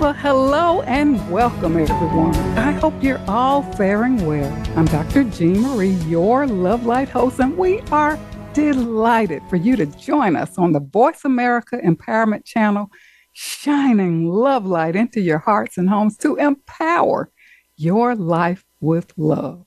Well, 0.00 0.14
hello 0.14 0.80
and 0.84 1.30
welcome, 1.30 1.76
everyone. 1.76 2.34
I 2.56 2.72
hope 2.72 2.94
you're 3.02 3.20
all 3.28 3.62
faring 3.74 4.24
well. 4.24 4.50
I'm 4.74 4.86
Dr. 4.86 5.24
Jean 5.24 5.60
Marie, 5.60 5.90
your 6.08 6.46
Love 6.46 6.86
Light 6.86 7.10
host, 7.10 7.38
and 7.38 7.54
we 7.54 7.80
are 7.92 8.18
delighted 8.54 9.42
for 9.50 9.56
you 9.56 9.76
to 9.76 9.84
join 9.84 10.36
us 10.36 10.56
on 10.56 10.72
the 10.72 10.80
Voice 10.80 11.26
America 11.26 11.76
Empowerment 11.84 12.46
Channel, 12.46 12.90
shining 13.34 14.26
love 14.26 14.64
light 14.64 14.96
into 14.96 15.20
your 15.20 15.36
hearts 15.36 15.76
and 15.76 15.90
homes 15.90 16.16
to 16.16 16.36
empower 16.36 17.30
your 17.76 18.14
life 18.14 18.64
with 18.80 19.12
love. 19.18 19.66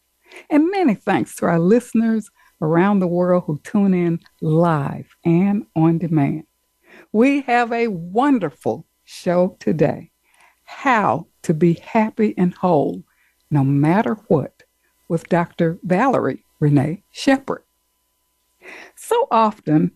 And 0.50 0.72
many 0.72 0.96
thanks 0.96 1.36
to 1.36 1.46
our 1.46 1.60
listeners 1.60 2.28
around 2.60 3.02
the 3.02 3.08
world 3.08 3.44
who 3.46 3.62
tune 3.64 3.94
in 3.94 4.20
live 4.42 5.16
and 5.24 5.68
on 5.76 6.00
demand. 6.00 6.46
We 7.12 7.42
have 7.42 7.72
a 7.72 7.90
wonderful 7.90 8.88
show 9.06 9.58
today 9.60 10.10
how 10.66 11.28
to 11.44 11.54
be 11.54 11.74
happy 11.74 12.34
and 12.38 12.54
whole 12.54 13.04
no 13.52 13.64
matter 13.64 14.16
what 14.28 14.64
with 15.08 15.30
Dr. 15.30 15.78
Valerie 15.84 16.44
Renee 16.60 17.04
Sheppard. 17.12 17.64
So 18.96 19.28
often 19.30 19.92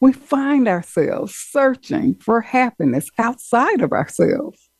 we 0.00 0.12
find 0.12 0.68
ourselves 0.68 1.34
searching 1.34 2.14
for 2.16 2.40
happiness 2.40 3.08
outside 3.18 3.80
of 3.80 3.92
ourselves, 3.92 4.70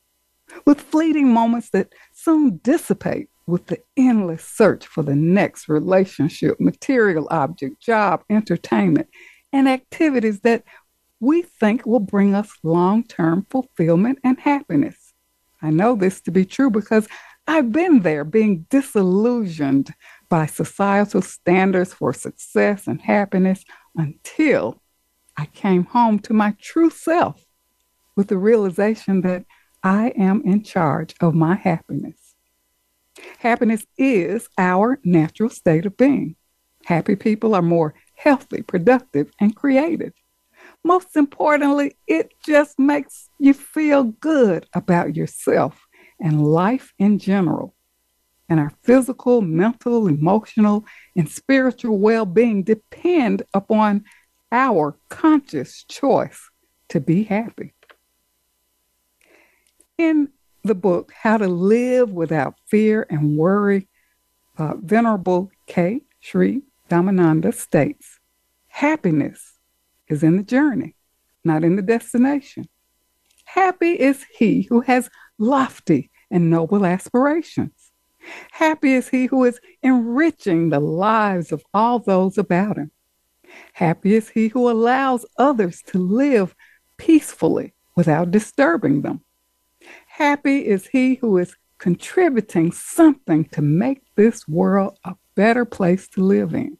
with 0.64 0.80
fleeting 0.80 1.32
moments 1.32 1.70
that 1.70 1.92
soon 2.12 2.58
dissipate 2.58 3.28
with 3.46 3.66
the 3.66 3.78
endless 3.96 4.44
search 4.44 4.86
for 4.86 5.02
the 5.02 5.14
next 5.14 5.68
relationship, 5.68 6.58
material 6.60 7.26
object, 7.30 7.80
job, 7.80 8.22
entertainment, 8.30 9.08
and 9.52 9.68
activities 9.68 10.40
that 10.40 10.64
we 11.20 11.42
think 11.42 11.86
will 11.86 12.00
bring 12.00 12.34
us 12.34 12.50
long 12.62 13.04
term 13.04 13.46
fulfillment 13.50 14.18
and 14.24 14.38
happiness. 14.40 15.03
I 15.64 15.70
know 15.70 15.96
this 15.96 16.20
to 16.22 16.30
be 16.30 16.44
true 16.44 16.68
because 16.68 17.08
I've 17.46 17.72
been 17.72 18.00
there 18.00 18.22
being 18.22 18.66
disillusioned 18.68 19.94
by 20.28 20.44
societal 20.44 21.22
standards 21.22 21.94
for 21.94 22.12
success 22.12 22.86
and 22.86 23.00
happiness 23.00 23.64
until 23.96 24.82
I 25.38 25.46
came 25.46 25.84
home 25.84 26.18
to 26.20 26.34
my 26.34 26.54
true 26.60 26.90
self 26.90 27.46
with 28.14 28.28
the 28.28 28.36
realization 28.36 29.22
that 29.22 29.46
I 29.82 30.08
am 30.18 30.42
in 30.44 30.62
charge 30.64 31.14
of 31.20 31.34
my 31.34 31.54
happiness. 31.54 32.34
Happiness 33.38 33.86
is 33.96 34.48
our 34.58 35.00
natural 35.02 35.48
state 35.48 35.86
of 35.86 35.96
being. 35.96 36.36
Happy 36.84 37.16
people 37.16 37.54
are 37.54 37.62
more 37.62 37.94
healthy, 38.16 38.60
productive, 38.60 39.30
and 39.40 39.56
creative 39.56 40.12
most 40.84 41.16
importantly, 41.16 41.96
it 42.06 42.34
just 42.44 42.78
makes 42.78 43.30
you 43.38 43.54
feel 43.54 44.04
good 44.04 44.66
about 44.74 45.16
yourself 45.16 45.86
and 46.20 46.46
life 46.46 46.92
in 46.98 47.18
general. 47.18 47.74
And 48.48 48.60
our 48.60 48.72
physical, 48.82 49.40
mental, 49.40 50.06
emotional, 50.06 50.84
and 51.16 51.28
spiritual 51.28 51.98
well 51.98 52.26
being 52.26 52.62
depend 52.62 53.42
upon 53.54 54.04
our 54.52 54.96
conscious 55.08 55.82
choice 55.84 56.50
to 56.90 57.00
be 57.00 57.24
happy. 57.24 57.72
In 59.96 60.28
the 60.62 60.74
book, 60.74 61.12
How 61.22 61.38
to 61.38 61.48
Live 61.48 62.10
Without 62.10 62.56
Fear 62.66 63.06
and 63.08 63.38
Worry, 63.38 63.88
uh, 64.58 64.74
Venerable 64.76 65.50
K. 65.66 66.02
Sri 66.20 66.62
Dhammananda 66.90 67.54
states 67.54 68.20
happiness 68.68 69.53
is 70.14 70.22
in 70.22 70.36
the 70.36 70.42
journey, 70.42 70.94
not 71.44 71.64
in 71.64 71.76
the 71.76 71.82
destination. 71.82 72.68
Happy 73.44 73.92
is 73.92 74.24
he 74.38 74.62
who 74.62 74.80
has 74.80 75.10
lofty 75.38 76.10
and 76.30 76.48
noble 76.48 76.86
aspirations. 76.86 77.92
Happy 78.52 78.94
is 78.94 79.08
he 79.08 79.26
who 79.26 79.44
is 79.44 79.60
enriching 79.82 80.70
the 80.70 80.80
lives 80.80 81.52
of 81.52 81.62
all 81.74 81.98
those 81.98 82.38
about 82.38 82.78
him. 82.78 82.90
Happy 83.74 84.14
is 84.14 84.30
he 84.30 84.48
who 84.48 84.70
allows 84.70 85.26
others 85.36 85.82
to 85.88 85.98
live 85.98 86.54
peacefully 86.96 87.74
without 87.96 88.30
disturbing 88.30 89.02
them. 89.02 89.20
Happy 90.06 90.66
is 90.66 90.86
he 90.86 91.16
who 91.16 91.36
is 91.38 91.56
contributing 91.78 92.72
something 92.72 93.44
to 93.46 93.60
make 93.60 94.02
this 94.16 94.48
world 94.48 94.98
a 95.04 95.14
better 95.34 95.64
place 95.64 96.08
to 96.08 96.22
live 96.22 96.54
in. 96.54 96.78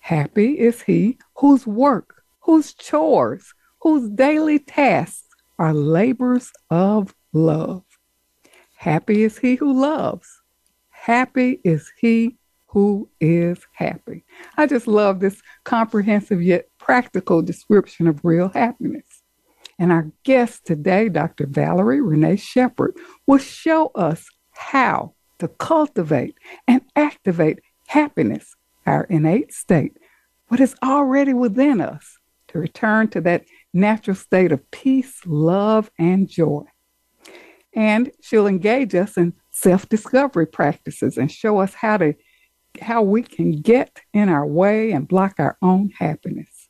Happy 0.00 0.58
is 0.58 0.82
he 0.82 1.18
whose 1.36 1.66
work, 1.66 2.13
whose 2.44 2.74
chores, 2.74 3.54
whose 3.80 4.08
daily 4.10 4.58
tasks 4.58 5.28
are 5.58 5.74
labors 5.74 6.52
of 6.70 7.14
love. 7.32 7.82
Happy 8.76 9.22
is 9.22 9.38
he 9.38 9.54
who 9.56 9.72
loves. 9.72 10.42
Happy 10.90 11.60
is 11.64 11.90
he 11.98 12.36
who 12.66 13.08
is 13.20 13.58
happy. 13.72 14.24
I 14.56 14.66
just 14.66 14.86
love 14.86 15.20
this 15.20 15.40
comprehensive 15.64 16.42
yet 16.42 16.68
practical 16.78 17.40
description 17.40 18.06
of 18.06 18.24
real 18.24 18.48
happiness. 18.48 19.22
And 19.78 19.90
our 19.90 20.10
guest 20.22 20.66
today, 20.66 21.08
Dr. 21.08 21.46
Valerie 21.46 22.00
Renee 22.00 22.36
Sheppard, 22.36 22.96
will 23.26 23.38
show 23.38 23.88
us 23.94 24.28
how 24.50 25.14
to 25.38 25.48
cultivate 25.48 26.36
and 26.68 26.82
activate 26.94 27.60
happiness 27.88 28.54
our 28.86 29.04
innate 29.04 29.52
state, 29.52 29.96
what 30.48 30.60
is 30.60 30.74
already 30.82 31.32
within 31.32 31.80
us, 31.80 32.18
to 32.54 32.60
return 32.60 33.08
to 33.08 33.20
that 33.20 33.44
natural 33.72 34.14
state 34.14 34.52
of 34.52 34.70
peace, 34.70 35.20
love, 35.26 35.90
and 35.98 36.28
joy. 36.28 36.62
And 37.74 38.12
she'll 38.22 38.46
engage 38.46 38.94
us 38.94 39.16
in 39.16 39.34
self-discovery 39.50 40.46
practices 40.46 41.18
and 41.18 41.30
show 41.30 41.58
us 41.58 41.74
how 41.74 41.96
to 41.98 42.14
how 42.80 43.02
we 43.02 43.22
can 43.22 43.52
get 43.52 44.00
in 44.12 44.28
our 44.28 44.46
way 44.46 44.90
and 44.90 45.06
block 45.06 45.34
our 45.38 45.56
own 45.62 45.90
happiness. 45.98 46.68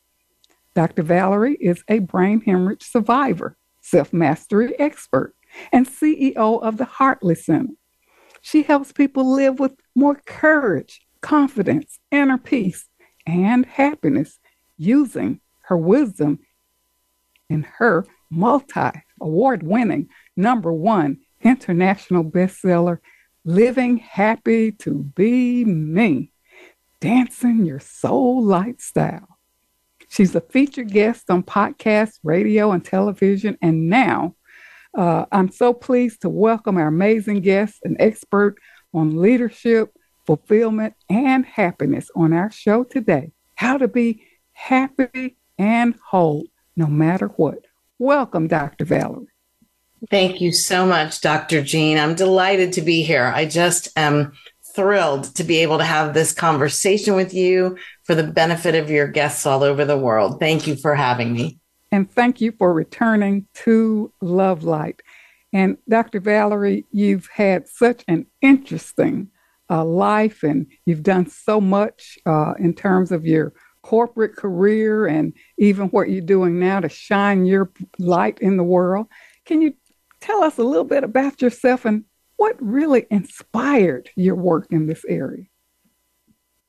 Dr. 0.74 1.02
Valerie 1.02 1.56
is 1.60 1.82
a 1.88 2.00
brain 2.00 2.42
hemorrhage 2.42 2.82
survivor, 2.82 3.56
self-mastery 3.80 4.78
expert, 4.78 5.34
and 5.72 5.86
CEO 5.86 6.62
of 6.62 6.76
the 6.76 6.84
Hartley 6.84 7.34
Center. 7.34 7.72
She 8.42 8.64
helps 8.64 8.92
people 8.92 9.34
live 9.34 9.58
with 9.58 9.72
more 9.94 10.20
courage, 10.26 11.06
confidence, 11.22 11.98
inner 12.10 12.38
peace, 12.38 12.86
and 13.26 13.64
happiness 13.64 14.38
using 14.76 15.40
her 15.66 15.76
wisdom 15.76 16.38
in 17.48 17.62
her 17.78 18.06
multi 18.30 18.90
award 19.20 19.62
winning 19.62 20.08
number 20.36 20.72
one 20.72 21.18
international 21.42 22.24
bestseller, 22.24 22.98
Living 23.44 23.98
Happy 23.98 24.72
to 24.72 24.94
Be 25.14 25.64
Me 25.64 26.32
Dancing 27.00 27.66
Your 27.66 27.80
Soul 27.80 28.42
Lifestyle. 28.42 29.28
She's 30.08 30.34
a 30.34 30.40
featured 30.40 30.90
guest 30.90 31.30
on 31.30 31.42
podcasts, 31.42 32.18
radio, 32.22 32.72
and 32.72 32.84
television. 32.84 33.58
And 33.60 33.88
now 33.88 34.36
uh, 34.96 35.26
I'm 35.32 35.50
so 35.50 35.74
pleased 35.74 36.22
to 36.22 36.28
welcome 36.28 36.76
our 36.76 36.86
amazing 36.86 37.40
guest, 37.40 37.80
an 37.84 37.96
expert 37.98 38.56
on 38.92 39.20
leadership, 39.20 39.92
fulfillment, 40.24 40.94
and 41.10 41.44
happiness 41.44 42.10
on 42.14 42.32
our 42.32 42.50
show 42.50 42.84
today. 42.84 43.32
How 43.56 43.76
to 43.76 43.88
be 43.88 44.22
happy 44.52 45.36
and 45.58 45.94
whole 46.10 46.46
no 46.76 46.86
matter 46.86 47.28
what. 47.28 47.64
Welcome, 47.98 48.48
Dr. 48.48 48.84
Valerie. 48.84 49.26
Thank 50.10 50.40
you 50.40 50.52
so 50.52 50.84
much, 50.84 51.20
Dr. 51.20 51.62
Jean. 51.62 51.98
I'm 51.98 52.14
delighted 52.14 52.72
to 52.74 52.82
be 52.82 53.02
here. 53.02 53.32
I 53.34 53.46
just 53.46 53.88
am 53.96 54.32
thrilled 54.74 55.34
to 55.36 55.44
be 55.44 55.58
able 55.58 55.78
to 55.78 55.84
have 55.84 56.12
this 56.12 56.32
conversation 56.32 57.14
with 57.14 57.32
you 57.32 57.78
for 58.02 58.14
the 58.14 58.24
benefit 58.24 58.74
of 58.74 58.90
your 58.90 59.06
guests 59.06 59.46
all 59.46 59.62
over 59.62 59.84
the 59.84 59.96
world. 59.96 60.40
Thank 60.40 60.66
you 60.66 60.76
for 60.76 60.94
having 60.94 61.32
me. 61.32 61.58
And 61.92 62.10
thank 62.10 62.40
you 62.40 62.52
for 62.52 62.74
returning 62.74 63.46
to 63.54 64.12
Love 64.20 64.64
Light. 64.64 65.00
And 65.52 65.78
Dr. 65.88 66.18
Valerie, 66.18 66.84
you've 66.90 67.28
had 67.32 67.68
such 67.68 68.04
an 68.08 68.26
interesting 68.42 69.30
uh, 69.70 69.84
life 69.84 70.42
and 70.42 70.66
you've 70.84 71.04
done 71.04 71.28
so 71.28 71.60
much 71.60 72.18
uh, 72.26 72.54
in 72.58 72.74
terms 72.74 73.12
of 73.12 73.24
your 73.24 73.52
corporate 73.84 74.34
career 74.34 75.06
and 75.06 75.34
even 75.58 75.88
what 75.88 76.08
you're 76.08 76.22
doing 76.22 76.58
now 76.58 76.80
to 76.80 76.88
shine 76.88 77.44
your 77.44 77.70
light 77.98 78.38
in 78.40 78.56
the 78.56 78.64
world. 78.64 79.06
Can 79.44 79.60
you 79.60 79.74
tell 80.20 80.42
us 80.42 80.56
a 80.56 80.62
little 80.62 80.84
bit 80.84 81.04
about 81.04 81.42
yourself 81.42 81.84
and 81.84 82.04
what 82.36 82.56
really 82.60 83.06
inspired 83.10 84.08
your 84.16 84.36
work 84.36 84.66
in 84.70 84.86
this 84.86 85.04
area? 85.06 85.44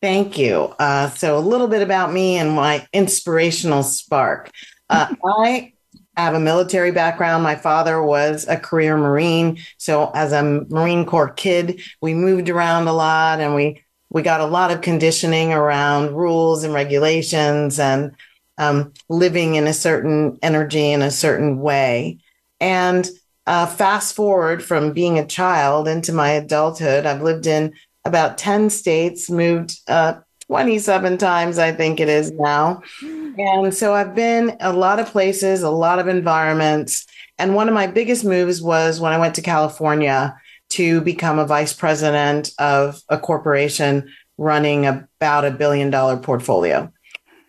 Thank 0.02 0.38
you. 0.38 0.76
Uh, 0.78 1.10
so, 1.12 1.38
a 1.38 1.40
little 1.40 1.68
bit 1.68 1.82
about 1.82 2.12
me 2.12 2.36
and 2.36 2.52
my 2.52 2.86
inspirational 2.94 3.82
spark. 3.82 4.52
Uh, 4.90 5.16
I 5.26 5.74
have 6.18 6.34
a 6.34 6.40
military 6.40 6.92
background. 6.92 7.44
My 7.44 7.56
father 7.56 8.04
was 8.04 8.46
a 8.48 8.58
career 8.58 8.98
Marine. 8.98 9.58
So, 9.78 10.12
as 10.14 10.34
a 10.34 10.44
Marine 10.70 11.06
Corps 11.06 11.32
kid, 11.32 11.82
we 12.02 12.14
moved 12.14 12.50
around 12.50 12.88
a 12.88 12.94
lot 12.94 13.40
and 13.40 13.56
we 13.56 13.85
we 14.16 14.22
got 14.22 14.40
a 14.40 14.46
lot 14.46 14.72
of 14.72 14.80
conditioning 14.80 15.52
around 15.52 16.16
rules 16.16 16.64
and 16.64 16.74
regulations 16.74 17.78
and 17.78 18.16
um, 18.58 18.94
living 19.10 19.56
in 19.56 19.68
a 19.68 19.74
certain 19.74 20.40
energy 20.42 20.94
in 20.94 21.02
a 21.02 21.12
certain 21.12 21.60
way. 21.60 22.18
And 22.62 23.06
uh, 23.46 23.66
fast 23.66 24.16
forward 24.16 24.64
from 24.64 24.94
being 24.94 25.20
a 25.20 25.28
child 25.28 25.90
into 25.90 26.14
my 26.14 26.30
adulthood, 26.30 27.06
I've 27.06 27.24
lived 27.24 27.46
in 27.46 27.74
about 28.06 28.38
10 28.38 28.70
states, 28.70 29.30
moved 29.30 29.82
uh, 29.90 30.14
27 30.48 31.18
times, 31.18 31.60
I 31.60 31.74
think 31.74 32.00
it 32.00 32.08
is 32.08 32.32
now. 32.32 32.84
And 33.02 33.74
so 33.76 33.94
I've 33.94 34.16
been 34.16 34.56
a 34.62 34.72
lot 34.72 35.02
of 35.02 35.08
places, 35.08 35.62
a 35.62 35.70
lot 35.70 36.00
of 36.00 36.08
environments. 36.08 37.06
And 37.38 37.54
one 37.54 37.68
of 37.68 37.74
my 37.74 37.88
biggest 37.88 38.24
moves 38.24 38.62
was 38.62 39.02
when 39.02 39.12
I 39.12 39.18
went 39.18 39.36
to 39.36 39.42
California 39.42 40.38
to 40.75 41.01
become 41.01 41.39
a 41.39 41.45
vice 41.45 41.74
president 41.74 42.51
of 42.60 43.01
a 43.10 43.18
corporation 43.18 44.12
running 44.38 44.86
about 44.86 45.45
a 45.45 45.51
billion 45.51 45.89
dollar 45.89 46.18
portfolio. 46.18 46.92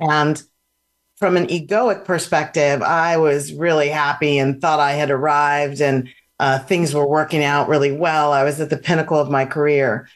And 0.00 0.40
from 1.16 1.36
an 1.36 1.46
egoic 1.46 2.04
perspective, 2.04 2.82
I 2.82 3.16
was 3.16 3.52
really 3.52 3.88
happy 3.88 4.38
and 4.38 4.60
thought 4.60 4.80
I 4.80 4.92
had 4.92 5.10
arrived 5.10 5.80
and 5.80 6.08
uh, 6.38 6.58
things 6.58 6.94
were 6.94 7.08
working 7.08 7.42
out 7.42 7.68
really 7.68 7.92
well. 7.92 8.32
I 8.32 8.44
was 8.44 8.60
at 8.60 8.70
the 8.70 8.76
pinnacle 8.76 9.18
of 9.18 9.30
my 9.30 9.46
career. 9.46 10.08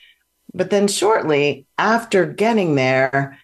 But 0.53 0.71
then, 0.71 0.89
shortly 0.89 1.67
after 1.79 2.27
getting 2.27 2.75
there, 2.75 3.39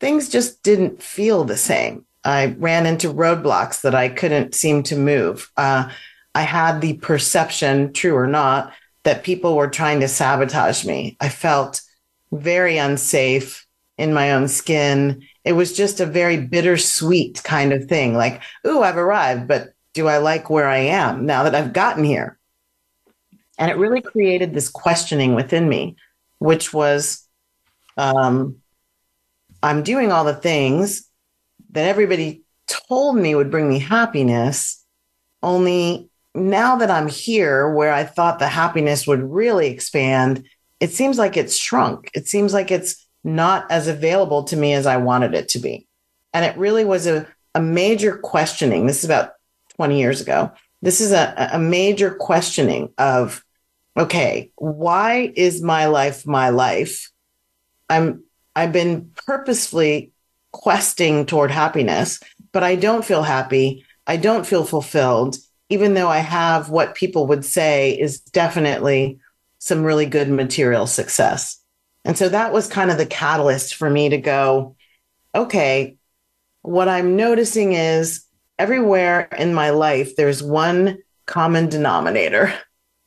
things 0.00 0.28
just 0.28 0.62
didn't 0.62 1.02
feel 1.02 1.44
the 1.44 1.56
same. 1.56 2.04
I 2.24 2.54
ran 2.58 2.86
into 2.86 3.12
roadblocks 3.12 3.80
that 3.80 3.94
I 3.94 4.08
couldn't 4.08 4.54
seem 4.54 4.82
to 4.84 4.96
move. 4.96 5.50
Uh, 5.56 5.90
I 6.34 6.42
had 6.42 6.80
the 6.80 6.94
perception, 6.94 7.92
true 7.92 8.14
or 8.14 8.26
not, 8.26 8.72
that 9.04 9.24
people 9.24 9.56
were 9.56 9.68
trying 9.68 10.00
to 10.00 10.08
sabotage 10.08 10.84
me. 10.84 11.16
I 11.20 11.28
felt 11.28 11.80
very 12.30 12.78
unsafe 12.78 13.66
in 13.98 14.14
my 14.14 14.32
own 14.32 14.48
skin 14.48 15.22
it 15.44 15.52
was 15.52 15.76
just 15.76 16.00
a 16.00 16.06
very 16.06 16.36
bittersweet 16.36 17.42
kind 17.42 17.72
of 17.72 17.86
thing 17.86 18.14
like, 18.14 18.42
ooh, 18.66 18.82
I've 18.82 18.96
arrived, 18.96 19.48
but 19.48 19.74
do 19.92 20.06
I 20.08 20.18
like 20.18 20.48
where 20.48 20.68
I 20.68 20.78
am 20.78 21.26
now 21.26 21.42
that 21.42 21.54
I've 21.54 21.72
gotten 21.72 22.04
here? 22.04 22.38
And 23.58 23.70
it 23.70 23.76
really 23.76 24.00
created 24.00 24.54
this 24.54 24.68
questioning 24.68 25.34
within 25.34 25.68
me, 25.68 25.96
which 26.38 26.72
was 26.72 27.26
um, 27.96 28.56
I'm 29.62 29.82
doing 29.82 30.12
all 30.12 30.24
the 30.24 30.34
things 30.34 31.08
that 31.70 31.88
everybody 31.88 32.42
told 32.66 33.16
me 33.16 33.34
would 33.34 33.50
bring 33.50 33.68
me 33.68 33.78
happiness, 33.78 34.82
only 35.42 36.08
now 36.34 36.76
that 36.76 36.90
I'm 36.90 37.08
here 37.08 37.70
where 37.70 37.92
I 37.92 38.04
thought 38.04 38.38
the 38.38 38.48
happiness 38.48 39.06
would 39.06 39.22
really 39.22 39.68
expand, 39.68 40.46
it 40.80 40.92
seems 40.92 41.18
like 41.18 41.36
it's 41.36 41.56
shrunk. 41.56 42.10
It 42.14 42.26
seems 42.26 42.52
like 42.52 42.70
it's 42.70 43.06
not 43.24 43.70
as 43.70 43.88
available 43.88 44.44
to 44.44 44.56
me 44.56 44.72
as 44.72 44.86
I 44.86 44.96
wanted 44.96 45.34
it 45.34 45.48
to 45.50 45.58
be. 45.58 45.86
And 46.32 46.44
it 46.44 46.56
really 46.56 46.84
was 46.84 47.06
a, 47.06 47.26
a 47.54 47.60
major 47.60 48.16
questioning. 48.16 48.86
This 48.86 48.98
is 48.98 49.04
about 49.04 49.32
20 49.76 49.98
years 49.98 50.20
ago. 50.20 50.50
This 50.80 51.00
is 51.00 51.12
a, 51.12 51.50
a 51.52 51.58
major 51.58 52.12
questioning 52.14 52.92
of, 52.98 53.44
okay, 53.96 54.50
why 54.56 55.32
is 55.36 55.62
my 55.62 55.86
life 55.86 56.26
my 56.26 56.48
life? 56.48 57.10
I'm, 57.88 58.24
I've 58.56 58.72
been 58.72 59.12
purposefully 59.26 60.12
questing 60.50 61.26
toward 61.26 61.50
happiness, 61.50 62.20
but 62.52 62.64
I 62.64 62.74
don't 62.74 63.04
feel 63.04 63.22
happy. 63.22 63.84
I 64.06 64.16
don't 64.16 64.46
feel 64.46 64.64
fulfilled, 64.64 65.36
even 65.72 65.94
though 65.94 66.08
I 66.08 66.18
have 66.18 66.68
what 66.68 66.94
people 66.94 67.26
would 67.28 67.46
say 67.46 67.98
is 67.98 68.20
definitely 68.20 69.18
some 69.58 69.82
really 69.82 70.04
good 70.04 70.28
material 70.28 70.86
success. 70.86 71.58
And 72.04 72.18
so 72.18 72.28
that 72.28 72.52
was 72.52 72.68
kind 72.68 72.90
of 72.90 72.98
the 72.98 73.06
catalyst 73.06 73.76
for 73.76 73.88
me 73.88 74.10
to 74.10 74.18
go, 74.18 74.76
okay, 75.34 75.96
what 76.60 76.88
I'm 76.88 77.16
noticing 77.16 77.72
is 77.72 78.26
everywhere 78.58 79.28
in 79.38 79.54
my 79.54 79.70
life, 79.70 80.14
there's 80.14 80.42
one 80.42 80.98
common 81.24 81.70
denominator. 81.70 82.52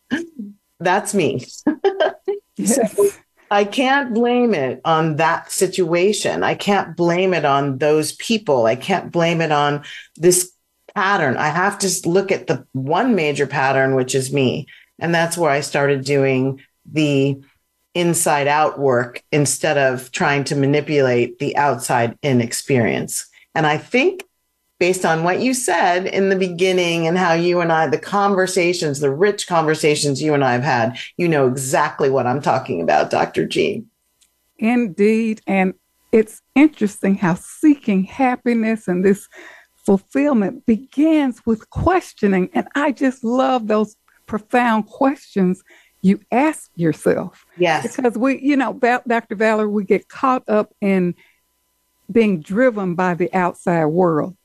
That's 0.80 1.14
me. 1.14 1.46
yes. 2.58 2.96
So 2.96 3.10
I 3.52 3.64
can't 3.64 4.12
blame 4.16 4.56
it 4.56 4.82
on 4.86 5.18
that 5.18 5.52
situation. 5.52 6.42
I 6.42 6.56
can't 6.56 6.98
blame 6.98 7.36
it 7.36 7.46
on 7.46 7.78
those 7.78 8.14
people. 8.14 8.66
I 8.66 8.76
can't 8.76 9.12
blame 9.12 9.40
it 9.40 9.52
on 9.52 9.84
this 10.16 10.55
pattern. 10.96 11.38
I 11.38 11.50
have 11.50 11.78
to 11.80 12.10
look 12.10 12.32
at 12.32 12.48
the 12.48 12.66
one 12.72 13.16
major 13.16 13.46
pattern, 13.46 13.96
which 13.96 14.16
is 14.16 14.34
me. 14.34 14.68
And 15.00 15.14
that's 15.14 15.38
where 15.38 15.52
I 15.52 15.60
started 15.60 16.06
doing 16.06 16.62
the 16.90 17.42
inside 17.94 18.48
out 18.48 18.80
work 18.80 19.24
instead 19.32 19.78
of 19.78 20.12
trying 20.12 20.44
to 20.46 20.56
manipulate 20.56 21.40
the 21.40 21.56
outside 21.58 22.18
in 22.22 22.42
experience. 22.42 23.28
And 23.54 23.66
I 23.66 23.78
think 23.78 24.24
based 24.80 25.06
on 25.06 25.24
what 25.24 25.40
you 25.40 25.54
said 25.54 26.06
in 26.06 26.30
the 26.30 26.36
beginning 26.36 27.08
and 27.08 27.18
how 27.18 27.34
you 27.34 27.62
and 27.62 27.72
I, 27.72 27.88
the 27.88 27.98
conversations, 27.98 29.00
the 29.00 29.12
rich 29.12 29.48
conversations 29.48 30.22
you 30.22 30.34
and 30.34 30.44
I 30.44 30.54
have 30.54 30.64
had, 30.64 30.98
you 31.18 31.28
know 31.28 31.48
exactly 31.48 32.10
what 32.10 32.28
I'm 32.28 32.42
talking 32.42 32.82
about, 32.82 33.10
Dr. 33.10 33.46
G. 33.46 33.86
Indeed. 34.58 35.42
And 35.48 35.74
it's 36.12 36.42
interesting 36.56 37.16
how 37.16 37.36
seeking 37.36 38.04
happiness 38.04 38.88
and 38.88 39.04
this 39.04 39.28
fulfillment 39.86 40.66
begins 40.66 41.46
with 41.46 41.70
questioning. 41.70 42.50
And 42.54 42.68
I 42.76 42.92
just 42.92 43.24
love 43.24 43.68
those 43.68 43.96
profound 44.26 44.88
questions 44.88 45.64
you 46.02 46.20
ask 46.32 46.70
yourself. 46.76 47.46
Yes. 47.58 47.96
Because 47.96 48.18
we, 48.18 48.40
you 48.40 48.56
know, 48.56 48.74
Dr. 48.74 49.36
Valerie, 49.36 49.68
we 49.68 49.84
get 49.84 50.08
caught 50.08 50.48
up 50.48 50.74
in 50.82 51.16
being 52.12 52.42
driven 52.42 52.96
by 52.96 53.16
the 53.16 53.34
outside 53.34 53.86
world. 53.86 54.36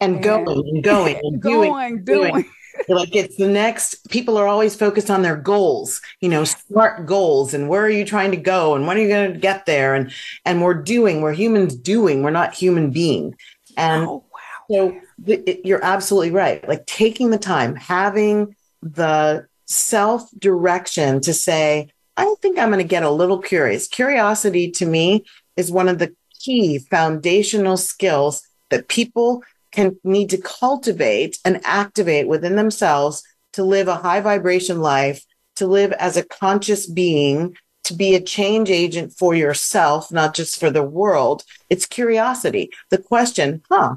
And, 0.00 0.14
and 0.14 0.24
going 0.24 0.48
and 0.48 0.82
going 0.82 1.20
and 1.22 1.40
going, 1.40 2.04
doing. 2.04 2.32
doing. 2.32 2.50
like 2.88 3.14
it's 3.14 3.36
the 3.36 3.48
next 3.48 4.08
people 4.08 4.38
are 4.38 4.48
always 4.48 4.74
focused 4.74 5.10
on 5.10 5.20
their 5.20 5.36
goals 5.36 6.00
you 6.20 6.28
know 6.28 6.42
smart 6.42 7.06
goals 7.06 7.52
and 7.52 7.68
where 7.68 7.82
are 7.82 7.90
you 7.90 8.04
trying 8.04 8.30
to 8.30 8.36
go 8.36 8.74
and 8.74 8.86
when 8.86 8.96
are 8.96 9.00
you 9.00 9.08
going 9.08 9.32
to 9.32 9.38
get 9.38 9.66
there 9.66 9.94
and 9.94 10.10
and 10.46 10.62
we're 10.62 10.74
doing 10.74 11.20
we're 11.20 11.34
humans 11.34 11.76
doing 11.76 12.22
we're 12.22 12.30
not 12.30 12.54
human 12.54 12.90
being 12.90 13.34
and 13.76 14.06
wow. 14.06 14.24
So 14.72 14.98
it, 15.26 15.64
you're 15.64 15.84
absolutely 15.84 16.30
right 16.30 16.66
like 16.66 16.86
taking 16.86 17.30
the 17.30 17.38
time 17.38 17.76
having 17.76 18.54
the 18.82 19.46
self 19.66 20.28
direction 20.38 21.20
to 21.22 21.32
say, 21.32 21.88
I 22.16 22.34
think 22.40 22.58
I'm 22.58 22.70
going 22.70 22.78
to 22.78 22.88
get 22.88 23.02
a 23.02 23.10
little 23.10 23.38
curious. 23.38 23.88
Curiosity 23.88 24.70
to 24.72 24.86
me 24.86 25.24
is 25.56 25.70
one 25.70 25.88
of 25.88 25.98
the 25.98 26.14
key 26.38 26.78
foundational 26.78 27.76
skills 27.76 28.42
that 28.70 28.88
people 28.88 29.42
can 29.70 29.96
need 30.04 30.28
to 30.30 30.38
cultivate 30.38 31.38
and 31.44 31.60
activate 31.64 32.28
within 32.28 32.56
themselves 32.56 33.22
to 33.54 33.62
live 33.62 33.88
a 33.88 33.96
high 33.96 34.20
vibration 34.20 34.80
life, 34.80 35.24
to 35.56 35.66
live 35.66 35.92
as 35.92 36.16
a 36.16 36.24
conscious 36.24 36.86
being, 36.86 37.56
to 37.84 37.94
be 37.94 38.14
a 38.14 38.20
change 38.20 38.70
agent 38.70 39.12
for 39.12 39.34
yourself, 39.34 40.12
not 40.12 40.34
just 40.34 40.60
for 40.60 40.70
the 40.70 40.82
world. 40.82 41.42
It's 41.70 41.86
curiosity. 41.86 42.70
The 42.90 42.98
question, 42.98 43.62
huh? 43.70 43.96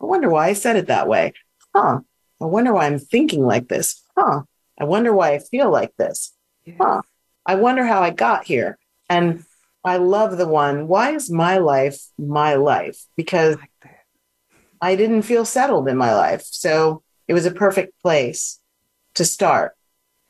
I 0.00 0.06
wonder 0.06 0.28
why 0.28 0.48
I 0.48 0.52
said 0.52 0.76
it 0.76 0.86
that 0.88 1.08
way. 1.08 1.32
Huh? 1.74 2.00
I 2.40 2.44
wonder 2.44 2.72
why 2.72 2.86
I'm 2.86 2.98
thinking 2.98 3.44
like 3.44 3.68
this. 3.68 4.02
Huh? 4.16 4.42
I 4.78 4.84
wonder 4.84 5.12
why 5.12 5.34
I 5.34 5.38
feel 5.38 5.70
like 5.70 5.94
this. 5.96 6.32
Huh. 6.78 7.02
I 7.46 7.54
wonder 7.56 7.84
how 7.84 8.00
I 8.00 8.10
got 8.10 8.44
here. 8.44 8.78
And 9.08 9.44
I 9.84 9.98
love 9.98 10.38
the 10.38 10.48
one, 10.48 10.88
why 10.88 11.10
is 11.10 11.30
my 11.30 11.58
life 11.58 12.00
my 12.18 12.54
life? 12.54 13.04
Because 13.16 13.56
I, 14.80 14.96
didn't 14.96 15.22
feel 15.22 15.44
settled 15.44 15.88
in 15.88 15.96
my 15.96 16.14
life. 16.14 16.42
So 16.44 17.02
it 17.28 17.34
was 17.34 17.44
a 17.44 17.50
perfect 17.50 18.00
place 18.02 18.60
to 19.14 19.24
start. 19.24 19.76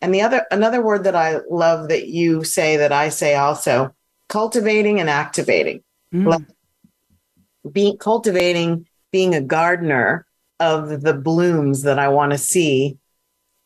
And 0.01 0.13
the 0.13 0.23
other 0.23 0.45
another 0.51 0.83
word 0.83 1.05
that 1.05 1.15
I 1.15 1.39
love 1.49 1.89
that 1.89 2.09
you 2.09 2.45
say 2.45 2.77
that 2.77 2.93
I 2.93 3.09
say 3.09 3.37
also, 3.37 3.95
cultivating 4.29 5.01
and 5.01 5.09
activating. 5.09 5.83
Mm. 6.13 6.27
Like 6.27 6.43
being 7.71 7.97
cultivating, 7.97 8.87
being 9.15 9.33
a 9.33 9.41
gardener 9.41 10.27
of 10.59 11.03
the 11.03 11.15
blooms 11.15 11.83
that 11.83 12.01
I 12.01 12.09
want 12.09 12.33
to 12.33 12.39
see 12.39 12.99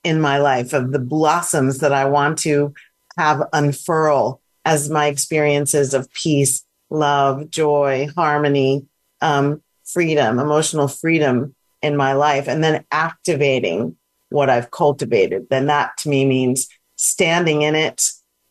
in 0.05 0.21
my 0.21 0.37
life, 0.37 0.75
of 0.75 0.93
the 0.93 0.99
blossoms 0.99 1.78
that 1.78 1.90
I 1.90 2.05
want 2.05 2.37
to 2.40 2.75
have 3.17 3.49
unfurl 3.55 4.43
as 4.67 4.90
my 4.90 5.07
experiences 5.07 5.95
of 5.95 6.12
peace, 6.12 6.67
love, 6.90 7.49
joy, 7.49 8.09
harmony, 8.14 8.85
um, 9.23 9.62
freedom, 9.87 10.38
emotional 10.38 10.87
freedom 10.87 11.55
in 11.81 11.97
my 11.97 12.12
life, 12.12 12.47
and 12.47 12.62
then 12.62 12.85
activating 12.93 13.97
what 14.28 14.50
I've 14.50 14.71
cultivated. 14.71 15.47
Then 15.49 15.64
that 15.69 15.97
to 16.00 16.11
me 16.11 16.26
means 16.26 16.69
standing 16.97 17.62
in 17.62 17.75
it 17.75 18.02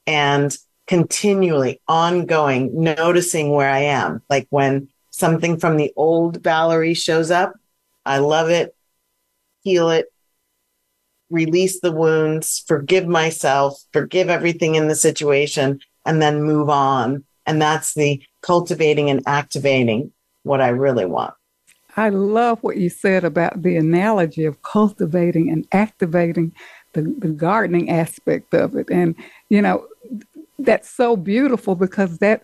and 0.07 0.57
continually 0.87 1.79
ongoing, 1.87 2.71
noticing 2.73 3.51
where 3.51 3.69
I 3.69 3.81
am. 3.81 4.23
Like 4.31 4.47
when 4.49 4.87
something 5.17 5.57
from 5.57 5.77
the 5.77 5.91
old 5.95 6.43
Valerie 6.43 6.93
shows 6.93 7.31
up, 7.31 7.53
I 8.05 8.19
love 8.19 8.49
it, 8.49 8.75
heal 9.61 9.89
it, 9.89 10.05
release 11.29 11.79
the 11.81 11.91
wounds, 11.91 12.63
forgive 12.67 13.07
myself, 13.07 13.83
forgive 13.91 14.29
everything 14.29 14.75
in 14.75 14.87
the 14.87 14.95
situation, 14.95 15.79
and 16.05 16.21
then 16.21 16.43
move 16.43 16.69
on. 16.69 17.25
And 17.45 17.61
that's 17.61 17.93
the 17.93 18.21
cultivating 18.41 19.09
and 19.09 19.23
activating 19.25 20.11
what 20.43 20.61
I 20.61 20.69
really 20.69 21.05
want. 21.05 21.33
I 21.95 22.09
love 22.09 22.61
what 22.61 22.77
you 22.77 22.89
said 22.89 23.23
about 23.23 23.63
the 23.63 23.75
analogy 23.75 24.45
of 24.45 24.61
cultivating 24.61 25.49
and 25.49 25.67
activating 25.71 26.53
the, 26.93 27.01
the 27.01 27.29
gardening 27.29 27.89
aspect 27.89 28.53
of 28.53 28.75
it. 28.75 28.89
And, 28.89 29.15
you 29.49 29.61
know, 29.61 29.87
that's 30.59 30.89
so 30.89 31.15
beautiful 31.15 31.75
because 31.75 32.19
that 32.19 32.43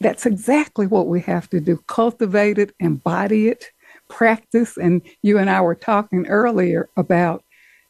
that's 0.00 0.26
exactly 0.26 0.86
what 0.86 1.06
we 1.06 1.20
have 1.20 1.48
to 1.50 1.60
do 1.60 1.78
cultivate 1.86 2.58
it 2.58 2.74
embody 2.80 3.48
it 3.48 3.70
practice. 4.08 4.76
And 4.76 5.02
you 5.22 5.38
and 5.38 5.50
i 5.50 5.60
were 5.60 5.74
talking 5.74 6.26
earlier 6.26 6.88
about 6.96 7.42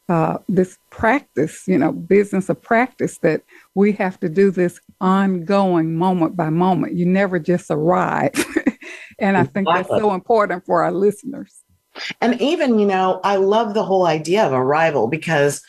uh, 0.09 0.37
this 0.47 0.77
practice 0.89 1.63
you 1.67 1.77
know 1.77 1.91
business 1.91 2.47
of 2.47 2.61
practice 2.61 3.17
that 3.17 3.41
we 3.75 3.91
have 3.91 4.17
to 4.21 4.29
do 4.29 4.51
this 4.51 4.79
ongoing 5.01 5.95
moment 5.95 6.35
by 6.35 6.49
moment. 6.49 6.93
You 6.93 7.05
never 7.05 7.39
just 7.39 7.69
arrive. 7.69 8.33
And 9.19 9.35
i 9.35 9.43
think 9.43 9.67
that's 9.67 9.89
so 9.89 10.13
important 10.13 10.63
for 10.65 10.83
our 10.83 10.91
listeners. 10.91 11.63
And 12.21 12.39
even 12.39 12.77
you 12.77 12.85
know 12.85 13.19
i 13.23 13.35
love 13.35 13.73
the 13.73 13.83
whole 13.83 14.05
idea 14.05 14.45
of 14.45 14.53
arrival 14.53 15.07
because 15.07 15.61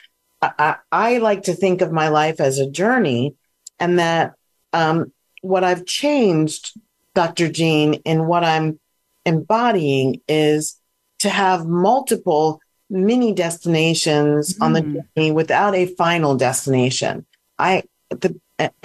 I, 0.42 0.52
I, 0.58 0.76
I 0.92 1.18
like 1.18 1.44
to 1.44 1.54
think 1.54 1.80
of 1.80 1.90
my 1.90 2.08
life 2.08 2.40
as 2.40 2.58
a 2.58 2.70
journey 2.70 3.34
and 3.80 3.98
that 3.98 4.34
um, 4.74 5.12
what 5.42 5.64
I've 5.64 5.86
changed, 5.86 6.78
Dr. 7.14 7.48
Jean, 7.50 7.94
in 7.94 8.26
what 8.26 8.44
I'm 8.44 8.78
embodying 9.24 10.20
is 10.28 10.78
to 11.20 11.28
have 11.28 11.66
multiple 11.66 12.60
mini 12.90 13.32
destinations 13.32 14.54
mm. 14.54 14.62
on 14.62 14.72
the 14.72 14.80
mm. 14.80 15.02
journey 15.16 15.32
without 15.32 15.74
a 15.74 15.86
final 15.86 16.36
destination. 16.36 17.26
I 17.58 17.84
the 18.10 18.38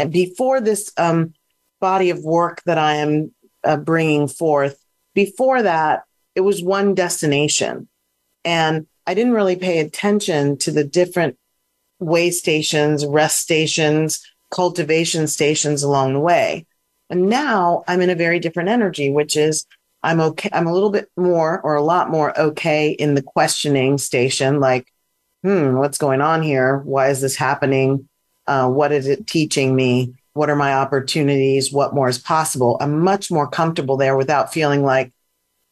before 0.10 0.62
this 0.62 0.92
um, 0.98 1.34
body 1.80 2.10
of 2.10 2.24
work 2.24 2.62
that 2.66 2.78
I 2.78 2.96
am 2.96 3.34
uh, 3.64 3.78
bringing 3.78 4.28
forth. 4.28 4.78
Before 5.14 5.62
that, 5.62 6.04
it 6.36 6.42
was 6.42 6.62
one 6.62 6.96
destination, 6.96 7.88
and 8.44 8.88
I 9.06 9.14
didn't 9.14 9.34
really 9.34 9.56
pay 9.56 9.80
attention 9.80 10.58
to 10.60 10.72
the 10.72 10.84
different 10.84 11.38
way 12.00 12.32
stations, 12.32 13.06
rest 13.06 13.40
stations, 13.40 14.22
cultivation 14.54 15.28
stations 15.28 15.84
along 15.84 16.14
the 16.14 16.20
way. 16.20 16.66
And 17.10 17.30
now 17.30 17.84
I'm 17.88 18.02
in 18.02 18.10
a 18.10 18.16
very 18.16 18.40
different 18.40 18.70
energy, 18.70 19.12
which 19.12 19.36
is 19.36 19.66
I'm 20.04 20.20
okay. 20.20 20.50
I'm 20.54 20.68
a 20.68 20.74
little 20.74 20.90
bit 20.90 21.10
more 21.18 21.62
or 21.62 21.76
a 21.76 21.84
lot 21.84 22.10
more 22.10 22.38
okay 22.40 22.92
in 22.92 23.16
the 23.16 23.22
questioning 23.22 23.98
station, 23.98 24.60
like, 24.60 24.92
hmm, 25.44 25.76
what's 25.76 25.98
going 25.98 26.22
on 26.22 26.44
here? 26.44 26.80
Why 26.80 27.10
is 27.10 27.22
this 27.22 27.36
happening? 27.36 28.08
Uh, 28.46 28.70
what 28.70 28.92
is 28.92 29.08
it 29.08 29.28
teaching 29.28 29.76
me? 29.76 30.14
What 30.34 30.50
are 30.50 30.56
my 30.56 30.74
opportunities? 30.74 31.72
What 31.72 31.94
more 31.94 32.10
is 32.10 32.18
possible? 32.20 32.78
I'm 32.82 33.00
much 33.00 33.32
more 33.32 33.48
comfortable 33.48 33.98
there 33.98 34.18
without 34.18 34.54
feeling 34.54 34.84
like, 34.84 35.14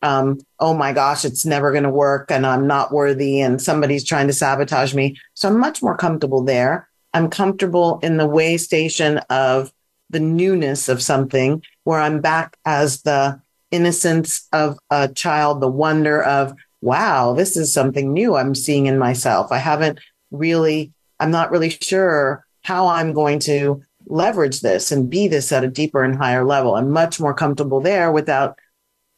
um, 0.02 0.40
oh 0.60 0.74
my 0.74 0.94
gosh, 0.94 1.26
it's 1.26 1.46
never 1.46 1.72
going 1.72 1.84
to 1.84 1.90
work 1.90 2.32
and 2.32 2.46
I'm 2.46 2.68
not 2.68 2.92
worthy 2.92 3.42
and 3.42 3.62
somebody's 3.62 4.04
trying 4.04 4.28
to 4.28 4.34
sabotage 4.34 4.94
me. 4.94 5.18
So 5.34 5.50
I'm 5.50 5.60
much 5.60 5.84
more 5.84 5.98
comfortable 5.98 6.44
there. 6.44 6.90
I'm 7.14 7.30
comfortable 7.30 8.00
in 8.02 8.18
the 8.18 8.28
way 8.28 8.58
station 8.58 9.18
of 9.30 9.72
the 10.10 10.20
newness 10.20 10.90
of 10.90 11.02
something 11.02 11.64
where 11.84 12.00
I'm 12.00 12.22
back 12.22 12.58
as 12.66 13.02
the 13.02 13.42
innocence 13.72 14.48
of 14.52 14.78
a 14.90 15.08
child, 15.08 15.62
the 15.62 15.68
wonder 15.70 16.22
of, 16.22 16.54
wow, 16.82 17.34
this 17.34 17.56
is 17.56 17.74
something 17.74 18.12
new 18.12 18.36
I'm 18.36 18.56
seeing 18.56 18.86
in 18.86 18.98
myself. 18.98 19.52
I 19.52 19.58
haven't 19.58 20.00
really, 20.32 20.92
I'm 21.20 21.32
not 21.32 21.52
really 21.52 21.70
sure 21.70 22.46
how 22.64 22.88
I'm 22.88 23.14
going 23.14 23.40
to 23.40 23.84
leverage 24.06 24.62
this 24.62 24.92
and 24.92 25.10
be 25.10 25.28
this 25.28 25.52
at 25.52 25.64
a 25.64 25.70
deeper 25.70 26.04
and 26.04 26.16
higher 26.16 26.44
level. 26.44 26.76
I'm 26.76 26.92
much 26.92 27.20
more 27.20 27.34
comfortable 27.34 27.80
there 27.80 28.12
without 28.12 28.58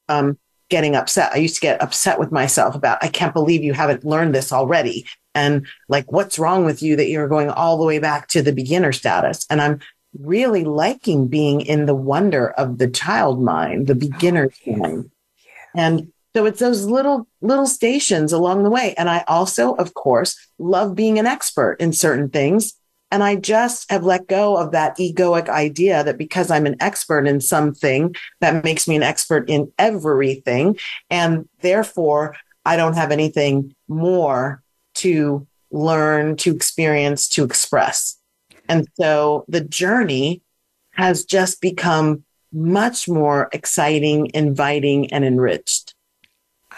um, 0.10 0.38
getting 0.70 0.96
upset. 0.96 1.32
I 1.34 1.38
used 1.38 1.56
to 1.56 1.62
get 1.62 1.82
upset 1.82 2.20
with 2.20 2.32
myself 2.32 2.76
about, 2.76 3.04
I 3.04 3.08
can't 3.08 3.34
believe 3.34 3.64
you 3.64 3.74
haven't 3.74 4.06
learned 4.06 4.36
this 4.36 4.52
already 4.52 5.06
and 5.36 5.66
like 5.88 6.12
what's 6.12 6.40
wrong 6.40 6.66
with 6.66 6.82
you 6.82 6.96
that 6.96 7.10
you're 7.10 7.28
going 7.28 7.50
all 7.50 7.78
the 7.78 7.86
way 7.86 8.00
back 8.00 8.28
to 8.30 8.42
the 8.42 8.54
beginner 8.54 8.92
status? 8.92 9.46
And 9.50 9.62
i'm 9.62 9.80
really 10.20 10.64
liking 10.64 11.28
being 11.28 11.62
in 11.62 11.86
the 11.86 11.96
wonder 11.96 12.52
of 12.52 12.78
the 12.78 12.88
child 12.88 13.42
mind 13.42 13.88
the 13.88 13.96
beginner 13.96 14.50
oh, 14.68 14.76
mind. 14.76 15.12
And 15.76 16.12
so 16.36 16.46
it's 16.46 16.60
those 16.60 16.86
little 16.86 17.28
little 17.42 17.66
stations 17.68 18.32
along 18.32 18.64
the 18.64 18.70
way. 18.70 18.94
And 18.98 19.10
i 19.10 19.24
also 19.28 19.74
of 19.76 19.94
course 19.94 20.38
love 20.60 20.96
being 20.96 21.20
an 21.20 21.26
expert 21.26 21.78
in 21.80 21.94
certain 21.94 22.30
things. 22.30 22.74
And 23.12 23.24
i 23.24 23.36
just 23.36 23.90
have 23.92 24.04
let 24.04 24.28
go 24.28 24.58
of 24.58 24.72
that 24.72 24.98
egoic 24.98 25.50
idea 25.50 26.04
that 26.04 26.18
because 26.18 26.52
i'm 26.52 26.66
an 26.66 26.78
expert 26.80 27.28
in 27.28 27.42
something 27.42 28.16
that 28.40 28.64
makes 28.64 28.88
me 28.88 28.96
an 28.96 29.04
expert 29.04 29.50
in 29.50 29.72
everything. 29.80 30.78
And 31.10 31.48
therefore 31.62 32.36
i 32.66 32.78
don't 32.78 32.96
have 32.96 33.12
anything 33.12 33.76
more 33.88 34.63
to 34.96 35.48
learn, 35.72 36.36
to 36.38 36.56
experience, 36.56 37.28
to 37.30 37.44
express. 37.44 38.18
And 38.70 38.88
so 38.96 39.46
the 39.48 39.62
journey 39.62 40.42
has 40.92 41.26
just 41.26 41.62
become 41.62 42.24
much 42.52 43.10
more 43.10 43.50
exciting, 43.52 44.30
inviting, 44.34 45.12
and 45.12 45.26
enriched. 45.26 45.96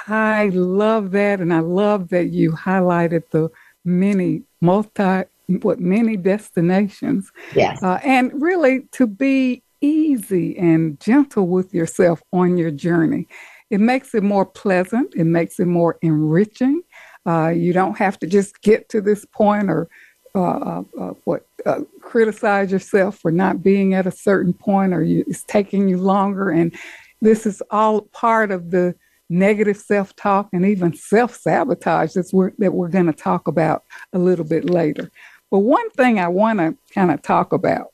I 0.08 0.50
love 0.54 1.12
that. 1.12 1.40
And 1.40 1.54
I 1.54 1.60
love 1.60 2.10
that 2.10 2.28
you 2.28 2.52
highlighted 2.52 3.24
the 3.32 3.50
many 3.84 4.44
multi, 4.62 5.24
what 5.62 5.80
many 5.80 6.18
destinations. 6.18 7.32
Yes. 7.54 7.84
Uh, 7.84 8.00
and 8.04 8.32
really 8.42 8.88
to 8.94 9.06
be 9.06 9.62
easy 9.82 10.58
and 10.58 11.00
gentle 11.00 11.48
with 11.48 11.74
yourself 11.74 12.24
on 12.34 12.58
your 12.58 12.72
journey. 12.72 13.28
It 13.70 13.80
makes 13.80 14.16
it 14.16 14.24
more 14.24 14.46
pleasant. 14.46 15.14
It 15.16 15.26
makes 15.26 15.60
it 15.60 15.68
more 15.68 15.98
enriching. 16.02 16.82
Uh, 17.26 17.50
you 17.50 17.74
don't 17.74 17.98
have 17.98 18.20
to 18.20 18.28
just 18.28 18.62
get 18.62 18.88
to 18.90 19.02
this 19.02 19.26
point 19.26 19.70
or 19.70 19.88
uh, 20.36 20.40
uh, 20.40 20.84
uh 21.00 21.14
what 21.24 21.46
uh, 21.66 21.82
criticize 22.02 22.72
yourself 22.72 23.18
for 23.18 23.32
not 23.32 23.64
being 23.64 23.94
at 23.94 24.06
a 24.06 24.12
certain 24.12 24.54
point 24.54 24.94
or 24.94 25.04
you, 25.04 25.24
it's 25.28 25.44
taking 25.44 25.88
you 25.88 25.98
longer. 25.98 26.50
And 26.50 26.74
this 27.22 27.46
is 27.46 27.64
all 27.72 28.02
part 28.02 28.52
of 28.52 28.72
the 28.72 28.96
negative 29.30 29.78
self-talk 29.78 30.50
and 30.54 30.66
even 30.66 30.94
self-sabotage 30.94 32.14
that's 32.14 32.32
we're, 32.32 32.52
that 32.60 32.74
we're 32.74 32.90
going 32.90 33.08
to 33.08 33.14
talk 33.14 33.48
about 33.48 33.84
a 34.14 34.20
little 34.20 34.46
bit 34.46 34.70
later. 34.70 35.10
But 35.50 35.60
one 35.60 35.90
thing 35.92 36.20
I 36.20 36.28
want 36.28 36.60
to 36.60 36.78
kind 36.94 37.12
of 37.12 37.22
talk 37.22 37.54
about, 37.54 37.94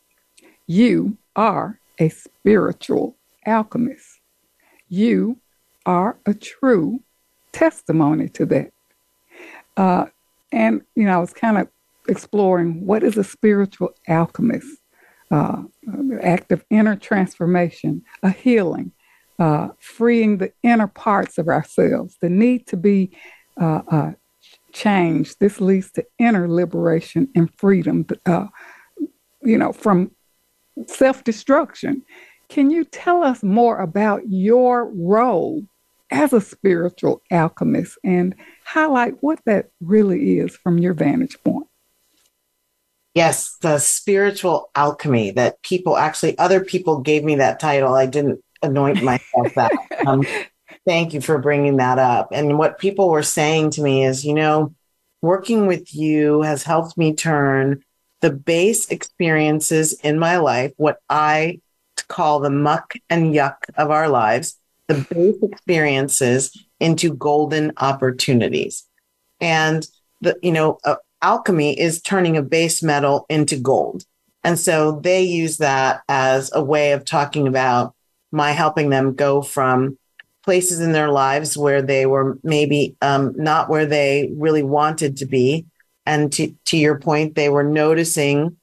you 0.67 1.17
are 1.35 1.79
a 1.99 2.09
spiritual 2.09 3.15
alchemist. 3.45 4.19
You 4.89 5.37
are 5.85 6.17
a 6.25 6.33
true 6.33 7.01
testimony 7.51 8.27
to 8.29 8.45
that. 8.47 8.71
Uh, 9.77 10.05
and, 10.51 10.81
you 10.95 11.05
know, 11.05 11.17
I 11.17 11.19
was 11.19 11.33
kind 11.33 11.57
of 11.57 11.67
exploring 12.07 12.85
what 12.85 13.03
is 13.03 13.17
a 13.17 13.23
spiritual 13.23 13.93
alchemist, 14.07 14.77
uh, 15.29 15.63
act 16.21 16.51
of 16.51 16.65
inner 16.69 16.95
transformation, 16.95 18.03
a 18.21 18.31
healing, 18.31 18.91
uh, 19.39 19.69
freeing 19.79 20.37
the 20.37 20.51
inner 20.63 20.87
parts 20.87 21.37
of 21.37 21.47
ourselves, 21.47 22.17
the 22.21 22.29
need 22.29 22.67
to 22.67 22.77
be 22.77 23.11
uh, 23.59 23.81
uh 23.89 24.11
changed. 24.73 25.37
This 25.39 25.59
leads 25.59 25.91
to 25.91 26.05
inner 26.17 26.47
liberation 26.47 27.27
and 27.35 27.49
freedom, 27.57 28.05
uh, 28.25 28.47
you 29.41 29.57
know, 29.57 29.73
from 29.73 30.11
self 30.87 31.23
destruction. 31.23 32.03
Can 32.49 32.69
you 32.69 32.83
tell 32.83 33.23
us 33.23 33.43
more 33.43 33.79
about 33.79 34.21
your 34.27 34.91
role 34.93 35.63
as 36.11 36.33
a 36.33 36.41
spiritual 36.41 37.21
alchemist 37.31 37.97
and 38.03 38.35
highlight 38.65 39.15
what 39.21 39.39
that 39.45 39.71
really 39.79 40.39
is 40.39 40.55
from 40.55 40.77
your 40.77 40.93
vantage 40.93 41.41
point. 41.43 41.67
Yes, 43.13 43.57
the 43.61 43.79
spiritual 43.79 44.69
alchemy 44.75 45.31
that 45.31 45.61
people 45.63 45.97
actually, 45.97 46.37
other 46.37 46.63
people 46.63 46.99
gave 46.99 47.23
me 47.23 47.35
that 47.35 47.59
title. 47.59 47.93
I 47.93 48.05
didn't 48.05 48.41
anoint 48.61 49.03
myself 49.03 49.53
that. 49.55 49.71
Um, 50.05 50.25
thank 50.85 51.13
you 51.13 51.21
for 51.21 51.37
bringing 51.39 51.77
that 51.77 51.99
up. 51.99 52.29
And 52.31 52.57
what 52.57 52.79
people 52.79 53.09
were 53.09 53.23
saying 53.23 53.71
to 53.71 53.81
me 53.81 54.05
is, 54.05 54.25
you 54.25 54.33
know, 54.33 54.73
working 55.21 55.67
with 55.67 55.93
you 55.93 56.41
has 56.41 56.63
helped 56.63 56.97
me 56.97 57.13
turn 57.13 57.83
the 58.21 58.31
base 58.31 58.89
experiences 58.89 59.93
in 60.03 60.19
my 60.19 60.37
life, 60.37 60.73
what 60.77 60.99
I 61.09 61.59
call 62.07 62.39
the 62.39 62.49
muck 62.49 62.93
and 63.09 63.33
yuck 63.33 63.57
of 63.75 63.89
our 63.89 64.07
lives, 64.07 64.57
the 64.93 65.05
base 65.09 65.43
experiences 65.43 66.65
into 66.79 67.13
golden 67.13 67.71
opportunities. 67.77 68.87
And 69.39 69.87
the, 70.21 70.37
you 70.41 70.51
know, 70.51 70.77
uh, 70.83 70.95
alchemy 71.21 71.79
is 71.79 72.01
turning 72.01 72.37
a 72.37 72.41
base 72.41 72.83
metal 72.83 73.25
into 73.29 73.57
gold. 73.57 74.03
And 74.43 74.57
so 74.57 74.99
they 74.99 75.21
use 75.21 75.57
that 75.57 76.01
as 76.09 76.51
a 76.53 76.63
way 76.63 76.93
of 76.93 77.05
talking 77.05 77.47
about 77.47 77.95
my 78.31 78.51
helping 78.51 78.89
them 78.89 79.13
go 79.13 79.41
from 79.41 79.97
places 80.43 80.79
in 80.79 80.91
their 80.91 81.09
lives 81.09 81.55
where 81.55 81.81
they 81.81 82.05
were 82.05 82.39
maybe 82.43 82.95
um, 83.01 83.33
not 83.37 83.69
where 83.69 83.85
they 83.85 84.31
really 84.35 84.63
wanted 84.63 85.17
to 85.17 85.25
be. 85.25 85.67
And 86.05 86.33
to, 86.33 86.53
to 86.65 86.77
your 86.77 86.97
point, 86.99 87.35
they 87.35 87.49
were 87.49 87.63
noticing 87.63 88.57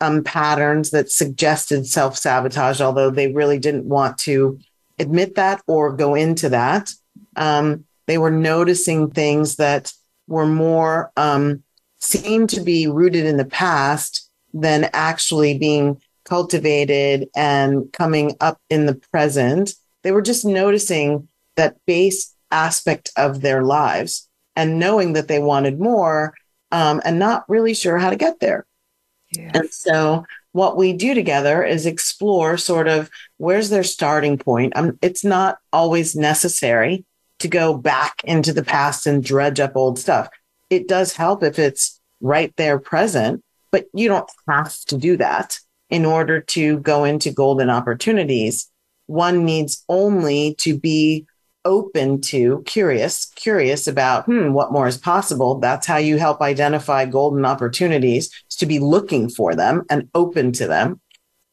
um, 0.00 0.24
patterns 0.24 0.90
that 0.90 1.12
suggested 1.12 1.86
self 1.86 2.16
sabotage, 2.16 2.80
although 2.80 3.10
they 3.10 3.32
really 3.32 3.58
didn't 3.58 3.84
want 3.84 4.18
to 4.18 4.58
admit 5.00 5.34
that 5.34 5.62
or 5.66 5.92
go 5.92 6.14
into 6.14 6.50
that. 6.50 6.90
Um, 7.36 7.84
they 8.06 8.18
were 8.18 8.30
noticing 8.30 9.10
things 9.10 9.56
that 9.56 9.92
were 10.28 10.46
more 10.46 11.12
um, 11.16 11.62
seemed 11.98 12.50
to 12.50 12.60
be 12.60 12.86
rooted 12.86 13.24
in 13.26 13.36
the 13.36 13.44
past 13.44 14.30
than 14.52 14.90
actually 14.92 15.58
being 15.58 16.00
cultivated 16.24 17.28
and 17.34 17.92
coming 17.92 18.36
up 18.40 18.58
in 18.68 18.86
the 18.86 18.94
present. 18.94 19.74
They 20.02 20.12
were 20.12 20.22
just 20.22 20.44
noticing 20.44 21.28
that 21.56 21.76
base 21.86 22.34
aspect 22.50 23.10
of 23.16 23.40
their 23.40 23.62
lives 23.62 24.28
and 24.56 24.78
knowing 24.78 25.12
that 25.14 25.28
they 25.28 25.38
wanted 25.38 25.80
more 25.80 26.34
um, 26.72 27.00
and 27.04 27.18
not 27.18 27.44
really 27.48 27.74
sure 27.74 27.98
how 27.98 28.10
to 28.10 28.16
get 28.16 28.40
there. 28.40 28.66
And 29.54 29.70
so, 29.70 30.24
what 30.52 30.76
we 30.76 30.92
do 30.92 31.14
together 31.14 31.62
is 31.62 31.86
explore 31.86 32.56
sort 32.56 32.88
of 32.88 33.10
where's 33.36 33.70
their 33.70 33.84
starting 33.84 34.36
point. 34.38 34.72
Um, 34.76 34.98
it's 35.00 35.24
not 35.24 35.58
always 35.72 36.16
necessary 36.16 37.04
to 37.38 37.48
go 37.48 37.74
back 37.74 38.22
into 38.24 38.52
the 38.52 38.64
past 38.64 39.06
and 39.06 39.24
dredge 39.24 39.60
up 39.60 39.76
old 39.76 39.98
stuff. 39.98 40.28
It 40.68 40.88
does 40.88 41.14
help 41.14 41.42
if 41.42 41.58
it's 41.58 42.00
right 42.20 42.54
there 42.56 42.78
present, 42.78 43.42
but 43.70 43.86
you 43.94 44.08
don't 44.08 44.30
have 44.48 44.76
to 44.86 44.96
do 44.96 45.16
that 45.16 45.58
in 45.88 46.04
order 46.04 46.40
to 46.40 46.78
go 46.78 47.04
into 47.04 47.32
golden 47.32 47.70
opportunities. 47.70 48.68
One 49.06 49.44
needs 49.44 49.84
only 49.88 50.54
to 50.60 50.78
be 50.78 51.26
open 51.64 52.20
to 52.20 52.62
curious 52.66 53.26
curious 53.36 53.86
about 53.86 54.24
hmm 54.24 54.52
what 54.52 54.72
more 54.72 54.86
is 54.86 54.98
possible. 54.98 55.58
That's 55.58 55.86
how 55.86 55.98
you 55.98 56.16
help 56.18 56.40
identify 56.40 57.04
golden 57.04 57.44
opportunities 57.44 58.30
to 58.58 58.66
be 58.66 58.78
looking 58.78 59.28
for 59.28 59.54
them 59.54 59.84
and 59.90 60.08
open 60.14 60.52
to 60.52 60.66
them. 60.66 61.00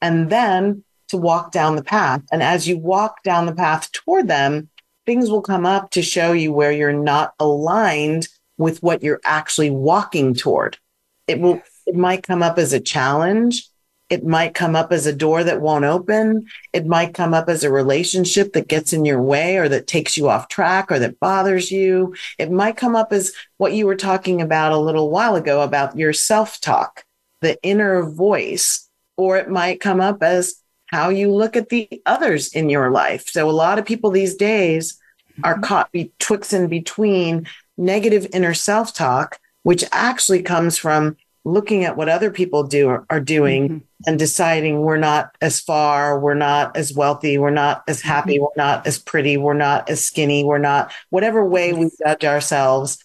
And 0.01 0.29
then 0.29 0.83
to 1.09 1.17
walk 1.17 1.51
down 1.51 1.75
the 1.75 1.83
path. 1.83 2.21
And 2.31 2.43
as 2.43 2.67
you 2.67 2.77
walk 2.77 3.23
down 3.23 3.45
the 3.45 3.55
path 3.55 3.91
toward 3.91 4.27
them 4.27 4.69
things 5.07 5.31
will 5.31 5.41
come 5.41 5.65
up 5.65 5.89
to 5.91 6.01
show 6.03 6.33
you 6.33 6.51
where 6.51 6.71
you're 6.71 6.93
not 6.93 7.33
aligned 7.39 8.27
with 8.57 8.83
what 8.83 9.01
you're 9.01 9.21
actually 9.23 9.71
walking 9.71 10.35
toward. 10.35 10.77
It 11.27 11.39
will 11.39 11.61
it 11.87 11.95
might 11.95 12.23
come 12.23 12.43
up 12.43 12.59
as 12.59 12.73
a 12.73 12.79
challenge 12.79 13.67
it 14.09 14.25
might 14.25 14.53
come 14.53 14.75
up 14.75 14.93
as 14.93 15.05
a 15.05 15.13
door 15.15 15.43
that 15.43 15.61
won't 15.61 15.83
open. 15.83 16.47
It 16.71 16.85
might 16.85 17.13
come 17.13 17.33
up 17.33 17.49
as 17.49 17.63
a 17.63 17.71
relationship 17.71 18.53
that 18.53 18.69
gets 18.69 18.93
in 18.93 19.03
your 19.03 19.21
way 19.21 19.57
or 19.57 19.67
that 19.67 19.87
takes 19.87 20.15
you 20.15 20.29
off 20.29 20.47
track 20.47 20.91
or 20.91 20.99
that 20.99 21.19
bothers 21.19 21.71
you. 21.71 22.15
It 22.37 22.49
might 22.49 22.77
come 22.77 22.95
up 22.95 23.11
as 23.11 23.33
what 23.57 23.73
you 23.73 23.85
were 23.85 23.95
talking 23.95 24.41
about 24.41 24.71
a 24.71 24.77
little 24.77 25.09
while 25.09 25.35
ago 25.35 25.61
about 25.61 25.97
your 25.97 26.13
self 26.13 26.61
talk, 26.61 27.03
the 27.41 27.61
inner 27.63 28.03
voice, 28.03 28.87
or 29.17 29.37
it 29.37 29.49
might 29.49 29.81
come 29.81 29.99
up 29.99 30.23
as 30.23 30.61
how 30.85 31.09
you 31.09 31.31
look 31.33 31.57
at 31.57 31.67
the 31.67 32.01
others 32.05 32.53
in 32.53 32.69
your 32.69 32.89
life. 32.89 33.27
So 33.27 33.49
a 33.49 33.51
lot 33.51 33.77
of 33.77 33.85
people 33.85 34.09
these 34.09 34.35
days 34.35 34.97
are 35.43 35.55
mm-hmm. 35.55 35.63
caught 35.63 35.91
betwixt 35.91 36.53
and 36.53 36.69
between 36.69 37.45
negative 37.77 38.27
inner 38.31 38.53
self 38.53 38.93
talk, 38.93 39.37
which 39.63 39.83
actually 39.91 40.43
comes 40.43 40.77
from 40.77 41.17
looking 41.43 41.83
at 41.83 41.97
what 41.97 42.09
other 42.09 42.31
people 42.31 42.63
do 42.63 43.03
are 43.09 43.19
doing 43.19 43.63
mm-hmm. 43.63 43.77
And 44.05 44.19
deciding 44.19 44.81
we're 44.81 44.97
not 44.97 45.35
as 45.41 45.59
far, 45.59 46.19
we're 46.19 46.35
not 46.35 46.75
as 46.77 46.93
wealthy, 46.93 47.38
we're 47.38 47.49
not 47.49 47.83
as 47.88 48.01
happy, 48.01 48.36
mm-hmm. 48.36 48.43
we're 48.43 48.63
not 48.63 48.86
as 48.86 48.99
pretty, 48.99 49.38
we're 49.38 49.53
not 49.53 49.89
as 49.89 50.03
skinny, 50.03 50.43
we're 50.43 50.57
not 50.57 50.91
whatever 51.10 51.43
way 51.43 51.73
we 51.73 51.89
judge 52.03 52.23
ourselves 52.23 53.03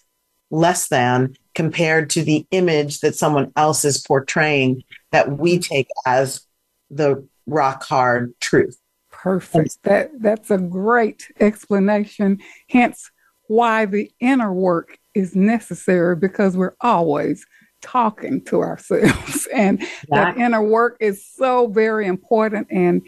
less 0.51 0.87
than 0.89 1.35
compared 1.55 2.09
to 2.11 2.23
the 2.23 2.45
image 2.51 2.99
that 2.99 3.15
someone 3.15 3.51
else 3.55 3.83
is 3.83 3.97
portraying 3.97 4.83
that 5.11 5.37
we 5.37 5.53
mm-hmm. 5.53 5.73
take 5.73 5.87
as 6.05 6.45
the 6.91 7.27
rock 7.47 7.83
hard 7.83 8.33
truth. 8.39 8.77
Perfect. 9.09 9.77
That 9.83 10.11
that's 10.19 10.51
a 10.51 10.57
great 10.57 11.31
explanation. 11.39 12.39
Hence 12.69 13.09
why 13.47 13.85
the 13.85 14.11
inner 14.19 14.53
work 14.53 14.97
is 15.13 15.35
necessary 15.35 16.15
because 16.15 16.57
we're 16.57 16.75
always 16.81 17.45
talking 17.83 18.43
to 18.45 18.61
ourselves. 18.61 19.47
and 19.53 19.79
yeah. 19.79 19.87
that 20.11 20.37
inner 20.37 20.63
work 20.63 20.97
is 20.99 21.25
so 21.25 21.67
very 21.67 22.07
important. 22.07 22.67
And 22.71 23.05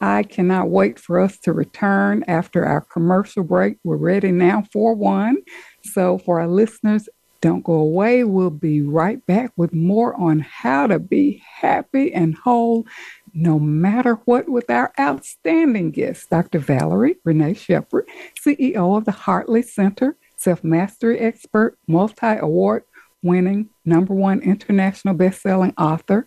I 0.00 0.22
cannot 0.22 0.68
wait 0.68 1.00
for 1.00 1.18
us 1.18 1.38
to 1.40 1.52
return 1.52 2.22
after 2.28 2.64
our 2.64 2.82
commercial 2.82 3.42
break. 3.42 3.78
We're 3.82 3.96
ready 3.96 4.30
now 4.30 4.64
for 4.72 4.94
one. 4.94 5.38
So, 5.82 6.18
for 6.18 6.40
our 6.40 6.46
listeners, 6.46 7.08
don't 7.40 7.64
go 7.64 7.74
away. 7.74 8.24
We'll 8.24 8.50
be 8.50 8.80
right 8.80 9.24
back 9.26 9.52
with 9.56 9.72
more 9.72 10.14
on 10.20 10.40
how 10.40 10.86
to 10.88 10.98
be 10.98 11.42
happy 11.60 12.12
and 12.12 12.36
whole 12.36 12.86
no 13.34 13.58
matter 13.58 14.14
what 14.24 14.48
with 14.48 14.68
our 14.70 14.92
outstanding 14.98 15.90
guest, 15.92 16.30
Dr. 16.30 16.58
Valerie 16.58 17.16
Renee 17.24 17.54
Sheppard, 17.54 18.08
CEO 18.44 18.96
of 18.96 19.04
the 19.04 19.12
Hartley 19.12 19.62
Center, 19.62 20.16
self 20.36 20.64
mastery 20.64 21.18
expert, 21.20 21.78
multi 21.86 22.36
award 22.36 22.84
winning 23.22 23.70
number 23.84 24.14
one 24.14 24.40
international 24.40 25.14
best-selling 25.14 25.74
author 25.76 26.26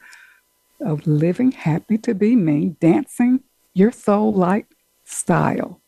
of 0.80 1.06
Living 1.08 1.52
Happy 1.52 1.98
to 2.00 2.14
Be 2.14 2.36
Me, 2.36 2.76
Dancing 2.80 3.42
Your 3.74 3.92
Soul 3.92 4.34
Light 4.34 4.66
Style. 5.06 5.80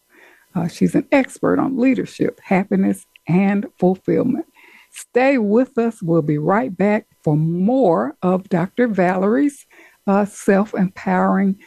Uh, 0.55 0.67
she's 0.67 0.95
an 0.95 1.07
expert 1.11 1.59
on 1.59 1.77
leadership, 1.77 2.39
happiness, 2.43 3.05
and 3.27 3.65
fulfillment. 3.79 4.45
Stay 4.91 5.39
with 5.39 5.77
us. 5.77 6.03
We'll 6.03 6.21
be 6.21 6.37
right 6.37 6.75
back 6.75 7.07
for 7.23 7.35
more 7.35 8.15
of 8.21 8.49
Dr. 8.49 8.87
Valerie's 8.87 9.65
uh, 10.05 10.25
self 10.25 10.73
empowering 10.73 11.57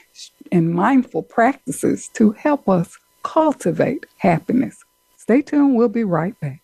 and 0.52 0.72
mindful 0.72 1.22
practices 1.22 2.08
to 2.14 2.32
help 2.32 2.68
us 2.68 2.98
cultivate 3.24 4.06
happiness. 4.18 4.84
Stay 5.16 5.42
tuned. 5.42 5.74
We'll 5.74 5.88
be 5.88 6.04
right 6.04 6.38
back. 6.40 6.60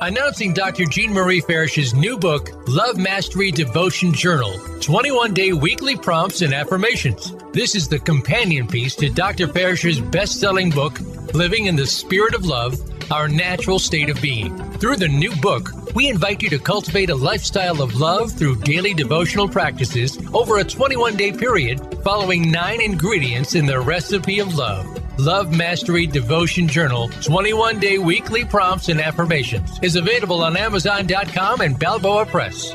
Announcing 0.00 0.52
Dr. 0.52 0.84
Jean 0.84 1.12
Marie 1.12 1.40
Farish's 1.40 1.94
new 1.94 2.18
book, 2.18 2.50
Love 2.66 2.96
Mastery 2.96 3.50
Devotion 3.50 4.12
Journal 4.12 4.58
21 4.80 5.34
day 5.34 5.52
weekly 5.52 5.96
prompts 5.96 6.42
and 6.42 6.52
affirmations. 6.52 7.34
This 7.52 7.74
is 7.74 7.88
the 7.88 7.98
companion 7.98 8.66
piece 8.66 8.96
to 8.96 9.08
Dr. 9.08 9.46
Farish's 9.46 10.00
best 10.00 10.40
selling 10.40 10.70
book, 10.70 10.98
Living 11.34 11.66
in 11.66 11.76
the 11.76 11.86
Spirit 11.86 12.34
of 12.34 12.46
Love 12.46 12.80
Our 13.12 13.28
Natural 13.28 13.78
State 13.78 14.08
of 14.08 14.20
Being. 14.20 14.56
Through 14.78 14.96
the 14.96 15.08
new 15.08 15.34
book, 15.36 15.70
we 15.94 16.08
invite 16.08 16.42
you 16.42 16.50
to 16.50 16.58
cultivate 16.58 17.10
a 17.10 17.14
lifestyle 17.14 17.82
of 17.82 17.96
love 17.96 18.32
through 18.32 18.56
daily 18.56 18.94
devotional 18.94 19.48
practices 19.48 20.18
over 20.32 20.58
a 20.58 20.64
21 20.64 21.16
day 21.16 21.32
period, 21.32 21.80
following 22.02 22.50
nine 22.50 22.80
ingredients 22.80 23.54
in 23.54 23.66
the 23.66 23.80
recipe 23.80 24.40
of 24.40 24.54
love. 24.54 25.01
Love 25.24 25.56
Mastery 25.56 26.04
Devotion 26.04 26.66
Journal 26.66 27.08
21 27.20 27.78
day 27.78 27.96
weekly 27.96 28.44
prompts 28.44 28.88
and 28.88 29.00
affirmations 29.00 29.78
is 29.80 29.94
available 29.94 30.42
on 30.42 30.56
Amazon.com 30.56 31.60
and 31.60 31.78
Balboa 31.78 32.26
Press. 32.26 32.74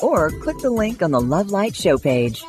or 0.00 0.30
click 0.30 0.58
the 0.58 0.70
link 0.70 1.02
on 1.02 1.10
the 1.10 1.20
Love 1.20 1.50
Light 1.50 1.74
show 1.74 1.98
page. 1.98 2.42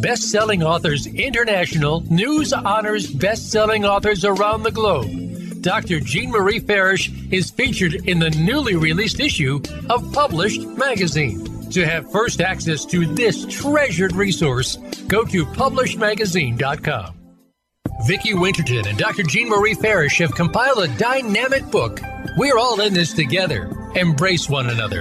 Best 0.00 0.30
selling 0.30 0.62
authors 0.62 1.06
international 1.06 2.00
news 2.12 2.52
honors 2.52 3.10
best 3.10 3.50
selling 3.50 3.84
authors 3.84 4.24
around 4.24 4.62
the 4.62 4.70
globe. 4.70 5.62
Dr. 5.62 6.00
Jean 6.00 6.30
Marie 6.30 6.58
Farish 6.58 7.10
is 7.30 7.50
featured 7.50 7.94
in 8.08 8.18
the 8.18 8.30
newly 8.30 8.74
released 8.74 9.20
issue 9.20 9.60
of 9.88 10.12
Published 10.12 10.66
Magazine. 10.66 11.70
To 11.70 11.86
have 11.86 12.10
first 12.10 12.40
access 12.40 12.84
to 12.86 13.06
this 13.06 13.46
treasured 13.46 14.14
resource, 14.14 14.76
go 15.06 15.24
to 15.24 15.46
publishedmagazine.com. 15.46 17.21
Vicki 18.00 18.34
Winterton 18.34 18.88
and 18.88 18.98
Dr. 18.98 19.22
Jean 19.22 19.48
Marie 19.48 19.74
Farish 19.74 20.18
have 20.18 20.34
compiled 20.34 20.78
a 20.78 20.88
dynamic 20.98 21.64
book. 21.70 22.00
We're 22.36 22.58
all 22.58 22.80
in 22.80 22.94
this 22.94 23.12
together. 23.12 23.70
Embrace 23.94 24.48
one 24.48 24.70
another. 24.70 25.00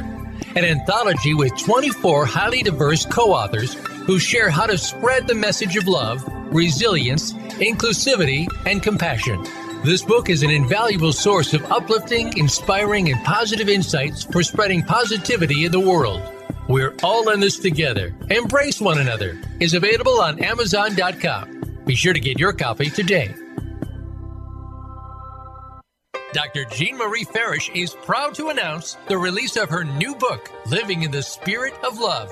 an 0.56 0.66
anthology 0.66 1.34
with 1.34 1.58
24 1.58 2.26
highly 2.26 2.62
diverse 2.62 3.06
co 3.06 3.32
authors 3.34 3.74
who 4.06 4.20
share 4.20 4.50
how 4.50 4.66
to 4.66 4.78
spread 4.78 5.26
the 5.26 5.34
message 5.34 5.78
of 5.78 5.88
love, 5.88 6.24
resilience, 6.54 7.32
inclusivity, 7.62 8.48
and 8.66 8.84
compassion. 8.84 9.42
This 9.84 10.04
book 10.04 10.30
is 10.30 10.44
an 10.44 10.52
invaluable 10.52 11.14
source 11.14 11.54
of 11.54 11.64
uplifting, 11.72 12.38
inspiring, 12.38 13.12
and 13.12 13.24
positive 13.24 13.70
insights 13.70 14.24
for 14.24 14.44
spreading 14.44 14.84
positivity 14.84 15.66
in 15.66 15.72
the 15.72 15.80
world. 15.80 16.22
We're 16.68 16.94
all 17.02 17.30
in 17.30 17.40
this 17.40 17.58
together. 17.58 18.14
Embrace 18.30 18.80
one 18.82 19.00
another 19.00 19.40
is 19.60 19.74
available 19.74 20.20
on 20.22 20.44
Amazon.com. 20.44 21.61
Be 21.86 21.96
sure 21.96 22.14
to 22.14 22.20
get 22.20 22.40
your 22.40 22.54
copy 22.54 22.90
today. 22.90 23.34
Dr. 26.34 26.66
Jean 26.66 26.98
Marie 26.98 27.26
Farish 27.26 27.70
is 27.76 27.94
proud 27.94 28.34
to 28.36 28.50
announce 28.50 28.98
the 29.08 29.18
release 29.18 29.58
of 29.58 29.70
her 29.70 29.84
new 29.84 30.16
book, 30.16 30.50
Living 30.68 31.04
in 31.04 31.12
the 31.12 31.22
Spirit 31.22 31.74
of 31.84 32.00
Love 32.00 32.32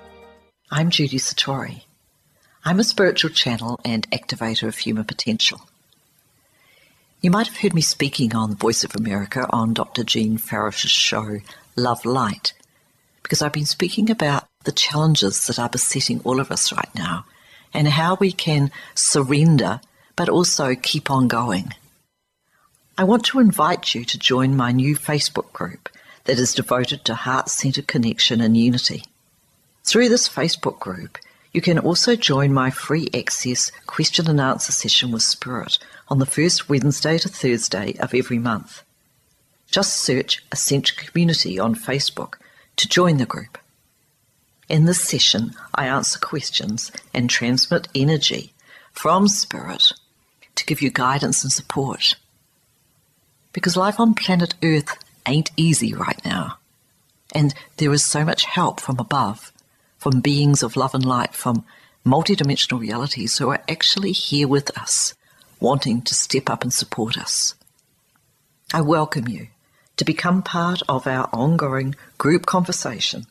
I'm 0.73 0.89
Judy 0.89 1.17
Satori. 1.17 1.81
I'm 2.63 2.79
a 2.79 2.85
spiritual 2.85 3.31
channel 3.31 3.77
and 3.83 4.09
activator 4.09 4.69
of 4.69 4.77
human 4.77 5.03
potential. 5.03 5.59
You 7.19 7.29
might 7.29 7.47
have 7.47 7.57
heard 7.57 7.73
me 7.73 7.81
speaking 7.81 8.33
on 8.33 8.51
The 8.51 8.55
Voice 8.55 8.85
of 8.85 8.95
America 8.95 9.45
on 9.49 9.73
Dr. 9.73 10.05
Jean 10.05 10.37
Farish's 10.37 10.89
show, 10.89 11.39
Love 11.75 12.05
Light, 12.05 12.53
because 13.21 13.41
I've 13.41 13.51
been 13.51 13.65
speaking 13.65 14.09
about 14.09 14.47
the 14.63 14.71
challenges 14.71 15.45
that 15.47 15.59
are 15.59 15.67
besetting 15.67 16.21
all 16.23 16.39
of 16.39 16.51
us 16.51 16.71
right 16.71 16.95
now 16.95 17.25
and 17.73 17.89
how 17.89 18.15
we 18.15 18.31
can 18.31 18.71
surrender 18.95 19.81
but 20.15 20.29
also 20.29 20.73
keep 20.73 21.11
on 21.11 21.27
going. 21.27 21.73
I 22.97 23.03
want 23.03 23.25
to 23.25 23.41
invite 23.41 23.93
you 23.93 24.05
to 24.05 24.17
join 24.17 24.55
my 24.55 24.71
new 24.71 24.95
Facebook 24.95 25.51
group 25.51 25.89
that 26.23 26.39
is 26.39 26.53
devoted 26.53 27.03
to 27.03 27.15
heart 27.15 27.49
centered 27.49 27.87
connection 27.87 28.39
and 28.39 28.55
unity. 28.55 29.03
Through 29.83 30.09
this 30.09 30.29
Facebook 30.29 30.79
group, 30.79 31.17
you 31.51 31.61
can 31.61 31.79
also 31.79 32.15
join 32.15 32.53
my 32.53 32.69
free 32.69 33.09
access 33.13 33.71
question 33.87 34.29
and 34.29 34.39
answer 34.39 34.71
session 34.71 35.11
with 35.11 35.23
Spirit 35.23 35.79
on 36.07 36.19
the 36.19 36.25
first 36.25 36.69
Wednesday 36.69 37.17
to 37.17 37.27
Thursday 37.27 37.95
of 37.99 38.13
every 38.13 38.39
month. 38.39 38.83
Just 39.69 39.97
search 39.97 40.43
Ascension 40.51 40.95
Community 40.97 41.59
on 41.59 41.75
Facebook 41.75 42.35
to 42.77 42.87
join 42.87 43.17
the 43.17 43.25
group. 43.25 43.57
In 44.69 44.85
this 44.85 45.01
session, 45.01 45.53
I 45.75 45.87
answer 45.87 46.19
questions 46.19 46.91
and 47.13 47.29
transmit 47.29 47.87
energy 47.93 48.53
from 48.91 49.27
Spirit 49.27 49.91
to 50.55 50.65
give 50.65 50.81
you 50.81 50.89
guidance 50.89 51.43
and 51.43 51.51
support 51.51 52.15
because 53.53 53.75
life 53.75 53.99
on 53.99 54.13
planet 54.13 54.53
Earth 54.63 54.97
ain't 55.25 55.51
easy 55.57 55.93
right 55.93 56.23
now. 56.23 56.57
And 57.33 57.53
there 57.77 57.91
is 57.93 58.05
so 58.05 58.23
much 58.23 58.45
help 58.45 58.79
from 58.79 58.99
above, 58.99 59.51
from 60.01 60.19
beings 60.19 60.63
of 60.63 60.75
love 60.75 60.95
and 60.95 61.05
light, 61.05 61.35
from 61.35 61.63
multidimensional 62.03 62.79
realities 62.79 63.37
who 63.37 63.51
are 63.51 63.61
actually 63.69 64.11
here 64.11 64.47
with 64.47 64.75
us, 64.75 65.13
wanting 65.59 66.01
to 66.01 66.15
step 66.15 66.49
up 66.49 66.63
and 66.63 66.73
support 66.73 67.19
us. 67.19 67.53
I 68.73 68.81
welcome 68.81 69.27
you 69.27 69.49
to 69.97 70.03
become 70.03 70.41
part 70.41 70.81
of 70.89 71.05
our 71.05 71.29
ongoing 71.31 71.93
group 72.17 72.47
conversation 72.47 73.27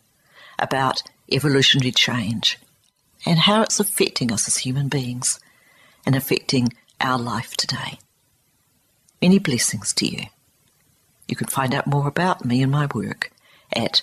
about 0.60 1.02
evolutionary 1.32 1.90
change 1.90 2.56
and 3.26 3.40
how 3.40 3.62
it's 3.62 3.80
affecting 3.80 4.30
us 4.30 4.46
as 4.46 4.58
human 4.58 4.86
beings 4.86 5.40
and 6.06 6.14
affecting 6.14 6.72
our 7.00 7.18
life 7.18 7.56
today. 7.56 7.98
Many 9.20 9.40
blessings 9.40 9.92
to 9.94 10.06
you. 10.06 10.26
You 11.26 11.34
can 11.34 11.48
find 11.48 11.74
out 11.74 11.88
more 11.88 12.06
about 12.06 12.44
me 12.44 12.62
and 12.62 12.70
my 12.70 12.86
work 12.94 13.32
at 13.72 14.02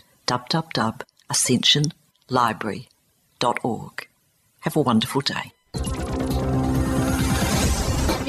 www.ascensionlibrary.org. 2.30 4.08
Have 4.62 4.76
a 4.76 4.82
wonderful 4.82 5.22
day. 5.22 5.52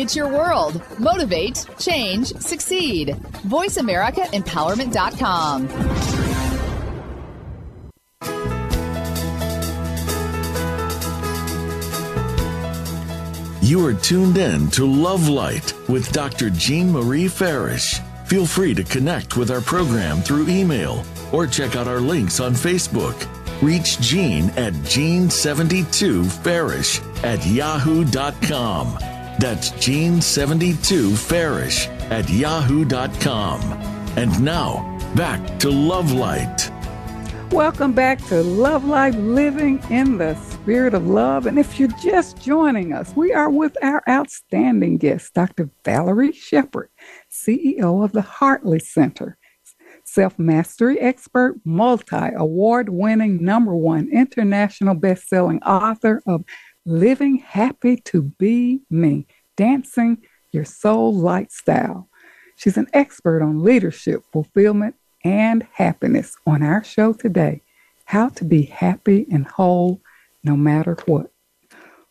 It's 0.00 0.14
your 0.14 0.28
world. 0.28 0.80
Motivate, 0.98 1.66
change, 1.78 2.28
succeed. 2.34 3.08
VoiceAmericaEmpowerment.com. 3.48 5.68
You 13.60 13.84
are 13.84 13.94
tuned 13.94 14.38
in 14.38 14.70
to 14.70 14.86
Love 14.86 15.28
Light 15.28 15.74
with 15.88 16.12
Dr. 16.12 16.48
Jean 16.50 16.92
Marie 16.92 17.26
Farish. 17.28 17.98
Feel 18.26 18.46
free 18.46 18.72
to 18.74 18.84
connect 18.84 19.36
with 19.36 19.50
our 19.50 19.60
program 19.60 20.22
through 20.22 20.48
email 20.48 21.04
or 21.32 21.46
check 21.46 21.76
out 21.76 21.86
our 21.88 22.00
links 22.00 22.40
on 22.40 22.54
Facebook. 22.54 23.14
Reach 23.60 24.00
Jean 24.00 24.50
at 24.50 24.72
Jean72Farish 24.72 27.24
at 27.24 27.44
yahoo.com. 27.46 28.96
That's 29.38 29.70
Jean72Farish 29.72 31.88
at 32.10 32.28
yahoo.com. 32.28 33.60
And 34.16 34.44
now, 34.44 34.98
back 35.14 35.58
to 35.60 35.70
Love 35.70 36.12
Light. 36.12 36.70
Welcome 37.50 37.94
back 37.94 38.22
to 38.26 38.42
Love 38.42 38.84
Life 38.84 39.14
Living 39.16 39.82
in 39.88 40.18
the 40.18 40.34
Spirit 40.34 40.92
of 40.92 41.06
Love. 41.06 41.46
And 41.46 41.58
if 41.58 41.80
you're 41.80 41.88
just 42.02 42.38
joining 42.42 42.92
us, 42.92 43.10
we 43.16 43.32
are 43.32 43.48
with 43.48 43.74
our 43.82 44.02
outstanding 44.06 44.98
guest, 44.98 45.32
Dr. 45.32 45.70
Valerie 45.82 46.32
Sheppard, 46.32 46.90
CEO 47.32 48.04
of 48.04 48.12
the 48.12 48.20
Hartley 48.20 48.80
Center, 48.80 49.37
self 50.08 50.38
mastery 50.38 50.98
expert, 51.00 51.56
multi 51.64 52.30
award 52.34 52.88
winning, 52.88 53.44
number 53.44 53.74
one 53.74 54.08
international 54.10 54.94
best 54.94 55.28
selling 55.28 55.62
author 55.62 56.22
of 56.26 56.44
Living 56.84 57.36
Happy 57.38 57.96
to 57.96 58.22
Be 58.22 58.80
Me, 58.90 59.26
Dancing 59.56 60.18
Your 60.50 60.64
Soul 60.64 61.14
Lifestyle. 61.14 62.08
She's 62.56 62.76
an 62.76 62.88
expert 62.92 63.42
on 63.42 63.62
leadership, 63.62 64.22
fulfillment, 64.32 64.96
and 65.24 65.66
happiness 65.72 66.36
on 66.46 66.62
our 66.62 66.82
show 66.82 67.12
today 67.12 67.62
how 68.08 68.30
to 68.30 68.44
be 68.44 68.62
happy 68.62 69.26
and 69.30 69.46
whole 69.46 70.00
no 70.42 70.56
matter 70.56 70.96
what. 71.04 71.30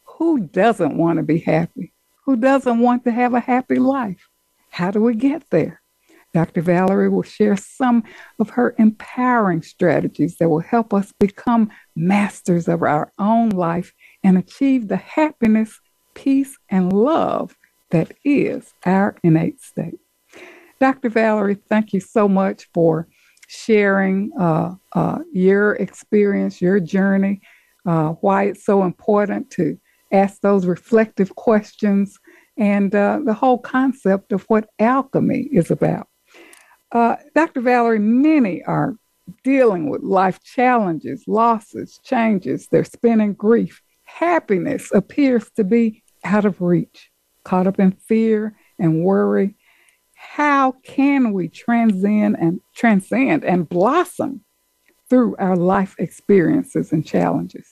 Who 0.03 0.41
doesn't 0.41 0.95
want 0.95 1.17
to 1.17 1.23
be 1.23 1.39
happy? 1.39 1.91
Who 2.25 2.35
doesn't 2.35 2.79
want 2.79 3.03
to 3.05 3.11
have 3.11 3.33
a 3.33 3.39
happy 3.39 3.79
life? 3.79 4.29
How 4.69 4.91
do 4.91 5.01
we 5.01 5.15
get 5.15 5.49
there? 5.49 5.81
Dr. 6.37 6.61
Valerie 6.61 7.09
will 7.09 7.23
share 7.23 7.57
some 7.57 8.03
of 8.37 8.51
her 8.51 8.75
empowering 8.77 9.63
strategies 9.63 10.37
that 10.37 10.49
will 10.49 10.59
help 10.59 10.93
us 10.93 11.11
become 11.19 11.71
masters 11.95 12.67
of 12.67 12.83
our 12.83 13.11
own 13.17 13.49
life 13.49 13.91
and 14.23 14.37
achieve 14.37 14.87
the 14.87 14.97
happiness, 14.97 15.79
peace, 16.13 16.55
and 16.69 16.93
love 16.93 17.55
that 17.89 18.11
is 18.23 18.71
our 18.85 19.15
innate 19.23 19.59
state. 19.59 19.97
Dr. 20.79 21.09
Valerie, 21.09 21.57
thank 21.69 21.91
you 21.91 21.99
so 21.99 22.29
much 22.29 22.69
for 22.71 23.07
sharing 23.47 24.31
uh, 24.39 24.75
uh, 24.93 25.17
your 25.33 25.73
experience, 25.77 26.61
your 26.61 26.79
journey, 26.79 27.41
uh, 27.87 28.09
why 28.21 28.43
it's 28.43 28.63
so 28.63 28.83
important 28.83 29.49
to 29.49 29.75
ask 30.11 30.41
those 30.41 30.67
reflective 30.67 31.35
questions, 31.35 32.15
and 32.57 32.93
uh, 32.93 33.21
the 33.25 33.33
whole 33.33 33.57
concept 33.57 34.31
of 34.31 34.43
what 34.43 34.69
alchemy 34.77 35.49
is 35.51 35.71
about. 35.71 36.07
Uh, 36.91 37.17
Dr. 37.35 37.61
Valerie, 37.61 37.99
many 37.99 38.63
are 38.63 38.95
dealing 39.43 39.89
with 39.89 40.01
life 40.03 40.41
challenges, 40.43 41.23
losses, 41.27 41.99
changes. 42.03 42.67
They're 42.71 42.83
spinning 42.83 43.33
grief. 43.33 43.81
Happiness 44.03 44.91
appears 44.93 45.49
to 45.57 45.63
be 45.63 46.03
out 46.23 46.45
of 46.45 46.61
reach, 46.61 47.11
caught 47.43 47.67
up 47.67 47.79
in 47.79 47.91
fear 47.91 48.55
and 48.79 49.03
worry 49.03 49.55
how 50.17 50.71
can 50.83 51.31
we 51.31 51.47
transcend 51.47 52.37
and 52.39 52.59
transcend 52.75 53.45
and 53.45 53.69
blossom 53.69 54.43
through 55.09 55.35
our 55.37 55.55
life 55.55 55.95
experiences 55.99 56.91
and 56.91 57.05
challenges? 57.05 57.67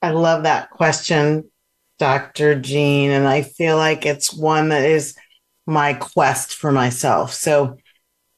I 0.00 0.10
love 0.10 0.44
that 0.44 0.70
question, 0.70 1.50
Dr. 1.98 2.58
Jean, 2.58 3.10
and 3.10 3.28
I 3.28 3.42
feel 3.42 3.76
like 3.76 4.06
it's 4.06 4.32
one 4.32 4.70
that 4.70 4.84
is 4.86 5.16
my 5.66 5.94
quest 5.94 6.54
for 6.54 6.72
myself. 6.72 7.32
So 7.32 7.78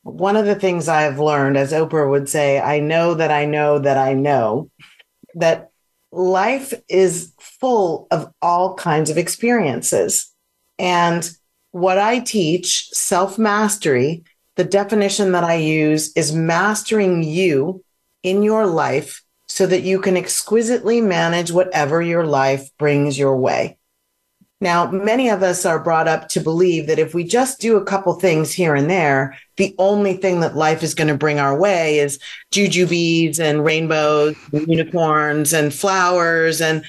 one 0.03 0.37
of 0.37 0.47
the 0.47 0.55
things 0.55 0.89
I 0.89 1.03
have 1.03 1.19
learned, 1.19 1.57
as 1.57 1.73
Oprah 1.73 2.09
would 2.09 2.29
say, 2.29 2.61
I 2.61 2.79
know 2.79 3.15
that 3.15 3.31
I 3.31 3.45
know 3.45 3.79
that 3.81 3.99
I 3.99 4.13
know 4.13 4.71
that 5.35 5.71
life 6.13 6.73
is 6.89 7.33
full 7.41 8.07
of 8.11 8.33
all 8.41 8.75
kinds 8.75 9.11
of 9.11 9.19
experiences. 9.19 10.33
And 10.79 11.29
what 11.73 11.99
I 11.99 12.21
teach, 12.21 12.89
self 12.91 13.39
mastery, 13.39 14.25
the 14.55 14.65
definition 14.65 15.33
that 15.33 15.45
I 15.45 15.55
use 15.55 16.13
is 16.17 16.35
mastering 16.35 17.23
you 17.23 17.85
in 18.23 18.43
your 18.43 18.67
life 18.67 19.23
so 19.49 19.67
that 19.67 19.83
you 19.83 20.01
can 20.01 20.17
exquisitely 20.17 21.01
manage 21.01 21.53
whatever 21.53 22.01
your 22.03 22.27
life 22.27 22.71
brings 22.79 23.19
your 23.19 23.37
way. 23.37 23.79
Now, 24.61 24.91
many 24.91 25.29
of 25.29 25.43
us 25.43 25.67
are 25.67 25.83
brought 25.83 26.09
up 26.09 26.29
to 26.31 26.41
believe 26.41 26.87
that 26.87 26.99
if 26.99 27.13
we 27.13 27.25
just 27.25 27.61
do 27.61 27.77
a 27.77 27.85
couple 27.85 28.15
things 28.15 28.53
here 28.53 28.75
and 28.75 28.89
there, 28.89 29.37
the 29.59 29.75
only 29.79 30.15
thing 30.15 30.41
that 30.41 30.57
life 30.57 30.83
is 30.83 30.95
going 30.95 31.09
to 31.09 31.17
bring 31.17 31.39
our 31.39 31.59
way 31.59 31.99
is 31.99 32.19
jujubes 32.53 33.39
and 33.39 33.65
rainbows, 33.65 34.35
and 34.53 34.67
unicorns 34.67 35.53
and 35.53 35.75
flowers. 35.75 36.63
And, 36.63 36.85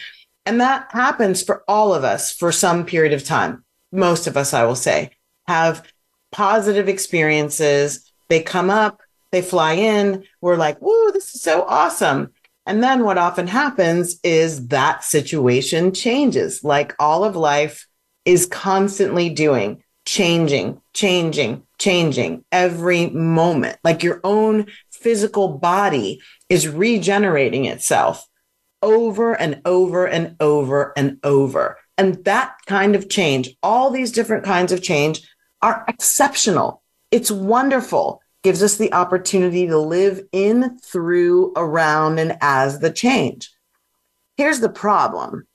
and 0.46 0.62
that 0.62 0.88
happens 0.92 1.44
for 1.44 1.64
all 1.68 1.94
of 1.94 2.06
us 2.06 2.32
for 2.32 2.54
some 2.54 2.86
period 2.86 3.12
of 3.12 3.26
time. 3.26 3.66
Most 3.92 4.28
of 4.28 4.38
us, 4.38 4.54
I 4.54 4.64
will 4.64 4.76
say, 4.76 5.12
have 5.46 5.86
positive 6.32 6.88
experiences. 6.88 8.10
They 8.30 8.42
come 8.42 8.70
up, 8.70 9.02
they 9.32 9.42
fly 9.42 9.74
in. 9.74 10.24
We're 10.40 10.56
like, 10.56 10.78
whoa, 10.80 11.12
this 11.12 11.36
is 11.36 11.42
so 11.42 11.64
awesome. 11.64 12.32
And 12.68 12.84
then 12.84 13.06
what 13.06 13.18
often 13.18 13.48
happens 13.48 14.20
is 14.24 14.68
that 14.68 15.04
situation 15.04 15.94
changes, 15.94 16.66
like 16.66 16.94
all 17.00 17.24
of 17.24 17.38
life 17.38 17.88
is 18.26 18.46
constantly 18.46 19.30
doing, 19.30 19.82
changing, 20.06 20.82
changing, 20.94 21.64
changing 21.80 22.44
every 22.52 23.10
moment. 23.10 23.78
Like 23.86 24.04
your 24.04 24.20
own 24.26 24.68
physical 24.92 25.48
body 25.48 26.22
is 26.50 26.68
regenerating 26.68 27.66
itself 27.66 28.28
over 28.82 29.34
and 29.34 29.62
over 29.64 30.06
and 30.06 30.36
over 30.42 30.92
and 30.98 31.20
over. 31.24 31.78
And 31.98 32.24
that 32.26 32.58
kind 32.68 32.96
of 32.96 33.08
change, 33.08 33.56
all 33.64 33.92
these 33.92 34.12
different 34.12 34.44
kinds 34.44 34.74
of 34.74 34.84
change 34.84 35.22
are 35.62 35.86
exceptional. 35.88 36.84
It's 37.12 37.32
wonderful 37.32 38.22
gives 38.48 38.64
us 38.64 38.78
the 38.78 38.94
opportunity 38.94 39.68
to 39.68 39.78
live 39.78 40.26
in, 40.32 40.80
through, 40.80 41.52
around, 41.58 42.18
and 42.18 42.38
as 42.40 42.80
the 42.80 42.90
change. 42.90 43.52
Here's 44.38 44.62
the 44.62 44.70
problem. 44.70 45.46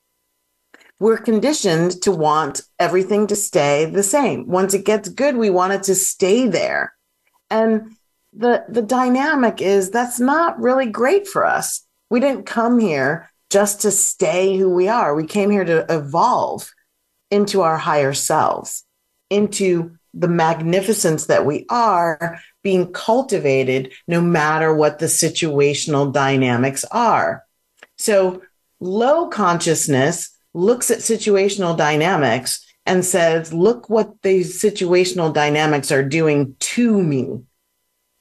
We're 1.00 1.16
conditioned 1.16 2.02
to 2.02 2.12
want 2.12 2.60
everything 2.78 3.28
to 3.28 3.34
stay 3.34 3.86
the 3.86 4.02
same. 4.02 4.46
Once 4.46 4.74
it 4.74 4.84
gets 4.84 5.08
good, 5.08 5.38
we 5.38 5.48
want 5.48 5.72
it 5.72 5.84
to 5.84 5.94
stay 5.94 6.48
there. 6.48 6.92
And 7.48 7.96
the, 8.34 8.66
the 8.68 8.82
dynamic 8.82 9.62
is 9.62 9.90
that's 9.90 10.20
not 10.20 10.60
really 10.60 10.84
great 10.84 11.26
for 11.26 11.46
us. 11.46 11.86
We 12.10 12.20
didn't 12.20 12.44
come 12.44 12.78
here 12.78 13.30
just 13.48 13.80
to 13.80 13.90
stay 13.90 14.58
who 14.58 14.68
we 14.68 14.88
are. 14.88 15.14
We 15.14 15.24
came 15.24 15.48
here 15.48 15.64
to 15.64 15.86
evolve 15.88 16.70
into 17.30 17.62
our 17.62 17.78
higher 17.78 18.12
selves, 18.12 18.84
into 19.30 19.96
the 20.14 20.28
magnificence 20.28 21.26
that 21.26 21.46
we 21.46 21.64
are 21.68 22.38
being 22.62 22.92
cultivated 22.92 23.92
no 24.06 24.20
matter 24.20 24.74
what 24.74 24.98
the 24.98 25.06
situational 25.06 26.12
dynamics 26.12 26.84
are. 26.90 27.44
So 27.98 28.42
low 28.80 29.28
consciousness 29.28 30.30
looks 30.54 30.90
at 30.90 30.98
situational 30.98 31.76
dynamics 31.76 32.64
and 32.84 33.04
says, 33.04 33.54
look 33.54 33.88
what 33.88 34.20
these 34.22 34.60
situational 34.60 35.32
dynamics 35.32 35.90
are 35.92 36.02
doing 36.02 36.56
to 36.58 37.02
me. 37.02 37.42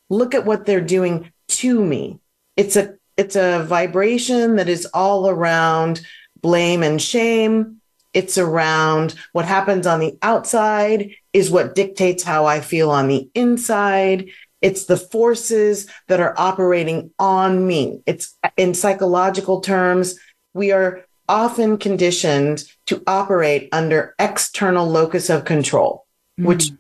Look 0.10 0.36
at 0.36 0.46
what 0.46 0.66
they're 0.66 0.82
doing 0.82 1.32
to 1.48 1.84
me. 1.84 2.20
It's 2.56 2.76
a, 2.76 2.96
it's 3.18 3.36
a 3.36 3.64
vibration 3.64 4.58
that 4.58 4.70
is 4.70 4.86
all 4.94 5.28
around 5.30 6.02
blame 6.42 6.84
and 6.84 7.02
shame. 7.02 7.81
It's 8.14 8.38
around 8.38 9.16
what 9.32 9.46
happens 9.46 9.88
on 9.88 10.00
the 10.00 10.18
outside 10.22 11.12
is 11.34 11.50
what 11.50 11.76
dictates 11.76 12.24
how 12.24 12.46
I 12.46 12.60
feel 12.60 12.92
on 12.92 13.08
the 13.08 13.30
inside. 13.34 14.30
It's 14.62 14.86
the 14.86 14.98
forces 14.98 15.88
that 16.08 16.20
are 16.20 16.36
operating 16.38 17.12
on 17.18 17.66
me. 17.66 18.02
It's 18.06 18.38
in 18.58 18.74
psychological 18.74 19.62
terms, 19.62 20.20
we 20.54 20.72
are 20.72 21.06
often 21.30 21.78
conditioned 21.78 22.66
to 22.88 23.02
operate 23.08 23.70
under 23.72 24.14
external 24.20 24.88
locus 24.88 25.30
of 25.30 25.46
control, 25.46 26.06
mm. 26.40 26.46
which 26.46 26.72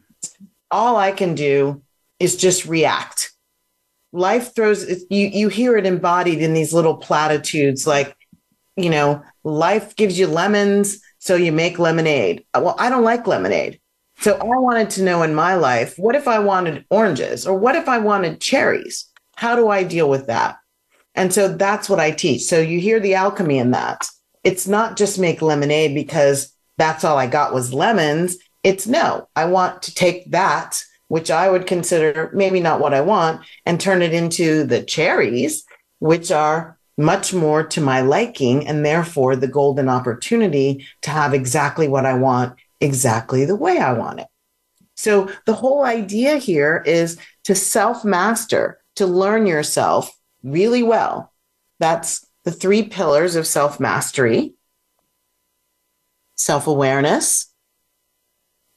all 0.70 0.98
I 0.98 1.12
can 1.12 1.36
do 1.36 1.82
is 2.20 2.36
just 2.36 2.66
react. 2.66 3.32
Life 4.12 4.54
throws 4.54 4.88
you 5.10 5.28
you 5.28 5.48
hear 5.48 5.78
it 5.78 5.86
embodied 5.86 6.42
in 6.42 6.54
these 6.54 6.74
little 6.74 6.98
platitudes 6.98 7.88
like, 7.88 8.16
you 8.76 8.90
know, 8.90 9.24
life 9.46 9.96
gives 9.96 10.20
you 10.20 10.28
lemons, 10.28 11.02
so 11.22 11.36
you 11.36 11.52
make 11.52 11.78
lemonade. 11.78 12.44
Uh, 12.54 12.62
well, 12.64 12.76
I 12.80 12.90
don't 12.90 13.04
like 13.04 13.28
lemonade. 13.28 13.80
So 14.20 14.38
I 14.38 14.44
wanted 14.44 14.90
to 14.92 15.04
know 15.04 15.22
in 15.22 15.36
my 15.36 15.54
life, 15.54 15.98
what 15.98 16.16
if 16.16 16.28
I 16.28 16.40
wanted 16.40 16.84
oranges 16.90 17.46
or 17.46 17.58
what 17.58 17.76
if 17.76 17.88
I 17.88 18.00
wanted 18.00 18.42
cherries? 18.42 19.06
How 19.36 19.56
do 19.56 19.70
I 19.70 19.84
deal 19.84 20.10
with 20.10 20.28
that? 20.28 20.58
And 21.14 21.32
so 21.32 21.48
that's 21.48 21.88
what 21.88 22.00
I 22.00 22.10
teach. 22.10 22.42
So 22.44 22.60
you 22.60 22.80
hear 22.80 23.00
the 23.00 23.14
alchemy 23.14 23.60
in 23.60 23.72
that. 23.72 24.08
It's 24.44 24.68
not 24.68 24.98
just 24.98 25.20
make 25.20 25.44
lemonade 25.44 25.94
because 25.94 26.52
that's 26.78 27.04
all 27.04 27.18
I 27.18 27.28
got 27.28 27.54
was 27.54 27.74
lemons. 27.74 28.38
It's 28.64 28.88
no, 28.88 29.30
I 29.36 29.46
want 29.46 29.84
to 29.84 29.94
take 29.94 30.32
that, 30.32 30.84
which 31.08 31.30
I 31.30 31.50
would 31.50 31.68
consider 31.68 32.32
maybe 32.34 32.60
not 32.60 32.80
what 32.80 32.96
I 32.96 33.02
want, 33.02 33.42
and 33.68 33.80
turn 33.80 34.02
it 34.02 34.14
into 34.14 34.64
the 34.64 34.82
cherries, 34.82 35.66
which 36.00 36.32
are 36.32 36.80
much 36.98 37.34
more 37.34 37.64
to 37.64 37.82
my 37.82 38.02
liking 38.02 38.68
and 38.68 38.86
therefore 38.86 39.36
the 39.36 39.48
golden 39.48 39.90
opportunity 39.90 40.86
to 41.02 41.10
have 41.10 41.34
exactly 41.34 41.88
what 41.88 42.06
I 42.06 42.14
want 42.14 42.56
exactly 42.80 43.46
the 43.46 43.56
way 43.56 43.78
I 43.78 43.94
want 43.94 44.20
it. 44.22 44.28
So 44.96 45.32
the 45.46 45.54
whole 45.54 45.84
idea 45.84 46.38
here 46.38 46.84
is 46.86 47.18
to 47.46 47.56
self 47.56 48.04
master, 48.04 48.82
to 48.96 49.06
learn 49.06 49.46
yourself 49.46 50.12
really 50.44 50.84
well. 50.84 51.32
That's 51.80 52.26
the 52.44 52.52
three 52.52 52.84
pillars 52.84 53.36
of 53.36 53.48
self 53.48 53.80
mastery 53.80 54.54
self 56.36 56.68
awareness. 56.68 57.54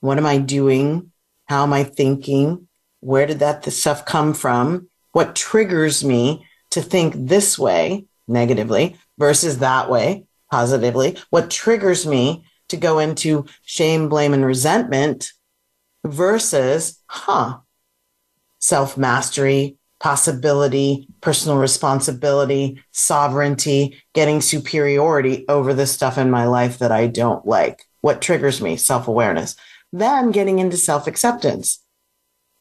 What 0.01 0.19
am 0.19 0.27
I 0.27 0.39
doing? 0.39 1.13
How 1.47 1.63
am 1.63 1.73
I 1.73 1.85
thinking? 1.85 2.69
Where 3.01 3.27
did 3.27 3.41
that 3.41 3.65
stuff 3.73 4.05
come 4.05 4.35
from? 4.35 4.89
What 5.13 5.35
triggers 5.35 6.05
me 6.05 6.47
to 6.75 6.83
think 6.83 7.15
this 7.17 7.59
way 7.59 8.05
negatively 8.29 8.97
versus 9.19 9.59
that 9.59 9.91
way 9.91 10.27
positively? 10.51 11.17
What 11.31 11.51
triggers 11.51 12.07
me 12.07 12.45
to 12.69 12.77
go 12.77 12.99
into 12.99 13.47
shame, 13.63 14.09
blame, 14.09 14.35
and 14.35 14.45
resentment 14.45 15.33
versus, 16.05 17.01
huh, 17.07 17.59
self 18.59 18.97
mastery, 18.97 19.77
possibility, 20.01 21.09
personal 21.21 21.59
responsibility, 21.59 22.83
sovereignty, 22.91 24.03
getting 24.13 24.41
superiority 24.41 25.45
over 25.49 25.73
the 25.73 25.87
stuff 25.87 26.19
in 26.19 26.31
my 26.31 26.47
life 26.47 26.79
that 26.79 26.93
I 26.93 27.07
don't 27.07 27.47
like. 27.47 27.85
What 28.01 28.21
triggers 28.21 28.61
me? 28.61 28.77
Self 28.77 29.09
awareness. 29.09 29.57
Then 29.93 30.31
getting 30.31 30.59
into 30.59 30.77
self 30.77 31.07
acceptance. 31.07 31.84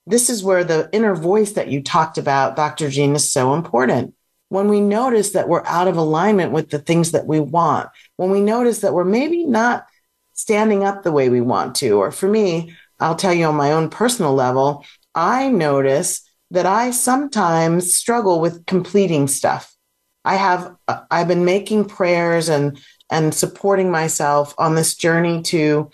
This 0.06 0.30
is 0.30 0.44
where 0.44 0.64
the 0.64 0.90
inner 0.92 1.16
voice 1.16 1.54
that 1.54 1.70
you 1.70 1.82
talked 1.82 2.18
about, 2.18 2.56
Dr. 2.56 2.90
Jean, 2.90 3.16
is 3.16 3.32
so 3.32 3.54
important. 3.54 4.14
When 4.50 4.68
we 4.68 4.82
notice 4.82 5.32
that 5.32 5.48
we're 5.48 5.66
out 5.66 5.88
of 5.88 5.98
alignment 5.98 6.52
with 6.52 6.70
the 6.70 6.80
things 6.80 7.12
that 7.12 7.26
we 7.26 7.40
want, 7.40 7.90
when 8.18 8.30
we 8.30 8.42
notice 8.42 8.82
that 8.82 8.94
we're 8.94 9.06
maybe 9.06 9.46
not 9.46 9.86
standing 10.34 10.84
up 10.84 11.04
the 11.04 11.12
way 11.12 11.30
we 11.30 11.42
want 11.42 11.76
to. 11.76 11.92
Or 11.92 12.12
for 12.12 12.28
me, 12.28 12.76
I'll 13.00 13.16
tell 13.16 13.34
you 13.34 13.46
on 13.46 13.56
my 13.56 13.72
own 13.72 13.90
personal 13.90 14.34
level, 14.34 14.86
I 15.16 15.50
notice 15.50 16.22
that 16.52 16.66
I 16.66 16.92
sometimes 16.92 17.96
struggle 17.96 18.40
with 18.40 18.66
completing 18.66 19.28
stuff. 19.28 19.76
I 20.26 20.36
have 20.36 20.76
I've 20.88 21.28
been 21.28 21.46
making 21.46 21.86
prayers 21.86 22.50
and 22.50 22.80
and 23.10 23.34
supporting 23.34 23.92
myself 23.92 24.54
on 24.58 24.76
this 24.76 24.96
journey 24.96 25.42
to 25.44 25.90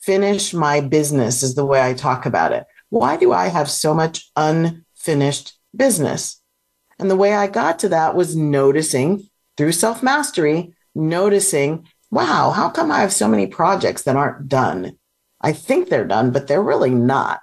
finish 0.00 0.54
my 0.54 0.80
business 0.80 1.42
is 1.42 1.54
the 1.54 1.64
way 1.64 1.82
I 1.82 1.94
talk 1.94 2.26
about 2.26 2.52
it. 2.52 2.64
Why 2.94 3.16
do 3.16 3.32
I 3.32 3.48
have 3.48 3.68
so 3.68 3.92
much 3.92 4.30
unfinished 4.36 5.58
business? 5.74 6.40
And 6.96 7.10
the 7.10 7.16
way 7.16 7.34
I 7.34 7.48
got 7.48 7.80
to 7.80 7.88
that 7.88 8.14
was 8.14 8.36
noticing 8.36 9.28
through 9.56 9.72
self 9.72 10.00
mastery, 10.00 10.76
noticing 10.94 11.88
wow, 12.12 12.52
how 12.52 12.68
come 12.68 12.92
I 12.92 13.00
have 13.00 13.12
so 13.12 13.26
many 13.26 13.48
projects 13.48 14.02
that 14.02 14.14
aren't 14.14 14.48
done? 14.48 14.96
I 15.40 15.52
think 15.52 15.88
they're 15.88 16.06
done, 16.06 16.30
but 16.30 16.46
they're 16.46 16.62
really 16.62 16.94
not. 16.94 17.40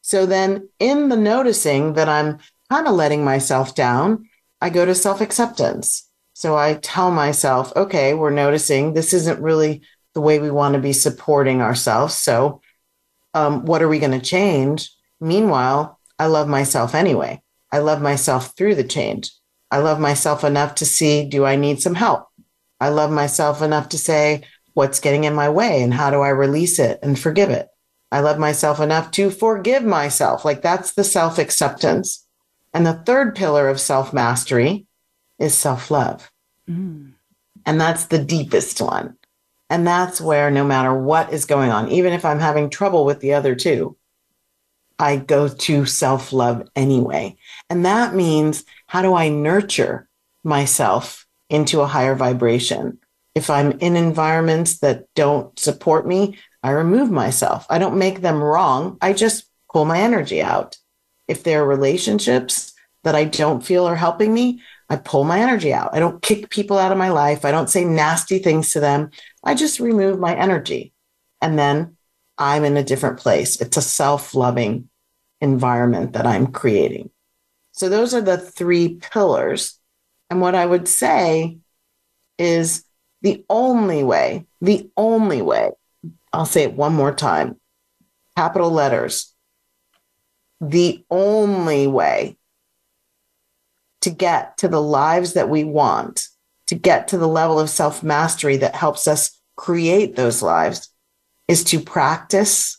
So 0.00 0.24
then, 0.24 0.70
in 0.78 1.10
the 1.10 1.18
noticing 1.18 1.92
that 1.92 2.08
I'm 2.08 2.38
kind 2.70 2.86
of 2.88 2.94
letting 2.94 3.26
myself 3.26 3.74
down, 3.74 4.26
I 4.62 4.70
go 4.70 4.86
to 4.86 4.94
self 4.94 5.20
acceptance. 5.20 6.08
So 6.32 6.56
I 6.56 6.78
tell 6.80 7.10
myself, 7.10 7.76
okay, 7.76 8.14
we're 8.14 8.30
noticing 8.30 8.94
this 8.94 9.12
isn't 9.12 9.42
really 9.42 9.82
the 10.14 10.22
way 10.22 10.38
we 10.38 10.50
want 10.50 10.76
to 10.76 10.80
be 10.80 10.94
supporting 10.94 11.60
ourselves. 11.60 12.14
So, 12.14 12.61
um, 13.34 13.64
what 13.64 13.82
are 13.82 13.88
we 13.88 13.98
going 13.98 14.18
to 14.18 14.20
change? 14.20 14.90
Meanwhile, 15.20 15.98
I 16.18 16.26
love 16.26 16.48
myself 16.48 16.94
anyway. 16.94 17.42
I 17.70 17.78
love 17.78 18.02
myself 18.02 18.56
through 18.56 18.74
the 18.74 18.84
change. 18.84 19.30
I 19.70 19.78
love 19.78 19.98
myself 19.98 20.44
enough 20.44 20.74
to 20.76 20.84
see, 20.84 21.24
do 21.24 21.44
I 21.44 21.56
need 21.56 21.80
some 21.80 21.94
help? 21.94 22.28
I 22.80 22.90
love 22.90 23.10
myself 23.10 23.62
enough 23.62 23.88
to 23.90 23.98
say, 23.98 24.44
what's 24.74 25.00
getting 25.00 25.24
in 25.24 25.34
my 25.34 25.48
way 25.48 25.82
and 25.82 25.92
how 25.94 26.10
do 26.10 26.20
I 26.20 26.28
release 26.28 26.78
it 26.78 26.98
and 27.02 27.18
forgive 27.18 27.50
it? 27.50 27.68
I 28.10 28.20
love 28.20 28.38
myself 28.38 28.80
enough 28.80 29.10
to 29.12 29.30
forgive 29.30 29.84
myself. 29.84 30.44
Like 30.44 30.60
that's 30.60 30.92
the 30.92 31.04
self 31.04 31.38
acceptance. 31.38 32.26
And 32.74 32.86
the 32.86 32.94
third 32.94 33.34
pillar 33.34 33.68
of 33.68 33.80
self 33.80 34.12
mastery 34.12 34.86
is 35.38 35.54
self 35.54 35.90
love. 35.90 36.30
Mm. 36.68 37.12
And 37.64 37.80
that's 37.80 38.06
the 38.06 38.22
deepest 38.22 38.80
one. 38.80 39.16
And 39.72 39.86
that's 39.86 40.20
where 40.20 40.50
no 40.50 40.66
matter 40.66 40.92
what 40.92 41.32
is 41.32 41.46
going 41.46 41.70
on, 41.70 41.90
even 41.90 42.12
if 42.12 42.26
I'm 42.26 42.40
having 42.40 42.68
trouble 42.68 43.06
with 43.06 43.20
the 43.20 43.32
other 43.32 43.54
two, 43.54 43.96
I 44.98 45.16
go 45.16 45.48
to 45.48 45.86
self 45.86 46.30
love 46.34 46.68
anyway. 46.76 47.38
And 47.70 47.86
that 47.86 48.14
means 48.14 48.66
how 48.86 49.00
do 49.00 49.14
I 49.14 49.30
nurture 49.30 50.10
myself 50.44 51.26
into 51.48 51.80
a 51.80 51.86
higher 51.86 52.14
vibration? 52.14 52.98
If 53.34 53.48
I'm 53.48 53.70
in 53.78 53.96
environments 53.96 54.80
that 54.80 55.06
don't 55.14 55.58
support 55.58 56.06
me, 56.06 56.36
I 56.62 56.72
remove 56.72 57.10
myself. 57.10 57.64
I 57.70 57.78
don't 57.78 57.96
make 57.96 58.20
them 58.20 58.42
wrong. 58.42 58.98
I 59.00 59.14
just 59.14 59.46
pull 59.72 59.86
my 59.86 60.00
energy 60.00 60.42
out. 60.42 60.76
If 61.28 61.44
there 61.44 61.62
are 61.62 61.66
relationships 61.66 62.74
that 63.04 63.14
I 63.14 63.24
don't 63.24 63.64
feel 63.64 63.86
are 63.86 63.96
helping 63.96 64.34
me, 64.34 64.60
I 64.92 64.96
pull 64.96 65.24
my 65.24 65.40
energy 65.40 65.72
out. 65.72 65.94
I 65.94 66.00
don't 66.00 66.20
kick 66.20 66.50
people 66.50 66.76
out 66.76 66.92
of 66.92 66.98
my 66.98 67.08
life. 67.08 67.46
I 67.46 67.50
don't 67.50 67.70
say 67.70 67.82
nasty 67.82 68.38
things 68.38 68.72
to 68.72 68.80
them. 68.80 69.10
I 69.42 69.54
just 69.54 69.80
remove 69.80 70.20
my 70.20 70.36
energy. 70.36 70.92
And 71.40 71.58
then 71.58 71.96
I'm 72.36 72.62
in 72.62 72.76
a 72.76 72.84
different 72.84 73.18
place. 73.18 73.58
It's 73.58 73.78
a 73.78 73.82
self 73.82 74.34
loving 74.34 74.90
environment 75.40 76.12
that 76.12 76.26
I'm 76.26 76.48
creating. 76.48 77.08
So 77.70 77.88
those 77.88 78.12
are 78.12 78.20
the 78.20 78.36
three 78.36 78.96
pillars. 78.96 79.80
And 80.28 80.42
what 80.42 80.54
I 80.54 80.66
would 80.66 80.86
say 80.86 81.56
is 82.38 82.84
the 83.22 83.46
only 83.48 84.04
way, 84.04 84.44
the 84.60 84.90
only 84.98 85.40
way, 85.40 85.70
I'll 86.34 86.44
say 86.44 86.64
it 86.64 86.74
one 86.74 86.92
more 86.92 87.14
time, 87.14 87.58
capital 88.36 88.70
letters, 88.70 89.34
the 90.60 91.02
only 91.10 91.86
way 91.86 92.36
to 94.02 94.10
get 94.10 94.58
to 94.58 94.68
the 94.68 94.82
lives 94.82 95.32
that 95.32 95.48
we 95.48 95.64
want, 95.64 96.28
to 96.66 96.74
get 96.74 97.08
to 97.08 97.18
the 97.18 97.28
level 97.28 97.58
of 97.58 97.70
self 97.70 98.02
mastery 98.02 98.56
that 98.58 98.74
helps 98.74 99.08
us 99.08 99.40
create 99.56 100.16
those 100.16 100.42
lives, 100.42 100.88
is 101.48 101.64
to 101.64 101.80
practice 101.80 102.78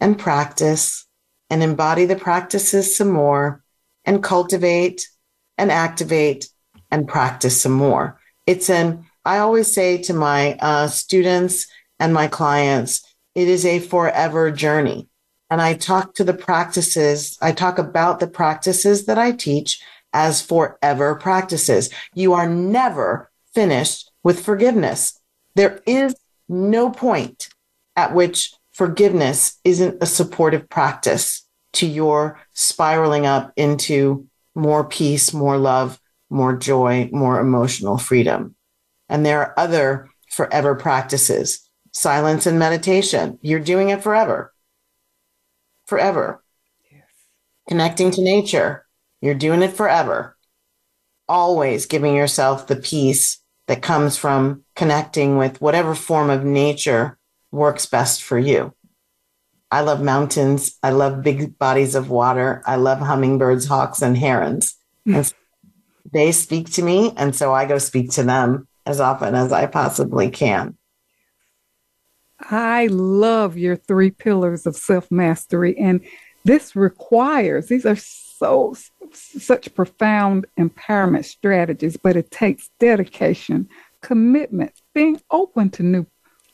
and 0.00 0.18
practice 0.18 1.06
and 1.50 1.62
embody 1.62 2.04
the 2.04 2.16
practices 2.16 2.96
some 2.96 3.10
more 3.10 3.62
and 4.04 4.22
cultivate 4.22 5.08
and 5.56 5.70
activate 5.70 6.48
and 6.90 7.08
practice 7.08 7.60
some 7.60 7.72
more. 7.72 8.18
It's 8.46 8.68
an, 8.68 9.06
I 9.24 9.38
always 9.38 9.72
say 9.72 9.98
to 10.02 10.14
my 10.14 10.56
uh, 10.60 10.88
students 10.88 11.66
and 11.98 12.12
my 12.12 12.28
clients, 12.28 13.02
it 13.34 13.48
is 13.48 13.64
a 13.64 13.78
forever 13.78 14.50
journey. 14.50 15.08
And 15.50 15.60
I 15.60 15.74
talk 15.74 16.14
to 16.14 16.24
the 16.24 16.34
practices, 16.34 17.38
I 17.40 17.52
talk 17.52 17.78
about 17.78 18.18
the 18.20 18.26
practices 18.26 19.06
that 19.06 19.18
I 19.18 19.32
teach 19.32 19.80
as 20.14 20.40
forever 20.40 21.16
practices. 21.16 21.90
You 22.14 22.32
are 22.32 22.48
never 22.48 23.30
finished 23.52 24.10
with 24.22 24.42
forgiveness. 24.42 25.20
There 25.54 25.80
is 25.86 26.16
no 26.48 26.90
point 26.90 27.48
at 27.96 28.14
which 28.14 28.54
forgiveness 28.72 29.58
isn't 29.64 30.02
a 30.02 30.06
supportive 30.06 30.68
practice 30.68 31.46
to 31.74 31.86
your 31.86 32.40
spiraling 32.54 33.26
up 33.26 33.52
into 33.56 34.26
more 34.54 34.84
peace, 34.84 35.34
more 35.34 35.58
love, 35.58 36.00
more 36.30 36.56
joy, 36.56 37.08
more 37.12 37.40
emotional 37.40 37.98
freedom. 37.98 38.54
And 39.08 39.26
there 39.26 39.40
are 39.40 39.58
other 39.58 40.08
forever 40.30 40.74
practices, 40.74 41.68
silence 41.92 42.46
and 42.46 42.58
meditation. 42.58 43.38
You're 43.42 43.60
doing 43.60 43.90
it 43.90 44.02
forever, 44.02 44.52
forever. 45.86 46.42
Yes. 46.90 47.02
Connecting 47.68 48.10
to 48.12 48.22
nature, 48.22 48.83
you're 49.24 49.34
doing 49.34 49.62
it 49.62 49.72
forever. 49.72 50.36
Always 51.26 51.86
giving 51.86 52.14
yourself 52.14 52.66
the 52.66 52.76
peace 52.76 53.38
that 53.68 53.80
comes 53.80 54.18
from 54.18 54.64
connecting 54.76 55.38
with 55.38 55.62
whatever 55.62 55.94
form 55.94 56.28
of 56.28 56.44
nature 56.44 57.16
works 57.50 57.86
best 57.86 58.22
for 58.22 58.38
you. 58.38 58.74
I 59.70 59.80
love 59.80 60.02
mountains. 60.02 60.76
I 60.82 60.90
love 60.90 61.22
big 61.22 61.58
bodies 61.58 61.94
of 61.94 62.10
water. 62.10 62.62
I 62.66 62.76
love 62.76 62.98
hummingbirds, 62.98 63.64
hawks, 63.64 64.02
and 64.02 64.14
herons. 64.14 64.76
And 65.06 65.32
they 66.12 66.30
speak 66.30 66.70
to 66.72 66.82
me. 66.82 67.14
And 67.16 67.34
so 67.34 67.54
I 67.54 67.64
go 67.64 67.78
speak 67.78 68.10
to 68.12 68.24
them 68.24 68.68
as 68.84 69.00
often 69.00 69.34
as 69.34 69.52
I 69.52 69.64
possibly 69.64 70.28
can. 70.28 70.76
I 72.40 72.88
love 72.88 73.56
your 73.56 73.76
three 73.76 74.10
pillars 74.10 74.66
of 74.66 74.76
self 74.76 75.10
mastery. 75.10 75.78
And 75.78 76.02
this 76.44 76.76
requires, 76.76 77.68
these 77.68 77.86
are 77.86 77.96
so 78.44 78.74
such 79.12 79.74
profound 79.74 80.44
empowerment 80.58 81.24
strategies, 81.24 81.96
but 81.96 82.14
it 82.14 82.30
takes 82.30 82.68
dedication, 82.78 83.66
commitment, 84.02 84.72
being 84.92 85.18
open 85.30 85.70
to 85.70 85.82
new 85.82 86.06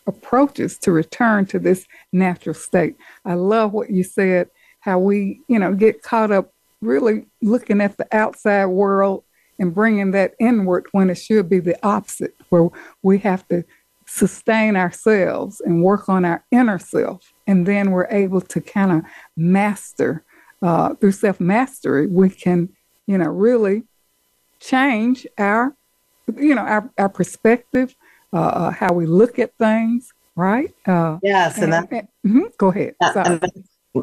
approaches 0.06 0.78
to 0.78 0.92
return 0.92 1.46
to 1.46 1.58
this 1.58 1.86
natural 2.12 2.54
state. 2.54 2.94
I 3.24 3.34
love 3.34 3.72
what 3.72 3.90
you 3.90 4.04
said, 4.04 4.50
how 4.78 5.00
we, 5.00 5.40
you 5.48 5.58
know, 5.58 5.74
get 5.74 6.02
caught 6.02 6.30
up 6.30 6.52
really 6.80 7.26
looking 7.42 7.80
at 7.80 7.96
the 7.96 8.06
outside 8.16 8.66
world 8.66 9.24
and 9.58 9.74
bringing 9.74 10.12
that 10.12 10.34
inward 10.38 10.86
when 10.92 11.10
it 11.10 11.16
should 11.16 11.50
be 11.50 11.58
the 11.58 11.76
opposite, 11.84 12.36
where 12.50 12.68
we 13.02 13.18
have 13.18 13.46
to 13.48 13.64
sustain 14.06 14.76
ourselves 14.76 15.60
and 15.60 15.82
work 15.82 16.08
on 16.08 16.24
our 16.24 16.44
inner 16.52 16.78
self. 16.78 17.32
And 17.48 17.66
then 17.66 17.90
we're 17.90 18.08
able 18.10 18.42
to 18.42 18.60
kind 18.60 18.92
of 18.92 19.02
master 19.36 20.24
uh, 20.62 20.94
through 20.94 21.12
self 21.12 21.40
mastery, 21.40 22.06
we 22.06 22.30
can, 22.30 22.70
you 23.06 23.18
know, 23.18 23.28
really 23.28 23.84
change 24.60 25.26
our, 25.38 25.74
you 26.36 26.54
know, 26.54 26.62
our, 26.62 26.90
our 26.98 27.08
perspective, 27.08 27.94
uh, 28.32 28.36
uh 28.36 28.70
how 28.70 28.92
we 28.92 29.06
look 29.06 29.38
at 29.38 29.56
things, 29.58 30.12
right? 30.36 30.74
Uh, 30.86 31.18
yes, 31.22 31.56
and, 31.56 31.64
and 31.64 31.72
that. 31.72 31.92
And, 31.92 32.08
mm-hmm, 32.26 32.46
go 32.58 32.68
ahead. 32.68 32.94
That, 33.00 33.52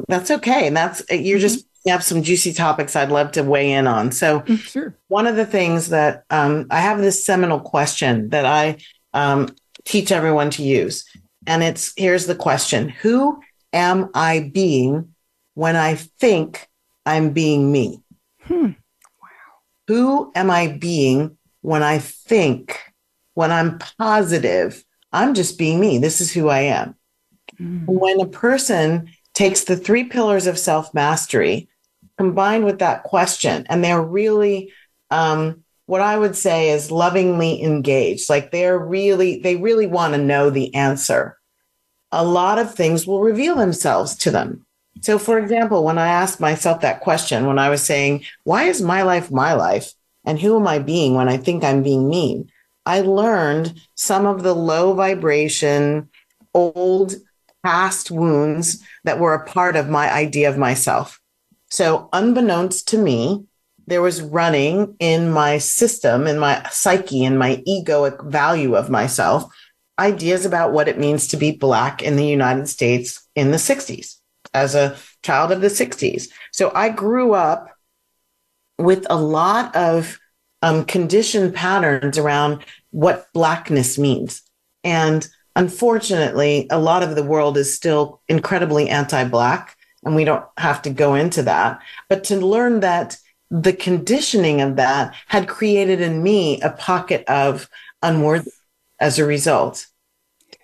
that's 0.08 0.30
okay, 0.30 0.66
and 0.66 0.76
that's 0.76 1.02
you're 1.10 1.38
mm-hmm. 1.38 1.40
just 1.40 1.66
have 1.86 2.02
some 2.02 2.22
juicy 2.22 2.52
topics 2.52 2.96
I'd 2.96 3.10
love 3.10 3.32
to 3.32 3.42
weigh 3.42 3.72
in 3.72 3.86
on. 3.86 4.12
So, 4.12 4.40
mm, 4.40 4.58
sure. 4.58 4.94
One 5.08 5.26
of 5.26 5.36
the 5.36 5.46
things 5.46 5.88
that 5.88 6.24
um, 6.30 6.66
I 6.70 6.80
have 6.80 6.98
this 7.00 7.24
seminal 7.24 7.60
question 7.60 8.28
that 8.30 8.44
I 8.44 8.76
um, 9.14 9.54
teach 9.84 10.12
everyone 10.12 10.50
to 10.50 10.62
use, 10.62 11.04
and 11.46 11.62
it's 11.62 11.92
here's 11.96 12.26
the 12.26 12.34
question: 12.34 12.88
Who 12.88 13.40
am 13.72 14.10
I 14.14 14.50
being 14.52 15.14
when 15.58 15.74
I 15.74 15.96
think 15.96 16.68
I'm 17.04 17.30
being 17.30 17.72
me? 17.72 18.00
Hmm. 18.44 18.66
Wow. 19.20 19.58
Who 19.88 20.32
am 20.36 20.52
I 20.52 20.68
being 20.68 21.36
when 21.62 21.82
I 21.82 21.98
think, 21.98 22.78
when 23.34 23.50
I'm 23.50 23.80
positive? 23.98 24.84
I'm 25.12 25.34
just 25.34 25.58
being 25.58 25.80
me. 25.80 25.98
This 25.98 26.20
is 26.20 26.32
who 26.32 26.48
I 26.48 26.60
am. 26.60 26.94
Mm. 27.60 27.86
When 27.86 28.20
a 28.20 28.28
person 28.28 29.10
takes 29.34 29.64
the 29.64 29.76
three 29.76 30.04
pillars 30.04 30.46
of 30.46 30.60
self 30.60 30.94
mastery 30.94 31.68
combined 32.18 32.64
with 32.64 32.78
that 32.78 33.02
question, 33.02 33.66
and 33.68 33.82
they're 33.82 34.00
really, 34.00 34.72
um, 35.10 35.64
what 35.86 36.02
I 36.02 36.16
would 36.16 36.36
say 36.36 36.70
is 36.70 36.92
lovingly 36.92 37.64
engaged. 37.64 38.30
Like 38.30 38.52
they're 38.52 38.78
really, 38.78 39.40
they 39.40 39.56
really 39.56 39.88
want 39.88 40.14
to 40.14 40.20
know 40.20 40.50
the 40.50 40.72
answer. 40.76 41.36
A 42.12 42.24
lot 42.24 42.60
of 42.60 42.76
things 42.76 43.08
will 43.08 43.22
reveal 43.22 43.56
themselves 43.56 44.14
to 44.18 44.30
them. 44.30 44.64
So, 45.00 45.18
for 45.18 45.38
example, 45.38 45.84
when 45.84 45.98
I 45.98 46.08
asked 46.08 46.40
myself 46.40 46.80
that 46.80 47.00
question, 47.00 47.46
when 47.46 47.58
I 47.58 47.70
was 47.70 47.82
saying, 47.82 48.24
why 48.44 48.64
is 48.64 48.82
my 48.82 49.02
life 49.02 49.30
my 49.30 49.52
life? 49.54 49.92
And 50.24 50.38
who 50.38 50.58
am 50.58 50.66
I 50.66 50.78
being 50.78 51.14
when 51.14 51.28
I 51.28 51.36
think 51.36 51.64
I'm 51.64 51.82
being 51.82 52.08
mean? 52.08 52.50
I 52.84 53.00
learned 53.00 53.80
some 53.94 54.26
of 54.26 54.42
the 54.42 54.54
low 54.54 54.94
vibration, 54.94 56.08
old 56.54 57.14
past 57.62 58.10
wounds 58.10 58.82
that 59.04 59.18
were 59.18 59.34
a 59.34 59.46
part 59.46 59.76
of 59.76 59.88
my 59.88 60.12
idea 60.12 60.48
of 60.48 60.58
myself. 60.58 61.20
So, 61.70 62.08
unbeknownst 62.12 62.88
to 62.88 62.98
me, 62.98 63.44
there 63.86 64.02
was 64.02 64.20
running 64.20 64.96
in 64.98 65.30
my 65.30 65.58
system, 65.58 66.26
in 66.26 66.38
my 66.38 66.66
psyche, 66.70 67.24
in 67.24 67.38
my 67.38 67.62
egoic 67.66 68.24
value 68.24 68.74
of 68.74 68.90
myself, 68.90 69.44
ideas 69.98 70.44
about 70.44 70.72
what 70.72 70.88
it 70.88 70.98
means 70.98 71.28
to 71.28 71.36
be 71.36 71.52
Black 71.52 72.02
in 72.02 72.16
the 72.16 72.26
United 72.26 72.68
States 72.68 73.26
in 73.34 73.50
the 73.50 73.56
60s 73.56 74.17
as 74.58 74.74
a 74.74 74.96
child 75.22 75.52
of 75.52 75.60
the 75.60 75.68
60s. 75.68 76.28
So 76.52 76.72
I 76.74 76.88
grew 76.88 77.32
up 77.32 77.70
with 78.78 79.06
a 79.10 79.20
lot 79.20 79.74
of 79.74 80.18
um, 80.62 80.84
conditioned 80.84 81.54
patterns 81.54 82.18
around 82.18 82.64
what 82.90 83.26
Blackness 83.32 83.98
means. 83.98 84.42
And 84.84 85.26
unfortunately, 85.56 86.66
a 86.70 86.78
lot 86.78 87.02
of 87.02 87.14
the 87.14 87.22
world 87.22 87.56
is 87.56 87.74
still 87.74 88.20
incredibly 88.28 88.88
anti 88.88 89.24
Black. 89.24 89.76
and 90.04 90.14
we 90.14 90.24
don't 90.24 90.44
have 90.56 90.82
to 90.82 90.90
go 90.90 91.14
into 91.14 91.42
that, 91.42 91.80
but 92.08 92.24
to 92.24 92.36
learn 92.36 92.80
that 92.80 93.16
the 93.50 93.72
conditioning 93.72 94.60
of 94.60 94.76
that 94.76 95.14
had 95.26 95.48
created 95.48 96.00
in 96.00 96.22
me 96.22 96.60
a 96.60 96.70
pocket 96.70 97.24
of 97.28 97.68
unworthy 98.02 98.50
as 99.00 99.18
a 99.18 99.24
result. 99.24 99.86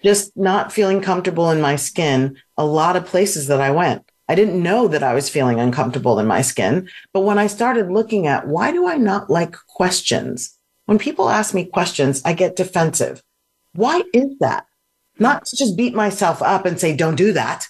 Just 0.05 0.37
not 0.37 0.73
feeling 0.73 1.01
comfortable 1.01 1.51
in 1.51 1.61
my 1.61 1.77
skin, 1.77 2.37
a 2.57 2.65
lot 2.67 2.95
of 2.95 3.07
places 3.07 3.47
that 3.47 3.61
I 3.61 3.71
went. 3.71 4.09
I 4.29 4.35
didn't 4.35 4.63
know 4.63 4.87
that 4.89 5.03
I 5.03 5.15
was 5.15 5.29
feeling 5.29 5.61
uncomfortable 5.61 6.19
in 6.19 6.27
my 6.27 6.43
skin. 6.43 6.89
But 7.13 7.21
when 7.21 7.39
I 7.39 7.47
started 7.47 7.91
looking 7.91 8.27
at 8.27 8.47
why 8.47 8.71
do 8.71 8.87
I 8.87 8.97
not 8.97 9.31
like 9.31 9.57
questions? 9.69 10.59
When 10.87 10.99
people 10.99 11.29
ask 11.29 11.55
me 11.55 11.65
questions, 11.65 12.23
I 12.25 12.35
get 12.35 12.57
defensive. 12.57 13.23
Why 13.73 14.03
is 14.13 14.39
that? 14.41 14.67
Not 15.19 15.47
to 15.47 15.57
just 15.57 15.77
beat 15.77 15.95
myself 15.95 16.43
up 16.43 16.67
and 16.67 16.79
say, 16.79 16.95
don't 16.95 17.17
do 17.17 17.33
that. 17.33 17.67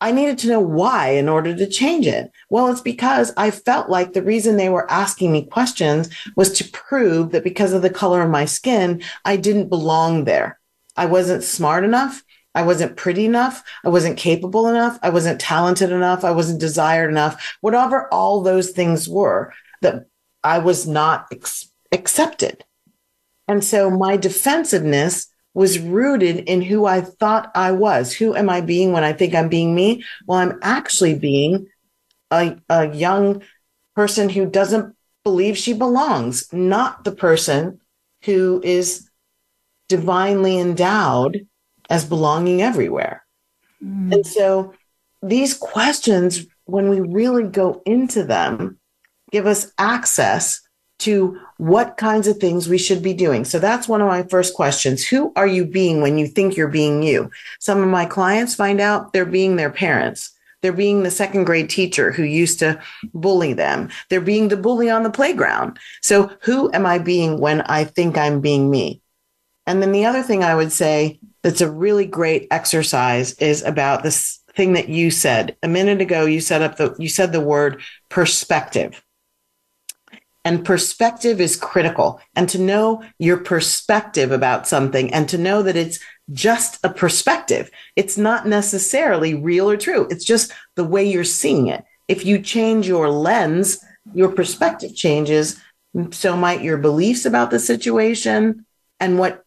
I 0.00 0.10
needed 0.10 0.38
to 0.38 0.48
know 0.48 0.60
why 0.60 1.10
in 1.10 1.28
order 1.28 1.54
to 1.54 1.68
change 1.68 2.06
it. 2.06 2.30
Well, 2.50 2.68
it's 2.68 2.80
because 2.80 3.32
I 3.36 3.50
felt 3.50 3.88
like 3.88 4.12
the 4.12 4.22
reason 4.22 4.56
they 4.56 4.68
were 4.68 4.90
asking 4.90 5.30
me 5.30 5.44
questions 5.44 6.08
was 6.34 6.52
to 6.54 6.68
prove 6.70 7.30
that 7.30 7.44
because 7.44 7.72
of 7.72 7.82
the 7.82 7.90
color 7.90 8.22
of 8.22 8.30
my 8.30 8.44
skin, 8.44 9.02
I 9.24 9.36
didn't 9.36 9.68
belong 9.68 10.24
there. 10.24 10.58
I 10.96 11.06
wasn't 11.06 11.42
smart 11.42 11.84
enough. 11.84 12.22
I 12.54 12.62
wasn't 12.62 12.96
pretty 12.96 13.24
enough. 13.24 13.62
I 13.84 13.88
wasn't 13.88 14.18
capable 14.18 14.68
enough. 14.68 14.98
I 15.02 15.10
wasn't 15.10 15.40
talented 15.40 15.90
enough. 15.90 16.24
I 16.24 16.32
wasn't 16.32 16.60
desired 16.60 17.10
enough. 17.10 17.56
Whatever 17.60 18.12
all 18.12 18.42
those 18.42 18.70
things 18.70 19.08
were 19.08 19.52
that 19.80 20.06
I 20.44 20.58
was 20.58 20.86
not 20.86 21.26
ex- 21.32 21.70
accepted. 21.92 22.64
And 23.48 23.64
so 23.64 23.90
my 23.90 24.16
defensiveness 24.16 25.28
was 25.54 25.78
rooted 25.78 26.38
in 26.48 26.62
who 26.62 26.86
I 26.86 27.00
thought 27.00 27.50
I 27.54 27.72
was. 27.72 28.12
Who 28.14 28.34
am 28.34 28.48
I 28.48 28.60
being 28.60 28.92
when 28.92 29.04
I 29.04 29.12
think 29.12 29.34
I'm 29.34 29.48
being 29.48 29.74
me? 29.74 30.04
Well, 30.26 30.38
I'm 30.38 30.58
actually 30.62 31.14
being 31.18 31.66
a, 32.30 32.56
a 32.68 32.94
young 32.94 33.42
person 33.94 34.28
who 34.28 34.46
doesn't 34.46 34.94
believe 35.24 35.56
she 35.58 35.72
belongs, 35.72 36.50
not 36.52 37.04
the 37.04 37.12
person 37.12 37.80
who 38.24 38.60
is 38.64 39.08
divinely 39.92 40.58
endowed 40.58 41.46
as 41.90 42.06
belonging 42.06 42.62
everywhere. 42.62 43.26
Mm. 43.84 44.10
And 44.10 44.26
so 44.26 44.72
these 45.22 45.52
questions, 45.52 46.46
when 46.64 46.88
we 46.88 47.00
really 47.00 47.44
go 47.44 47.82
into 47.84 48.24
them, 48.24 48.78
give 49.30 49.46
us 49.46 49.70
access 49.76 50.62
to 51.00 51.38
what 51.58 51.98
kinds 51.98 52.26
of 52.26 52.38
things 52.38 52.70
we 52.70 52.78
should 52.78 53.02
be 53.02 53.12
doing. 53.12 53.44
So 53.44 53.58
that's 53.58 53.86
one 53.86 54.00
of 54.00 54.08
my 54.08 54.22
first 54.22 54.54
questions. 54.54 55.06
Who 55.06 55.30
are 55.36 55.46
you 55.46 55.66
being 55.66 56.00
when 56.00 56.16
you 56.16 56.26
think 56.26 56.56
you're 56.56 56.68
being 56.68 57.02
you? 57.02 57.30
Some 57.60 57.82
of 57.82 57.88
my 57.88 58.06
clients 58.06 58.54
find 58.54 58.80
out 58.80 59.12
they're 59.12 59.26
being 59.26 59.56
their 59.56 59.70
parents. 59.70 60.32
They're 60.62 60.72
being 60.72 61.02
the 61.02 61.10
second 61.10 61.44
grade 61.44 61.68
teacher 61.68 62.12
who 62.12 62.22
used 62.22 62.60
to 62.60 62.80
bully 63.12 63.52
them. 63.52 63.90
They're 64.08 64.22
being 64.22 64.48
the 64.48 64.56
bully 64.56 64.88
on 64.88 65.02
the 65.02 65.10
playground. 65.10 65.78
So 66.00 66.30
who 66.40 66.72
am 66.72 66.86
I 66.86 66.96
being 66.96 67.38
when 67.38 67.60
I 67.62 67.84
think 67.84 68.16
I'm 68.16 68.40
being 68.40 68.70
me? 68.70 69.01
And 69.66 69.82
then 69.82 69.92
the 69.92 70.06
other 70.06 70.22
thing 70.22 70.42
I 70.42 70.54
would 70.54 70.72
say 70.72 71.20
that's 71.42 71.60
a 71.60 71.70
really 71.70 72.06
great 72.06 72.48
exercise 72.50 73.34
is 73.34 73.62
about 73.62 74.02
this 74.02 74.40
thing 74.54 74.74
that 74.74 74.88
you 74.88 75.10
said 75.10 75.56
a 75.62 75.68
minute 75.68 76.00
ago. 76.00 76.24
You 76.24 76.40
set 76.40 76.62
up 76.62 76.76
the, 76.76 76.94
you 76.98 77.08
said 77.08 77.32
the 77.32 77.40
word 77.40 77.82
perspective. 78.08 79.02
And 80.44 80.64
perspective 80.64 81.40
is 81.40 81.56
critical. 81.56 82.20
And 82.34 82.48
to 82.48 82.58
know 82.58 83.04
your 83.18 83.38
perspective 83.38 84.32
about 84.32 84.66
something 84.66 85.12
and 85.14 85.28
to 85.28 85.38
know 85.38 85.62
that 85.62 85.76
it's 85.76 86.00
just 86.32 86.84
a 86.84 86.88
perspective. 86.88 87.70
It's 87.94 88.18
not 88.18 88.46
necessarily 88.46 89.34
real 89.34 89.70
or 89.70 89.76
true. 89.76 90.08
It's 90.10 90.24
just 90.24 90.52
the 90.74 90.84
way 90.84 91.04
you're 91.04 91.24
seeing 91.24 91.68
it. 91.68 91.84
If 92.08 92.26
you 92.26 92.40
change 92.40 92.88
your 92.88 93.08
lens, 93.08 93.84
your 94.12 94.30
perspective 94.30 94.96
changes. 94.96 95.60
So 96.10 96.36
might 96.36 96.62
your 96.62 96.78
beliefs 96.78 97.24
about 97.24 97.50
the 97.50 97.60
situation 97.60 98.66
and 98.98 99.18
what, 99.18 99.44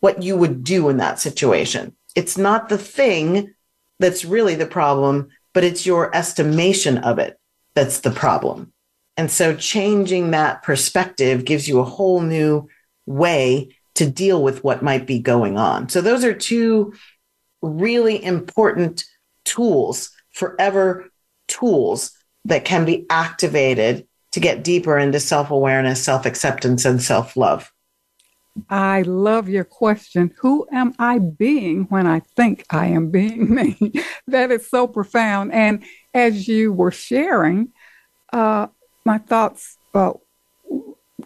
what 0.00 0.22
you 0.22 0.36
would 0.36 0.64
do 0.64 0.88
in 0.88 0.98
that 0.98 1.18
situation. 1.18 1.94
It's 2.14 2.38
not 2.38 2.68
the 2.68 2.78
thing 2.78 3.54
that's 3.98 4.24
really 4.24 4.54
the 4.54 4.66
problem, 4.66 5.28
but 5.54 5.64
it's 5.64 5.86
your 5.86 6.14
estimation 6.14 6.98
of 6.98 7.18
it 7.18 7.38
that's 7.74 8.00
the 8.00 8.10
problem. 8.10 8.72
And 9.16 9.30
so 9.30 9.54
changing 9.54 10.30
that 10.30 10.62
perspective 10.62 11.44
gives 11.44 11.68
you 11.68 11.80
a 11.80 11.84
whole 11.84 12.20
new 12.20 12.68
way 13.06 13.76
to 13.96 14.08
deal 14.08 14.42
with 14.42 14.62
what 14.62 14.82
might 14.82 15.06
be 15.06 15.18
going 15.18 15.58
on. 15.58 15.88
So 15.88 16.00
those 16.00 16.24
are 16.24 16.34
two 16.34 16.92
really 17.62 18.22
important 18.22 19.04
tools, 19.44 20.10
forever 20.30 21.08
tools 21.48 22.12
that 22.44 22.64
can 22.64 22.84
be 22.84 23.06
activated 23.10 24.06
to 24.32 24.40
get 24.40 24.62
deeper 24.62 24.98
into 24.98 25.18
self 25.18 25.50
awareness, 25.50 26.02
self 26.02 26.26
acceptance, 26.26 26.84
and 26.84 27.02
self 27.02 27.36
love. 27.36 27.72
I 28.68 29.02
love 29.02 29.48
your 29.48 29.64
question. 29.64 30.32
Who 30.38 30.66
am 30.72 30.94
I 30.98 31.18
being 31.18 31.84
when 31.84 32.06
I 32.06 32.20
think 32.20 32.64
I 32.70 32.86
am 32.86 33.10
being 33.10 33.54
me? 33.54 33.92
that 34.26 34.50
is 34.50 34.68
so 34.68 34.86
profound. 34.86 35.52
And 35.52 35.84
as 36.14 36.48
you 36.48 36.72
were 36.72 36.90
sharing, 36.90 37.72
uh, 38.32 38.68
my 39.04 39.18
thoughts, 39.18 39.78
uh, 39.94 40.12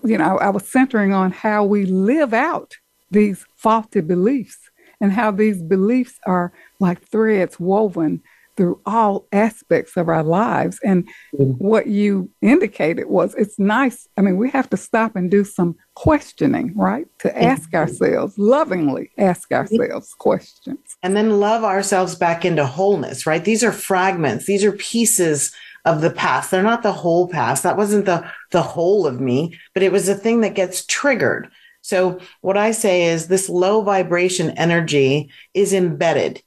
you 0.04 0.18
know, 0.18 0.38
I 0.38 0.50
was 0.50 0.68
centering 0.68 1.12
on 1.12 1.32
how 1.32 1.64
we 1.64 1.84
live 1.86 2.32
out 2.32 2.76
these 3.10 3.44
faulty 3.56 4.00
beliefs 4.00 4.58
and 5.00 5.12
how 5.12 5.30
these 5.30 5.62
beliefs 5.62 6.18
are 6.26 6.52
like 6.80 7.06
threads 7.08 7.60
woven 7.60 8.22
through 8.56 8.80
all 8.86 9.26
aspects 9.32 9.96
of 9.96 10.08
our 10.08 10.22
lives. 10.22 10.78
And 10.84 11.08
mm-hmm. 11.34 11.52
what 11.52 11.86
you 11.86 12.30
indicated 12.40 13.06
was 13.06 13.34
it's 13.34 13.58
nice. 13.58 14.08
I 14.16 14.20
mean, 14.20 14.36
we 14.36 14.50
have 14.50 14.68
to 14.70 14.76
stop 14.76 15.16
and 15.16 15.30
do 15.30 15.44
some 15.44 15.76
questioning, 15.94 16.72
right? 16.76 17.06
To 17.20 17.42
ask 17.42 17.70
mm-hmm. 17.70 17.76
ourselves, 17.76 18.38
lovingly 18.38 19.10
ask 19.18 19.50
ourselves 19.52 20.14
questions. 20.14 20.96
And 21.02 21.16
then 21.16 21.40
love 21.40 21.64
ourselves 21.64 22.14
back 22.14 22.44
into 22.44 22.66
wholeness, 22.66 23.26
right? 23.26 23.44
These 23.44 23.64
are 23.64 23.72
fragments, 23.72 24.46
these 24.46 24.64
are 24.64 24.72
pieces 24.72 25.52
of 25.84 26.00
the 26.00 26.10
past. 26.10 26.50
They're 26.50 26.62
not 26.62 26.82
the 26.82 26.92
whole 26.92 27.28
past. 27.28 27.64
That 27.64 27.76
wasn't 27.76 28.06
the, 28.06 28.30
the 28.52 28.62
whole 28.62 29.06
of 29.06 29.20
me, 29.20 29.58
but 29.74 29.82
it 29.82 29.90
was 29.90 30.08
a 30.08 30.14
thing 30.14 30.42
that 30.42 30.54
gets 30.54 30.86
triggered. 30.86 31.50
So 31.80 32.20
what 32.40 32.56
I 32.56 32.70
say 32.70 33.06
is 33.06 33.26
this 33.26 33.48
low 33.48 33.82
vibration 33.82 34.50
energy 34.50 35.30
is 35.52 35.72
embedded 35.72 36.40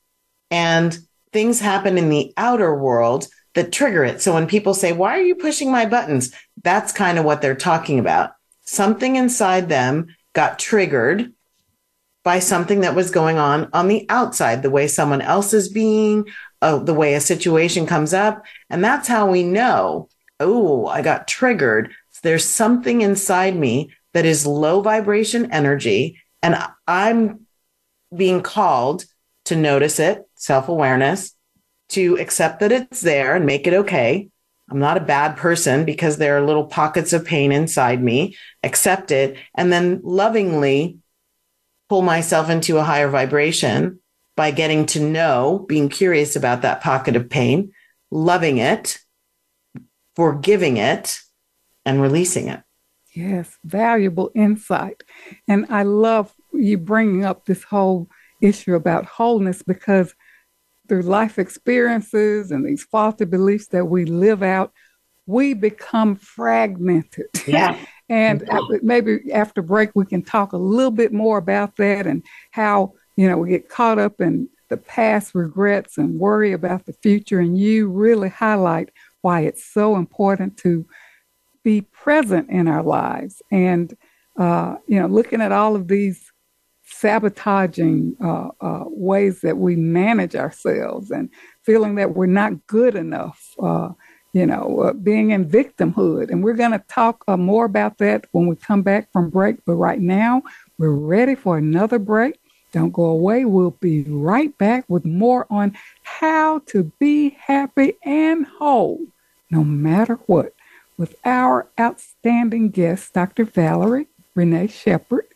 and 0.49 0.97
things 1.35 1.59
happen 1.59 1.97
in 1.97 2.07
the 2.07 2.31
outer 2.37 2.73
world 2.73 3.27
that 3.55 3.73
trigger 3.73 4.05
it. 4.05 4.21
So 4.21 4.33
when 4.33 4.47
people 4.47 4.73
say, 4.73 4.93
why 4.93 5.19
are 5.19 5.21
you 5.21 5.35
pushing 5.35 5.69
my 5.69 5.85
buttons? 5.85 6.33
That's 6.63 6.93
kind 6.93 7.19
of 7.19 7.25
what 7.25 7.41
they're 7.41 7.55
talking 7.55 7.99
about. 7.99 8.31
Something 8.61 9.17
inside 9.17 9.67
them 9.67 10.15
got 10.31 10.59
triggered 10.59 11.33
by 12.23 12.39
something 12.39 12.79
that 12.79 12.95
was 12.95 13.11
going 13.11 13.37
on 13.37 13.69
on 13.73 13.89
the 13.89 14.05
outside, 14.07 14.63
the 14.63 14.69
way 14.69 14.87
someone 14.87 15.19
else 15.19 15.53
is 15.53 15.67
being, 15.67 16.25
uh, 16.61 16.77
the 16.77 16.93
way 16.93 17.15
a 17.15 17.19
situation 17.19 17.85
comes 17.85 18.13
up. 18.13 18.45
And 18.69 18.81
that's 18.81 19.09
how 19.09 19.29
we 19.29 19.43
know, 19.43 20.07
oh, 20.39 20.87
I 20.87 21.01
got 21.01 21.27
triggered. 21.27 21.93
There's 22.23 22.45
something 22.45 23.01
inside 23.01 23.57
me 23.57 23.91
that 24.13 24.25
is 24.25 24.47
low 24.47 24.79
vibration 24.79 25.51
energy. 25.51 26.17
And 26.41 26.57
I'm 26.87 27.45
being 28.15 28.41
called 28.41 29.03
to 29.45 29.55
notice 29.55 29.99
it, 29.99 30.27
self 30.45 30.69
awareness, 30.69 31.33
to 31.89 32.17
accept 32.19 32.59
that 32.59 32.71
it's 32.71 33.01
there 33.01 33.35
and 33.35 33.45
make 33.45 33.67
it 33.67 33.73
okay. 33.73 34.29
I'm 34.69 34.79
not 34.79 34.97
a 34.97 35.01
bad 35.01 35.37
person 35.37 35.85
because 35.85 36.17
there 36.17 36.37
are 36.37 36.45
little 36.45 36.65
pockets 36.65 37.13
of 37.13 37.25
pain 37.25 37.51
inside 37.51 38.01
me. 38.01 38.35
Accept 38.63 39.11
it 39.11 39.37
and 39.55 39.71
then 39.71 40.01
lovingly 40.03 40.97
pull 41.89 42.01
myself 42.01 42.49
into 42.49 42.77
a 42.77 42.83
higher 42.83 43.07
vibration 43.07 43.99
by 44.35 44.51
getting 44.51 44.85
to 44.87 44.99
know, 44.99 45.65
being 45.67 45.89
curious 45.89 46.35
about 46.35 46.63
that 46.63 46.81
pocket 46.81 47.15
of 47.15 47.29
pain, 47.29 47.71
loving 48.11 48.57
it, 48.57 48.99
forgiving 50.15 50.77
it, 50.77 51.19
and 51.85 52.01
releasing 52.01 52.47
it. 52.47 52.61
Yes, 53.13 53.57
valuable 53.63 54.31
insight. 54.35 55.03
And 55.47 55.65
I 55.69 55.83
love 55.83 56.33
you 56.53 56.77
bringing 56.77 57.23
up 57.23 57.45
this 57.45 57.63
whole 57.63 58.09
issue 58.41 58.75
about 58.75 59.05
wholeness 59.05 59.61
because 59.63 60.13
through 60.87 61.03
life 61.03 61.39
experiences 61.39 62.51
and 62.51 62.65
these 62.65 62.83
faulty 62.83 63.25
beliefs 63.25 63.67
that 63.67 63.85
we 63.85 64.05
live 64.05 64.43
out, 64.43 64.71
we 65.25 65.53
become 65.53 66.15
fragmented. 66.15 67.27
Yeah. 67.47 67.77
and 68.09 68.47
maybe 68.81 69.31
after 69.33 69.61
break, 69.61 69.91
we 69.95 70.05
can 70.05 70.21
talk 70.21 70.53
a 70.53 70.57
little 70.57 70.91
bit 70.91 71.11
more 71.11 71.37
about 71.37 71.75
that 71.77 72.05
and 72.05 72.23
how 72.51 72.93
you 73.15 73.29
know, 73.29 73.37
we 73.37 73.49
get 73.49 73.69
caught 73.69 73.99
up 73.99 74.19
in 74.19 74.49
the 74.69 74.77
past 74.77 75.35
regrets 75.35 75.97
and 75.97 76.19
worry 76.19 76.51
about 76.51 76.85
the 76.85 76.93
future. 76.93 77.39
And 77.39 77.57
you 77.57 77.89
really 77.89 78.29
highlight 78.29 78.89
why 79.21 79.41
it's 79.41 79.63
so 79.63 79.95
important 79.95 80.57
to 80.57 80.85
be 81.63 81.81
present 81.81 82.49
in 82.49 82.67
our 82.67 82.83
lives. 82.83 83.41
And, 83.51 83.95
uh, 84.37 84.75
you 84.87 84.99
know, 84.99 85.07
looking 85.07 85.41
at 85.41 85.51
all 85.51 85.75
of 85.75 85.87
these 85.87 86.31
sabotaging 86.85 88.15
uh, 88.23 88.49
uh, 88.61 88.83
ways 88.87 89.41
that 89.41 89.57
we 89.57 89.75
manage 89.75 90.35
ourselves 90.35 91.11
and 91.11 91.29
feeling 91.63 91.95
that 91.95 92.15
we're 92.15 92.25
not 92.25 92.67
good 92.67 92.95
enough, 92.95 93.55
uh, 93.61 93.89
you 94.33 94.45
know, 94.45 94.81
uh, 94.81 94.93
being 94.93 95.31
in 95.31 95.49
victimhood. 95.49 96.29
And 96.29 96.43
we're 96.43 96.53
going 96.53 96.71
to 96.71 96.83
talk 96.87 97.23
uh, 97.27 97.37
more 97.37 97.65
about 97.65 97.97
that 97.99 98.25
when 98.31 98.47
we 98.47 98.55
come 98.55 98.81
back 98.81 99.11
from 99.11 99.29
break. 99.29 99.57
But 99.65 99.75
right 99.75 99.99
now, 99.99 100.43
we're 100.77 100.91
ready 100.91 101.35
for 101.35 101.57
another 101.57 101.99
break. 101.99 102.39
Don't 102.71 102.91
go 102.91 103.05
away. 103.05 103.45
We'll 103.45 103.71
be 103.71 104.03
right 104.03 104.55
back 104.57 104.85
with 104.87 105.05
more 105.05 105.47
on 105.49 105.77
how 106.03 106.59
to 106.67 106.91
be 106.99 107.29
happy 107.29 107.93
and 108.03 108.45
whole 108.45 108.99
no 109.49 109.63
matter 109.63 110.15
what 110.25 110.53
with 110.97 111.15
our 111.23 111.67
outstanding 111.79 112.69
guest, 112.69 113.13
Dr. 113.13 113.45
Valerie 113.45 114.07
Renee 114.33 114.67
Sheppard, 114.67 115.27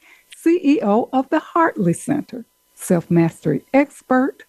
CEO 0.46 1.10
of 1.12 1.30
the 1.30 1.40
Hartley 1.40 1.94
Center, 1.94 2.46
self 2.76 3.10
mastery 3.12 3.64
expert, 3.74 4.44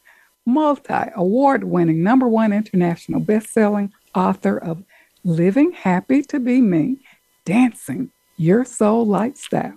multi 0.46 1.10
award 1.14 1.64
winning 1.64 2.02
number 2.02 2.28
one 2.28 2.52
international 2.52 3.20
best 3.20 3.52
selling 3.52 3.92
author 4.14 4.56
of 4.56 4.82
Living 5.24 5.72
Happy 5.72 6.22
to 6.22 6.40
Be 6.40 6.60
Me, 6.60 6.98
Dancing 7.44 8.10
Your 8.36 8.64
Soul 8.64 9.06
Lifestyle. 9.06 9.76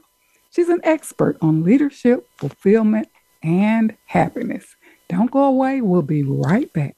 She's 0.52 0.70
an 0.70 0.82
expert 0.84 1.38
on 1.42 1.64
leadership, 1.64 2.28
fulfillment, 2.38 3.08
and 3.42 3.96
happiness. 4.06 4.76
Don't 5.10 5.32
go 5.32 5.44
away. 5.46 5.82
We'll 5.82 6.02
be 6.02 6.24
right 6.24 6.72
back. 6.74 6.96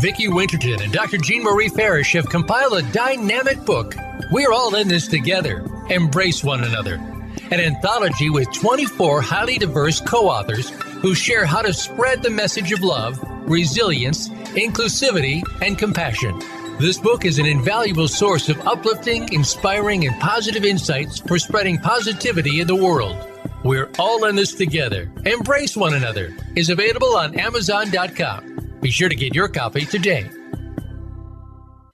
Vicki 0.00 0.28
Winterton 0.28 0.82
and 0.82 0.92
Dr. 0.92 1.16
Jean 1.18 1.42
Marie 1.42 1.68
Farish 1.68 2.12
have 2.12 2.28
compiled 2.28 2.74
a 2.74 2.82
dynamic 2.92 3.64
book. 3.64 3.94
We're 4.30 4.52
all 4.52 4.74
in 4.74 4.88
this 4.88 5.08
together. 5.08 5.64
Embrace 5.88 6.44
one 6.44 6.64
another. 6.64 7.15
An 7.50 7.60
anthology 7.60 8.30
with 8.30 8.52
24 8.52 9.20
highly 9.20 9.58
diverse 9.58 10.00
co 10.00 10.28
authors 10.28 10.70
who 11.00 11.14
share 11.14 11.46
how 11.46 11.62
to 11.62 11.72
spread 11.72 12.22
the 12.22 12.30
message 12.30 12.72
of 12.72 12.82
love, 12.82 13.18
resilience, 13.48 14.28
inclusivity, 14.56 15.42
and 15.62 15.78
compassion. 15.78 16.38
This 16.78 16.98
book 16.98 17.24
is 17.24 17.38
an 17.38 17.46
invaluable 17.46 18.08
source 18.08 18.48
of 18.48 18.60
uplifting, 18.66 19.32
inspiring, 19.32 20.06
and 20.06 20.18
positive 20.20 20.64
insights 20.64 21.20
for 21.20 21.38
spreading 21.38 21.78
positivity 21.78 22.60
in 22.60 22.66
the 22.66 22.76
world. 22.76 23.16
We're 23.64 23.90
all 23.98 24.24
in 24.26 24.36
this 24.36 24.54
together. 24.54 25.10
Embrace 25.24 25.76
one 25.76 25.94
another 25.94 26.36
is 26.54 26.68
available 26.68 27.16
on 27.16 27.38
Amazon.com. 27.38 28.78
Be 28.80 28.90
sure 28.90 29.08
to 29.08 29.14
get 29.14 29.34
your 29.34 29.48
copy 29.48 29.86
today. 29.86 30.28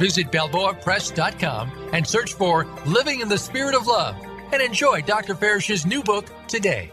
Visit 0.00 0.32
BalboaPress.com 0.32 1.90
and 1.92 2.06
search 2.06 2.32
for 2.32 2.64
Living 2.86 3.20
in 3.20 3.28
the 3.28 3.36
Spirit 3.36 3.74
of 3.74 3.86
Love 3.86 4.16
and 4.50 4.62
enjoy 4.62 5.02
Dr. 5.02 5.34
Farish's 5.34 5.84
new 5.84 6.02
book 6.02 6.24
today. 6.48 6.90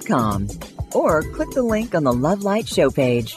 com, 0.06 0.48
or 0.92 1.22
click 1.22 1.50
the 1.50 1.62
link 1.62 1.94
on 1.94 2.04
the 2.04 2.12
Love 2.12 2.42
Light 2.42 2.66
show 2.66 2.90
page. 2.90 3.36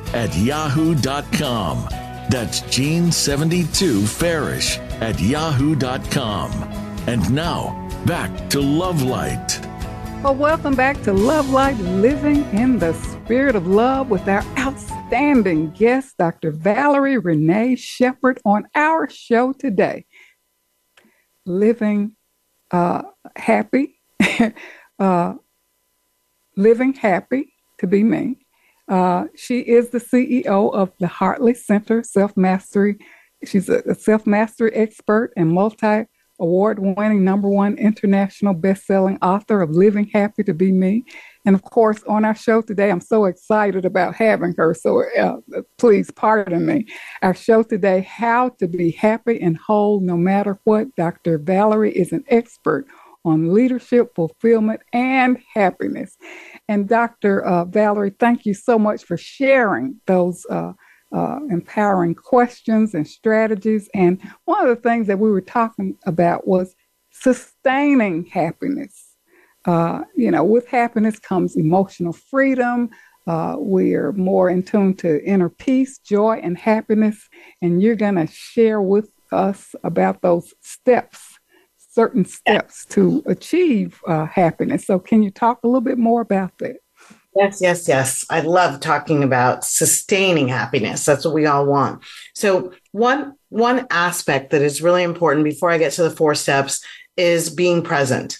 at 0.13 0.35
yahoo.com. 0.35 1.87
That's 2.29 2.61
Jean72Farish 2.61 4.77
at 5.01 5.19
yahoo.com. 5.19 6.51
And 7.07 7.33
now, 7.33 7.89
back 8.05 8.49
to 8.51 8.61
Love 8.61 9.01
Light. 9.01 9.59
Well, 10.23 10.35
welcome 10.35 10.75
back 10.75 11.01
to 11.01 11.13
Love 11.13 11.49
Light 11.49 11.77
Living 11.77 12.45
in 12.53 12.77
the 12.77 12.93
Spirit 12.93 13.55
of 13.55 13.65
Love 13.65 14.09
with 14.09 14.27
our 14.27 14.43
outstanding 14.59 15.71
guest, 15.71 16.15
Dr. 16.17 16.51
Valerie 16.51 17.17
Renee 17.17 17.75
Sheppard, 17.75 18.39
on 18.45 18.67
our 18.75 19.09
show 19.09 19.51
today. 19.51 20.05
Living 21.47 22.15
uh, 22.69 23.01
happy, 23.35 23.99
uh, 24.99 25.33
living 26.55 26.93
happy 26.93 27.55
to 27.79 27.87
be 27.87 28.03
me. 28.03 28.40
Uh, 28.91 29.27
she 29.35 29.61
is 29.61 29.89
the 29.89 29.99
CEO 29.99 30.73
of 30.73 30.91
the 30.99 31.07
Hartley 31.07 31.53
Center 31.53 32.03
Self 32.03 32.35
Mastery. 32.35 32.97
She's 33.45 33.69
a, 33.69 33.81
a 33.89 33.95
self 33.95 34.27
mastery 34.27 34.73
expert 34.73 35.31
and 35.37 35.49
multi 35.49 36.03
award 36.41 36.79
winning 36.79 37.23
number 37.23 37.47
one 37.47 37.77
international 37.77 38.53
best 38.53 38.85
selling 38.85 39.17
author 39.21 39.61
of 39.61 39.69
Living 39.69 40.09
Happy 40.13 40.43
to 40.43 40.53
Be 40.53 40.73
Me. 40.73 41.05
And 41.45 41.55
of 41.55 41.63
course, 41.63 42.03
on 42.03 42.25
our 42.25 42.35
show 42.35 42.61
today, 42.61 42.91
I'm 42.91 42.99
so 42.99 43.25
excited 43.25 43.85
about 43.85 44.15
having 44.15 44.53
her. 44.57 44.73
So 44.73 45.03
uh, 45.17 45.37
please 45.77 46.11
pardon 46.11 46.65
me. 46.65 46.87
Our 47.21 47.33
show 47.33 47.63
today, 47.63 48.01
How 48.01 48.49
to 48.59 48.67
Be 48.67 48.91
Happy 48.91 49.39
and 49.39 49.57
Whole 49.57 50.01
No 50.01 50.17
Matter 50.17 50.59
What. 50.65 50.93
Dr. 50.97 51.37
Valerie 51.37 51.95
is 51.95 52.11
an 52.11 52.25
expert 52.27 52.87
on 53.23 53.53
leadership, 53.53 54.13
fulfillment, 54.15 54.81
and 54.93 55.37
happiness. 55.53 56.17
And 56.71 56.87
Dr. 56.87 57.43
Uh, 57.43 57.65
Valerie, 57.65 58.15
thank 58.17 58.45
you 58.45 58.53
so 58.53 58.79
much 58.79 59.03
for 59.03 59.17
sharing 59.17 59.99
those 60.05 60.45
uh, 60.49 60.71
uh, 61.13 61.39
empowering 61.49 62.15
questions 62.15 62.93
and 62.93 63.05
strategies. 63.05 63.89
And 63.93 64.21
one 64.45 64.65
of 64.65 64.69
the 64.69 64.81
things 64.81 65.07
that 65.07 65.19
we 65.19 65.29
were 65.29 65.41
talking 65.41 65.97
about 66.05 66.47
was 66.47 66.73
sustaining 67.09 68.23
happiness. 68.23 69.17
Uh, 69.65 70.03
you 70.15 70.31
know, 70.31 70.45
with 70.45 70.65
happiness 70.65 71.19
comes 71.19 71.57
emotional 71.57 72.13
freedom. 72.13 72.89
Uh, 73.27 73.57
we 73.59 73.93
are 73.93 74.13
more 74.13 74.49
in 74.49 74.63
tune 74.63 74.93
to 74.95 75.21
inner 75.25 75.49
peace, 75.49 75.99
joy, 75.99 76.39
and 76.41 76.57
happiness. 76.57 77.27
And 77.61 77.83
you're 77.83 77.97
going 77.97 78.15
to 78.15 78.27
share 78.27 78.81
with 78.81 79.11
us 79.33 79.75
about 79.83 80.21
those 80.21 80.53
steps, 80.61 81.30
certain 81.91 82.25
steps 82.25 82.85
to 82.85 83.21
achieve 83.25 84.01
uh, 84.07 84.25
happiness. 84.25 84.85
So, 84.85 84.99
can 84.99 85.23
you 85.23 85.31
talk 85.31 85.59
a 85.63 85.67
little 85.67 85.81
bit 85.81 85.97
more 85.97 86.21
about 86.21 86.57
that? 86.59 86.77
Yes, 87.35 87.59
yes, 87.61 87.87
yes. 87.87 88.25
I 88.29 88.41
love 88.41 88.81
talking 88.81 89.23
about 89.23 89.63
sustaining 89.63 90.49
happiness. 90.49 91.05
That's 91.05 91.23
what 91.23 91.33
we 91.33 91.45
all 91.45 91.65
want. 91.65 92.03
So 92.35 92.73
one 92.91 93.35
one 93.47 93.87
aspect 93.89 94.51
that 94.51 94.61
is 94.61 94.81
really 94.81 95.03
important 95.03 95.45
before 95.45 95.71
I 95.71 95.77
get 95.77 95.93
to 95.93 96.03
the 96.03 96.11
four 96.11 96.35
steps 96.35 96.83
is 97.15 97.49
being 97.49 97.83
present. 97.83 98.37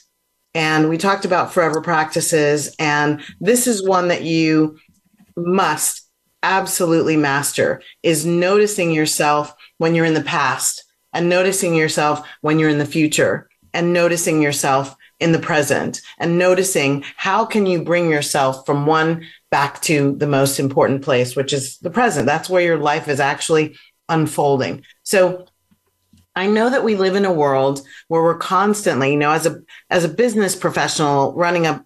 And 0.54 0.89
we 0.89 0.97
talked 0.97 1.24
about 1.24 1.54
forever 1.54 1.82
practices 1.82 2.76
and 2.80 3.22
this 3.39 3.66
is 3.66 3.88
one 3.88 4.10
that 4.10 4.24
you 4.24 4.78
must 5.38 6.06
absolutely 6.43 7.16
master 7.16 7.82
is 8.04 8.26
noticing 8.26 8.91
yourself 8.91 9.54
when 9.78 9.95
you're 9.95 10.06
in 10.06 10.16
the 10.16 10.22
past 10.22 10.84
and 11.14 11.30
noticing 11.30 11.76
yourself 11.76 12.28
when 12.41 12.59
you're 12.59 12.70
in 12.70 12.78
the 12.78 12.86
future 12.86 13.49
and 13.74 13.93
noticing 13.93 14.41
yourself 14.41 14.95
in 15.20 15.32
the 15.32 15.39
present 15.39 16.01
and 16.18 16.38
noticing 16.38 17.03
how 17.16 17.45
can 17.45 17.66
you 17.66 17.84
bring 17.84 18.09
yourself 18.09 18.66
from 18.66 18.86
one 18.86 19.26
back 19.49 19.82
to 19.82 20.16
the 20.18 20.28
most 20.28 20.59
important 20.59 21.01
place 21.01 21.36
which 21.36 21.53
is 21.53 21.78
the 21.80 21.91
present 21.91 22.26
that's 22.26 22.49
where 22.49 22.64
your 22.64 22.78
life 22.78 23.07
is 23.07 23.20
actually 23.20 23.76
unfolding 24.09 24.84
so 25.03 25.45
i 26.36 26.47
know 26.47 26.70
that 26.70 26.84
we 26.84 26.95
live 26.95 27.16
in 27.16 27.26
a 27.26 27.34
world 27.34 27.82
where 28.07 28.24
we're 28.24 28.38
constantly 28.38 29.12
you 29.12 29.18
know 29.18 29.32
as 29.32 29.45
a 29.45 29.62
as 29.89 30.03
a 30.03 30.09
business 30.09 30.55
professional 30.55 31.34
running 31.34 31.66
a 31.66 31.86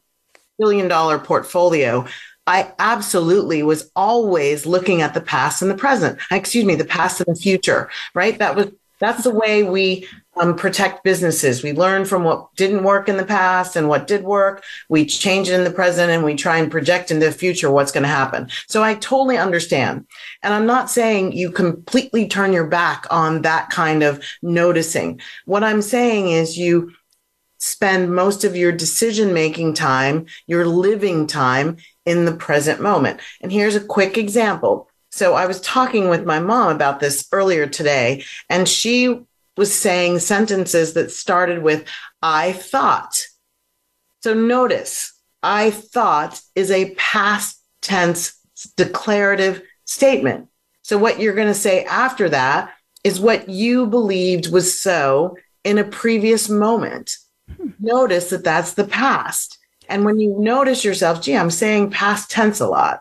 billion 0.57 0.88
dollar 0.88 1.19
portfolio 1.19 2.05
I 2.47 2.73
absolutely 2.78 3.63
was 3.63 3.91
always 3.95 4.67
looking 4.67 5.01
at 5.01 5.15
the 5.15 5.21
past 5.21 5.63
and 5.63 5.71
the 5.71 5.76
present. 5.76 6.19
Excuse 6.30 6.63
me, 6.63 6.76
the 6.76 6.86
past 6.86 7.19
and 7.19 7.36
the 7.36 7.41
future, 7.41 7.89
right? 8.13 8.38
That 8.38 8.55
was 8.55 8.67
that's 8.99 9.23
the 9.23 9.31
way 9.31 9.63
we 9.63 10.07
um, 10.37 10.55
protect 10.55 11.03
businesses. 11.03 11.63
We 11.63 11.73
learn 11.73 12.05
from 12.05 12.23
what 12.23 12.53
didn't 12.55 12.83
work 12.83 13.09
in 13.09 13.17
the 13.17 13.25
past 13.25 13.75
and 13.75 13.87
what 13.87 14.07
did 14.07 14.23
work. 14.23 14.63
We 14.89 15.05
change 15.05 15.49
it 15.49 15.53
in 15.53 15.63
the 15.63 15.71
present 15.71 16.11
and 16.11 16.23
we 16.23 16.35
try 16.35 16.57
and 16.57 16.71
project 16.71 17.11
into 17.11 17.25
the 17.25 17.31
future 17.31 17.71
what's 17.71 17.91
going 17.91 18.03
to 18.03 18.09
happen. 18.09 18.49
So 18.67 18.83
I 18.83 18.95
totally 18.95 19.37
understand. 19.37 20.05
And 20.43 20.53
I'm 20.53 20.65
not 20.65 20.89
saying 20.89 21.33
you 21.33 21.51
completely 21.51 22.27
turn 22.27 22.53
your 22.53 22.67
back 22.67 23.05
on 23.09 23.41
that 23.43 23.69
kind 23.69 24.03
of 24.03 24.23
noticing. 24.41 25.19
What 25.45 25.63
I'm 25.63 25.81
saying 25.81 26.29
is 26.29 26.57
you 26.57 26.93
spend 27.57 28.13
most 28.13 28.43
of 28.43 28.55
your 28.55 28.71
decision 28.71 29.33
making 29.33 29.73
time, 29.73 30.25
your 30.47 30.65
living 30.65 31.27
time 31.27 31.77
in 32.05 32.25
the 32.25 32.35
present 32.35 32.81
moment. 32.81 33.19
And 33.41 33.51
here's 33.51 33.75
a 33.75 33.83
quick 33.83 34.17
example. 34.17 34.89
So 35.16 35.34
I 35.34 35.45
was 35.45 35.61
talking 35.61 36.09
with 36.09 36.26
my 36.26 36.41
mom 36.41 36.76
about 36.76 36.99
this 36.99 37.26
earlier 37.32 37.68
today, 37.68 38.26
and 38.49 38.68
she 38.68 39.22
was 39.55 39.74
saying 39.74 40.20
sentences 40.20 40.91
that 40.95 41.09
started 41.09 41.63
with, 41.63 41.88
I 42.22 42.51
thought. 42.51 43.26
So 44.24 44.34
notice, 44.34 45.13
I 45.41 45.72
thought 45.72 46.41
is 46.53 46.70
a 46.70 46.93
past 46.95 47.63
tense 47.82 48.38
declarative 48.76 49.61
statement. 49.86 50.49
So 50.82 50.97
what 50.97 51.18
you're 51.22 51.34
going 51.34 51.47
to 51.47 51.53
say 51.53 51.86
after 51.86 52.28
that 52.28 52.74
is 53.05 53.18
what 53.18 53.47
you 53.47 53.88
believed 53.88 54.51
was 54.51 54.78
so 54.78 55.38
in 55.63 55.78
a 55.78 55.86
previous 55.86 56.49
moment. 56.49 57.16
Hmm. 57.55 57.70
Notice 57.80 58.32
that 58.32 58.43
that's 58.43 58.74
the 58.74 58.84
past. 58.84 59.59
And 59.88 60.03
when 60.03 60.20
you 60.20 60.36
notice 60.38 60.84
yourself, 60.84 61.22
gee, 61.22 61.38
I'm 61.38 61.51
saying 61.51 61.91
past 61.91 62.30
tense 62.30 62.59
a 62.59 62.68
lot 62.68 62.99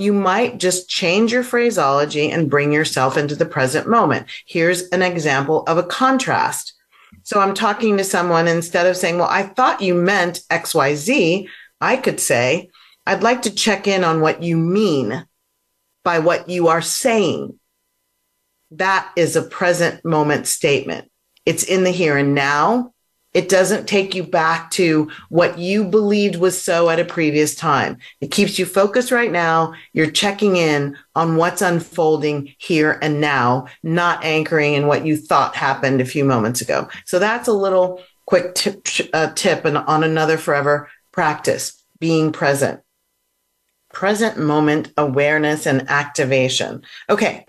you 0.00 0.12
might 0.12 0.58
just 0.58 0.88
change 0.88 1.32
your 1.32 1.42
phraseology 1.42 2.30
and 2.30 2.50
bring 2.50 2.72
yourself 2.72 3.16
into 3.16 3.36
the 3.36 3.46
present 3.46 3.88
moment. 3.88 4.26
Here's 4.46 4.82
an 4.88 5.02
example 5.02 5.62
of 5.64 5.78
a 5.78 5.82
contrast. 5.82 6.74
So 7.22 7.38
I'm 7.40 7.54
talking 7.54 7.96
to 7.96 8.04
someone 8.04 8.48
instead 8.48 8.86
of 8.86 8.96
saying, 8.96 9.18
Well, 9.18 9.28
I 9.28 9.42
thought 9.42 9.82
you 9.82 9.94
meant 9.94 10.42
XYZ, 10.50 11.46
I 11.80 11.96
could 11.96 12.20
say, 12.20 12.70
I'd 13.06 13.22
like 13.22 13.42
to 13.42 13.54
check 13.54 13.86
in 13.86 14.04
on 14.04 14.20
what 14.20 14.42
you 14.42 14.56
mean 14.56 15.26
by 16.04 16.18
what 16.18 16.48
you 16.48 16.68
are 16.68 16.82
saying. 16.82 17.58
That 18.72 19.10
is 19.16 19.36
a 19.36 19.42
present 19.42 20.04
moment 20.04 20.46
statement. 20.46 21.10
It's 21.44 21.64
in 21.64 21.84
the 21.84 21.90
here 21.90 22.16
and 22.16 22.34
now. 22.34 22.92
It 23.32 23.48
doesn't 23.48 23.86
take 23.86 24.14
you 24.14 24.24
back 24.24 24.72
to 24.72 25.08
what 25.28 25.58
you 25.58 25.84
believed 25.84 26.36
was 26.36 26.60
so 26.60 26.90
at 26.90 26.98
a 26.98 27.04
previous 27.04 27.54
time. 27.54 27.98
It 28.20 28.32
keeps 28.32 28.58
you 28.58 28.66
focused 28.66 29.12
right 29.12 29.30
now. 29.30 29.74
You're 29.92 30.10
checking 30.10 30.56
in 30.56 30.96
on 31.14 31.36
what's 31.36 31.62
unfolding 31.62 32.54
here 32.58 32.98
and 33.00 33.20
now, 33.20 33.66
not 33.84 34.24
anchoring 34.24 34.74
in 34.74 34.88
what 34.88 35.06
you 35.06 35.16
thought 35.16 35.54
happened 35.54 36.00
a 36.00 36.04
few 36.04 36.24
moments 36.24 36.60
ago. 36.60 36.88
So 37.04 37.20
that's 37.20 37.46
a 37.46 37.52
little 37.52 38.02
quick 38.26 38.54
tip, 38.56 38.86
uh, 39.12 39.32
tip 39.34 39.64
and 39.64 39.78
on 39.78 40.02
another 40.02 40.36
forever 40.36 40.88
practice, 41.12 41.84
being 42.00 42.32
present. 42.32 42.80
Present 43.92 44.38
moment 44.38 44.92
awareness 44.96 45.66
and 45.66 45.88
activation. 45.88 46.82
Okay. 47.08 47.46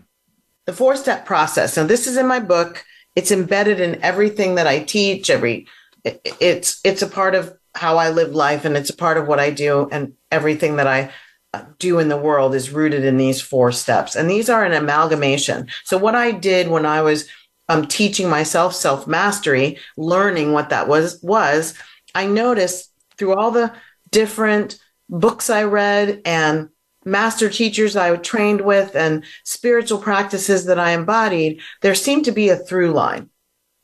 The 0.68 0.74
four 0.74 0.96
step 0.96 1.26
process. 1.26 1.76
Now 1.76 1.86
this 1.86 2.06
is 2.06 2.18
in 2.18 2.28
my 2.28 2.40
book 2.40 2.86
it's 3.16 3.32
embedded 3.32 3.80
in 3.80 4.02
everything 4.02 4.56
that 4.56 4.68
I 4.68 4.80
teach. 4.80 5.30
Every 5.30 5.68
it's 6.04 6.80
it's 6.84 7.02
a 7.02 7.08
part 7.08 7.36
of 7.36 7.58
how 7.76 7.98
I 7.98 8.10
live 8.10 8.34
life, 8.36 8.66
and 8.66 8.76
it's 8.76 8.90
a 8.90 8.96
part 8.96 9.18
of 9.18 9.28
what 9.28 9.40
I 9.40 9.50
do, 9.52 9.88
and 9.92 10.14
everything 10.32 10.78
that 10.78 10.88
I 10.88 11.12
uh, 11.54 11.64
do 11.80 12.00
in 12.00 12.10
the 12.10 12.18
world 12.18 12.56
is 12.56 12.72
rooted 12.72 13.04
in 13.04 13.18
these 13.18 13.42
four 13.42 13.72
steps. 13.72 14.16
And 14.16 14.30
these 14.30 14.50
are 14.50 14.64
an 14.64 14.74
amalgamation. 14.74 15.68
So 15.84 15.98
what 15.98 16.16
I 16.16 16.32
did 16.32 16.70
when 16.70 16.86
I 16.86 17.02
was 17.02 17.28
um, 17.70 17.88
teaching 17.88 18.30
myself 18.30 18.74
self 18.74 19.08
mastery, 19.08 19.78
learning 19.98 20.54
what 20.54 20.70
that 20.70 20.88
was 20.88 21.20
was 21.22 21.74
I 22.16 22.26
noticed 22.26 22.92
through 23.18 23.36
all 23.36 23.52
the 23.52 23.74
different 24.12 24.80
books 25.10 25.50
I 25.50 25.64
read 25.64 26.22
and 26.26 26.70
master 27.06 27.50
teachers 27.50 27.96
I 27.96 28.16
trained 28.18 28.62
with 28.62 28.96
and 28.96 29.24
spiritual 29.44 30.00
practices 30.00 30.66
that 30.66 30.80
I 30.80 30.92
embodied, 30.92 31.62
there 31.82 31.96
seemed 31.96 32.26
to 32.26 32.32
be 32.32 32.50
a 32.50 32.58
through 32.58 32.92
line. 32.92 33.30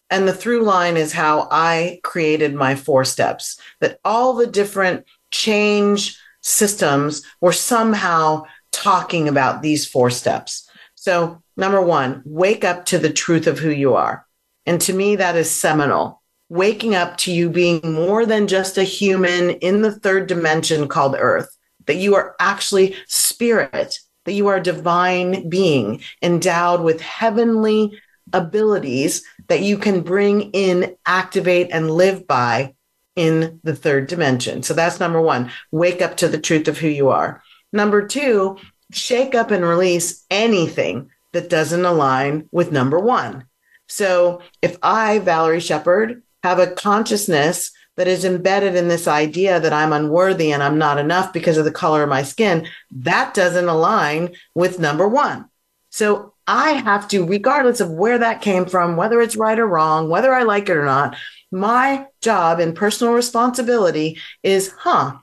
And 0.10 0.28
the 0.28 0.34
through 0.34 0.64
line 0.64 0.96
is 0.96 1.12
how 1.12 1.48
I 1.52 2.00
created 2.04 2.54
my 2.54 2.76
four 2.76 3.04
steps, 3.04 3.60
that 3.82 4.00
all 4.06 4.34
the 4.34 4.48
different 4.48 5.06
change 5.32 6.18
systems 6.42 7.24
were 7.42 7.52
somehow 7.52 8.44
talking 8.72 9.28
about 9.28 9.62
these 9.62 9.86
four 9.86 10.10
steps. 10.10 10.70
So, 10.96 11.42
number 11.58 11.82
one, 11.82 12.22
wake 12.26 12.64
up 12.64 12.86
to 12.86 13.00
the 13.00 13.12
truth 13.12 13.48
of 13.48 13.60
who 13.60 13.70
you 13.70 13.96
are. 13.96 14.26
And 14.66 14.80
to 14.82 14.94
me, 14.94 15.16
that 15.18 15.36
is 15.36 15.50
seminal. 15.50 16.22
Waking 16.50 16.96
up 16.96 17.18
to 17.18 17.32
you 17.32 17.50
being 17.50 17.82
more 17.94 18.26
than 18.26 18.48
just 18.48 18.78
a 18.78 18.84
human 18.84 19.52
in 19.52 19.82
the 19.82 19.92
third 19.92 20.28
dimension 20.28 20.88
called 20.88 21.16
Earth, 21.18 21.57
that 21.88 21.96
you 21.96 22.16
are 22.16 22.36
actually 22.40 22.96
spirit, 23.08 24.00
that 24.26 24.34
you 24.34 24.48
are 24.48 24.58
a 24.58 24.64
divine 24.64 25.50
being 25.50 26.02
endowed 26.22 26.82
with 26.82 27.02
heavenly 27.02 28.00
abilities 28.34 29.24
that 29.48 29.62
you 29.62 29.78
can 29.78 30.02
bring 30.02 30.52
in, 30.52 30.96
activate, 31.06 31.70
and 31.72 31.90
live 31.90 32.28
by 32.28 32.76
in 33.16 33.60
the 33.64 33.76
third 33.76 34.08
dimension. 34.08 34.62
So 34.64 34.74
that's 34.74 35.00
number 35.00 35.22
one. 35.22 35.52
Wake 35.72 36.02
up 36.02 36.18
to 36.18 36.28
the 36.28 36.40
truth 36.40 36.68
of 36.68 36.78
who 36.78 36.88
you 36.88 37.10
are. 37.10 37.42
Number 37.74 38.06
two, 38.06 38.58
shake 38.92 39.34
up 39.34 39.52
and 39.52 39.64
release 39.66 40.26
anything 40.30 41.10
that 41.34 41.50
doesn't 41.50 41.86
align 41.86 42.48
with 42.52 42.72
number 42.72 43.00
one. 43.00 43.46
So 43.88 44.42
if 44.62 44.78
I, 44.82 45.20
Valerie 45.20 45.60
Sheppard, 45.60 46.22
have 46.44 46.60
a 46.60 46.72
consciousness 46.72 47.72
that 47.98 48.08
is 48.08 48.24
embedded 48.24 48.76
in 48.76 48.88
this 48.88 49.08
idea 49.08 49.60
that 49.60 49.74
I'm 49.74 49.92
unworthy 49.92 50.52
and 50.52 50.64
I'm 50.64 50.78
not 50.78 51.00
enough 51.00 51.34
because 51.34 51.58
of 51.58 51.66
the 51.66 51.72
color 51.72 52.04
of 52.04 52.10
my 52.10 52.24
skin, 52.24 52.68
that 52.92 53.34
doesn't 53.34 53.68
align 53.68 54.36
with 54.56 54.80
number 54.80 55.08
one. 55.08 55.50
So 55.90 56.34
I 56.46 56.72
have 56.72 57.08
to, 57.10 57.26
regardless 57.26 57.82
of 57.82 57.92
where 57.92 58.20
that 58.20 58.42
came 58.42 58.66
from, 58.66 58.96
whether 58.96 59.20
it's 59.20 59.36
right 59.36 59.60
or 59.60 59.68
wrong, 59.68 60.10
whether 60.10 60.34
I 60.34 60.44
like 60.44 60.70
it 60.70 60.78
or 60.78 60.86
not, 60.86 61.18
my 61.52 62.06
job 62.22 62.60
and 62.60 62.76
personal 62.76 63.14
responsibility 63.14 64.20
is, 64.44 64.72
huh, 64.78 65.18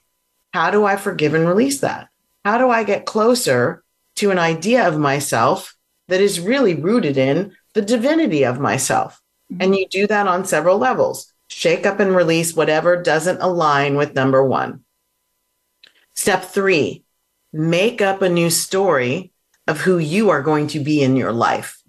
how 0.53 0.70
do 0.70 0.85
I 0.85 0.97
forgive 0.97 1.35
and 1.35 1.47
release 1.47 1.81
that? 1.81 2.09
How 2.45 2.59
do 2.59 2.70
I 2.70 2.85
get 2.85 3.07
closer 3.07 3.83
to 4.16 4.31
an 4.31 4.39
idea 4.39 4.87
of 4.87 4.99
myself 4.99 5.75
that 6.09 6.20
is 6.20 6.41
really 6.41 6.75
rooted 6.75 7.16
in 7.16 7.57
the 7.75 7.83
divinity 7.83 8.45
of 8.45 8.61
myself? 8.61 9.20
Mm-hmm. 9.53 9.62
And 9.62 9.77
you 9.77 9.87
do 9.89 10.07
that 10.07 10.27
on 10.27 10.45
several 10.45 10.79
levels. 10.79 11.34
Shake 11.57 11.87
up 11.87 12.01
and 12.01 12.17
release 12.17 12.57
whatever 12.57 13.01
doesn't 13.01 13.41
align 13.41 13.95
with 13.95 14.17
number 14.17 14.45
one. 14.45 14.81
Step 16.13 16.43
three, 16.43 17.05
make 17.53 18.03
up 18.03 18.23
a 18.23 18.29
new 18.29 18.51
story 18.51 19.33
of 19.69 19.81
who 19.81 19.99
you 19.99 20.31
are 20.31 20.43
going 20.43 20.67
to 20.67 20.81
be 20.81 21.01
in 21.01 21.15
your 21.15 21.31
life. 21.31 21.81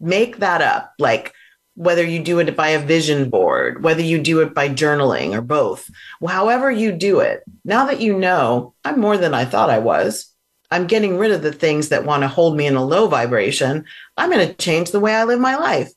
Make 0.00 0.38
that 0.38 0.62
up. 0.62 0.94
Like 0.98 1.34
whether 1.74 2.02
you 2.02 2.22
do 2.22 2.38
it 2.38 2.56
by 2.56 2.68
a 2.68 2.78
vision 2.78 3.28
board, 3.28 3.84
whether 3.84 4.00
you 4.00 4.18
do 4.18 4.40
it 4.40 4.54
by 4.54 4.70
journaling 4.70 5.36
or 5.36 5.42
both, 5.42 5.90
however 6.26 6.70
you 6.70 6.90
do 6.90 7.20
it. 7.20 7.42
Now 7.66 7.84
that 7.84 8.00
you 8.00 8.18
know 8.18 8.72
I'm 8.82 8.98
more 8.98 9.18
than 9.18 9.34
I 9.34 9.44
thought 9.44 9.68
I 9.68 9.78
was, 9.78 10.34
I'm 10.70 10.86
getting 10.86 11.18
rid 11.18 11.32
of 11.32 11.42
the 11.42 11.52
things 11.52 11.90
that 11.90 12.06
want 12.06 12.22
to 12.22 12.28
hold 12.28 12.56
me 12.56 12.66
in 12.66 12.76
a 12.76 12.84
low 12.84 13.08
vibration. 13.08 13.84
I'm 14.16 14.30
going 14.30 14.48
to 14.48 14.54
change 14.54 14.90
the 14.90 15.00
way 15.00 15.14
I 15.14 15.24
live 15.24 15.38
my 15.38 15.56
life. 15.56 15.92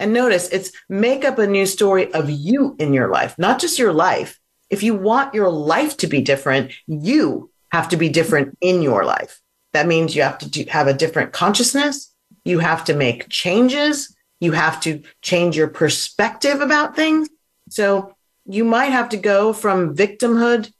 And 0.00 0.14
notice 0.14 0.48
it's 0.48 0.72
make 0.88 1.24
up 1.24 1.38
a 1.38 1.46
new 1.46 1.66
story 1.66 2.12
of 2.14 2.30
you 2.30 2.74
in 2.78 2.94
your 2.94 3.08
life, 3.08 3.38
not 3.38 3.60
just 3.60 3.78
your 3.78 3.92
life. 3.92 4.40
If 4.70 4.82
you 4.82 4.94
want 4.94 5.34
your 5.34 5.50
life 5.50 5.98
to 5.98 6.06
be 6.06 6.22
different, 6.22 6.72
you 6.86 7.50
have 7.70 7.90
to 7.90 7.96
be 7.98 8.08
different 8.08 8.56
in 8.62 8.80
your 8.80 9.04
life. 9.04 9.40
That 9.74 9.86
means 9.86 10.16
you 10.16 10.22
have 10.22 10.38
to 10.38 10.48
do, 10.48 10.64
have 10.68 10.86
a 10.86 10.94
different 10.94 11.32
consciousness. 11.32 12.12
You 12.44 12.60
have 12.60 12.84
to 12.86 12.94
make 12.94 13.28
changes. 13.28 14.16
You 14.40 14.52
have 14.52 14.80
to 14.80 15.02
change 15.20 15.56
your 15.56 15.68
perspective 15.68 16.62
about 16.62 16.96
things. 16.96 17.28
So 17.68 18.14
you 18.46 18.64
might 18.64 18.92
have 18.92 19.10
to 19.10 19.18
go 19.18 19.52
from 19.52 19.94
victimhood 19.94 20.72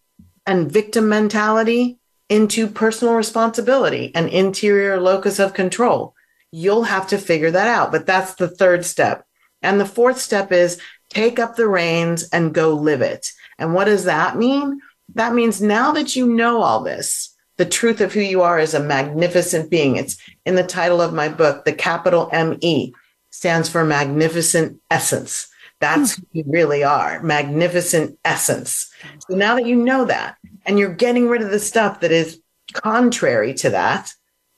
and 0.47 0.73
victim 0.73 1.11
mentality 1.11 1.99
into 2.31 2.67
personal 2.67 3.15
responsibility 3.15 4.13
and 4.15 4.29
interior 4.31 4.99
locus 4.99 5.39
of 5.39 5.53
control. 5.53 6.15
You'll 6.53 6.85
have 6.85 7.07
to 7.09 7.19
figure 7.19 7.51
that 7.51 7.69
out. 7.69 7.93
But 7.93 8.07
that's 8.07 8.35
the 8.35 8.49
third 8.49 8.85
step. 8.85 9.25
And 9.63 9.81
the 9.81 9.87
fourth 9.87 10.19
step 10.19 10.53
is 10.53 10.81
take 11.11 11.39
up 11.39 11.57
the 11.57 11.69
reins 11.69 12.29
and 12.33 12.55
go 12.55 12.75
live 12.75 13.03
it. 13.03 13.31
And 13.59 13.75
what 13.75 13.85
does 13.85 14.05
that 14.05 14.37
mean? 14.37 14.81
That 15.15 15.35
means 15.35 15.61
now 15.61 15.93
that 15.93 16.17
you 16.17 16.27
know 16.27 16.63
all 16.63 16.83
this, 16.83 17.37
the 17.57 17.67
truth 17.67 18.01
of 18.01 18.13
who 18.13 18.21
you 18.21 18.43
are 18.43 18.59
is 18.59 18.75
a 18.75 18.81
magnificent 18.81 19.71
being. 19.71 19.97
It's 19.97 20.17
in 20.47 20.55
the 20.55 20.63
title 20.63 21.03
of 21.03 21.13
my 21.13 21.29
book. 21.29 21.65
The 21.65 21.73
capital 21.73 22.31
M 22.33 22.57
E 22.63 22.93
stands 23.31 23.69
for 23.69 23.85
magnificent 23.85 24.81
essence. 24.91 25.47
That's 25.79 26.17
who 26.17 26.23
you 26.33 26.45
really 26.47 26.85
are, 26.85 27.23
magnificent 27.23 28.19
essence. 28.25 28.93
So 29.29 29.37
now 29.37 29.55
that 29.57 29.67
you 29.67 29.77
know 29.77 30.05
that, 30.05 30.37
and 30.67 30.79
you're 30.79 30.95
getting 30.95 31.29
rid 31.29 31.43
of 31.43 31.51
the 31.51 31.59
stuff 31.59 32.01
that 32.01 32.13
is 32.13 32.41
contrary 32.73 33.55
to 33.55 33.71
that, 33.71 34.13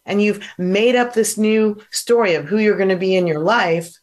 and 0.04 0.22
you've 0.22 0.46
made 0.58 0.96
up 0.96 1.14
this 1.14 1.38
new 1.38 1.80
story 1.90 2.34
of 2.34 2.44
who 2.44 2.58
you're 2.58 2.76
going 2.76 2.88
to 2.88 2.96
be 2.96 3.14
in 3.14 3.26
your 3.26 3.40
life, 3.40 3.94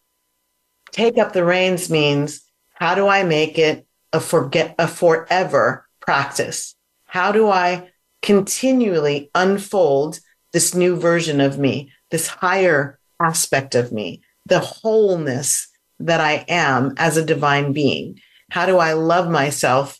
take 0.92 1.18
up 1.18 1.34
the 1.34 1.44
reins 1.44 1.90
means 1.90 2.42
how 2.74 2.96
do 2.96 3.08
I 3.08 3.24
make 3.24 3.58
it 3.58 3.86
a 4.14 4.20
forget 4.20 4.76
a 4.80 4.88
forever 4.88 5.88
practice? 6.00 6.76
How 7.06 7.32
do 7.32 7.50
I 7.50 7.90
continually 8.22 9.30
unfold 9.36 10.20
this 10.54 10.74
new 10.74 10.96
version 10.96 11.42
of 11.42 11.60
me, 11.60 11.92
this 12.10 12.28
higher 12.28 13.00
aspect 13.20 13.76
of 13.76 13.92
me, 13.92 14.22
the 14.46 14.60
wholeness 14.60 15.68
that 16.00 16.22
I 16.22 16.46
am 16.48 16.94
as 16.98 17.18
a 17.18 17.26
divine 17.26 17.74
being? 17.74 18.20
How 18.50 18.66
do 18.66 18.78
I 18.78 18.94
love 18.94 19.30
myself 19.30 20.00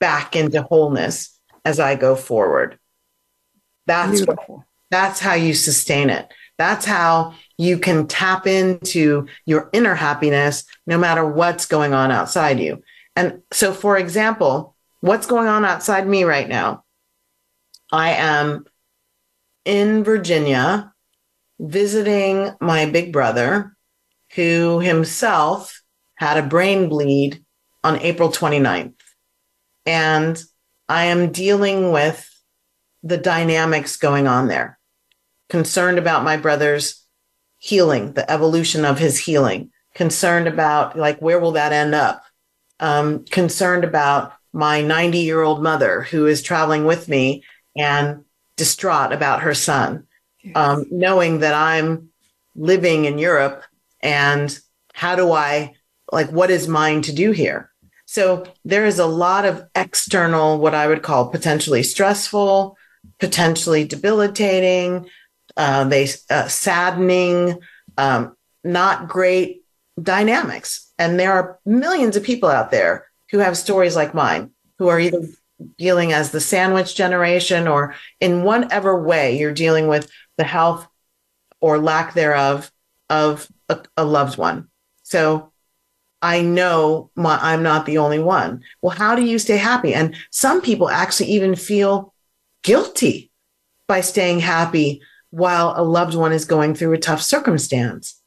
back 0.00 0.34
into 0.36 0.62
wholeness 0.62 1.38
as 1.64 1.78
I 1.80 1.96
go 1.96 2.16
forward? 2.16 2.78
That's 3.86 4.24
what, 4.24 4.38
that's 4.92 5.18
how 5.18 5.34
you 5.34 5.54
sustain 5.54 6.10
it. 6.10 6.32
That's 6.58 6.84
how 6.84 7.34
you 7.58 7.78
can 7.78 8.06
tap 8.06 8.46
into 8.46 9.26
your 9.46 9.70
inner 9.72 9.94
happiness 9.94 10.64
no 10.86 10.98
matter 10.98 11.26
what's 11.26 11.66
going 11.66 11.94
on 11.94 12.12
outside 12.12 12.60
you. 12.60 12.82
And 13.16 13.42
so, 13.50 13.72
for 13.72 13.96
example, 13.96 14.76
what's 15.00 15.26
going 15.26 15.48
on 15.48 15.64
outside 15.64 16.06
me 16.06 16.24
right 16.24 16.48
now? 16.48 16.84
I 17.90 18.12
am 18.12 18.66
in 19.64 20.04
Virginia 20.04 20.92
visiting 21.58 22.50
my 22.60 22.86
big 22.86 23.12
brother, 23.12 23.76
who 24.34 24.80
himself 24.80 25.82
had 26.16 26.36
a 26.36 26.46
brain 26.46 26.88
bleed 26.88 27.44
on 27.84 28.00
April 28.00 28.30
29th. 28.30 28.94
And 29.86 30.42
I 30.88 31.04
am 31.04 31.32
dealing 31.32 31.92
with 31.92 32.28
the 33.02 33.18
dynamics 33.18 33.96
going 33.96 34.26
on 34.26 34.48
there, 34.48 34.78
concerned 35.52 35.98
about 35.98 36.24
my 36.24 36.38
brother's 36.38 37.04
healing, 37.58 38.14
the 38.14 38.28
evolution 38.30 38.86
of 38.86 38.98
his 38.98 39.18
healing, 39.18 39.70
concerned 39.94 40.48
about 40.48 40.96
like, 40.96 41.20
where 41.20 41.38
will 41.38 41.52
that 41.52 41.74
end 41.74 41.94
up? 41.94 42.24
Um, 42.80 43.26
concerned 43.26 43.84
about 43.84 44.32
my 44.54 44.80
90 44.80 45.18
year 45.18 45.42
old 45.42 45.62
mother 45.62 46.04
who 46.04 46.26
is 46.26 46.40
traveling 46.40 46.86
with 46.86 47.06
me 47.06 47.44
and 47.76 48.24
distraught 48.56 49.12
about 49.12 49.42
her 49.42 49.52
son, 49.52 50.06
yes. 50.42 50.56
um, 50.56 50.86
knowing 50.90 51.40
that 51.40 51.52
I'm 51.52 52.08
living 52.56 53.04
in 53.04 53.18
Europe 53.18 53.62
and 54.00 54.58
how 54.94 55.16
do 55.16 55.32
I, 55.32 55.74
like, 56.10 56.30
what 56.30 56.50
is 56.50 56.66
mine 56.66 57.02
to 57.02 57.12
do 57.12 57.32
here? 57.32 57.70
So 58.06 58.46
there 58.64 58.86
is 58.86 58.98
a 58.98 59.06
lot 59.06 59.44
of 59.44 59.66
external, 59.74 60.58
what 60.58 60.74
I 60.74 60.86
would 60.86 61.02
call 61.02 61.28
potentially 61.28 61.82
stressful, 61.82 62.74
potentially 63.20 63.84
debilitating, 63.84 65.10
uh, 65.56 65.84
they 65.84 66.08
uh, 66.30 66.48
saddening, 66.48 67.58
um, 67.98 68.36
not 68.64 69.08
great 69.08 69.64
dynamics. 70.00 70.92
And 70.98 71.18
there 71.18 71.32
are 71.32 71.58
millions 71.66 72.16
of 72.16 72.22
people 72.22 72.48
out 72.48 72.70
there 72.70 73.06
who 73.30 73.38
have 73.38 73.56
stories 73.56 73.96
like 73.96 74.14
mine, 74.14 74.50
who 74.78 74.88
are 74.88 75.00
either 75.00 75.26
dealing 75.78 76.12
as 76.12 76.30
the 76.30 76.40
sandwich 76.40 76.94
generation 76.94 77.68
or 77.68 77.94
in 78.20 78.42
whatever 78.42 79.00
way 79.00 79.38
you're 79.38 79.52
dealing 79.52 79.88
with 79.88 80.10
the 80.36 80.44
health 80.44 80.86
or 81.60 81.78
lack 81.78 82.14
thereof 82.14 82.70
of 83.08 83.48
a, 83.68 83.80
a 83.96 84.04
loved 84.04 84.38
one. 84.38 84.68
So 85.02 85.52
I 86.20 86.42
know 86.42 87.10
my, 87.16 87.38
I'm 87.40 87.62
not 87.62 87.86
the 87.86 87.98
only 87.98 88.18
one. 88.18 88.62
Well, 88.80 88.96
how 88.96 89.14
do 89.14 89.22
you 89.22 89.38
stay 89.38 89.56
happy? 89.56 89.92
And 89.94 90.16
some 90.30 90.60
people 90.60 90.88
actually 90.88 91.30
even 91.30 91.54
feel 91.56 92.14
guilty 92.62 93.30
by 93.88 94.00
staying 94.00 94.40
happy 94.40 95.02
while 95.32 95.74
a 95.76 95.82
loved 95.82 96.14
one 96.14 96.32
is 96.32 96.44
going 96.44 96.74
through 96.74 96.92
a 96.92 96.98
tough 96.98 97.20
circumstance. 97.20 98.20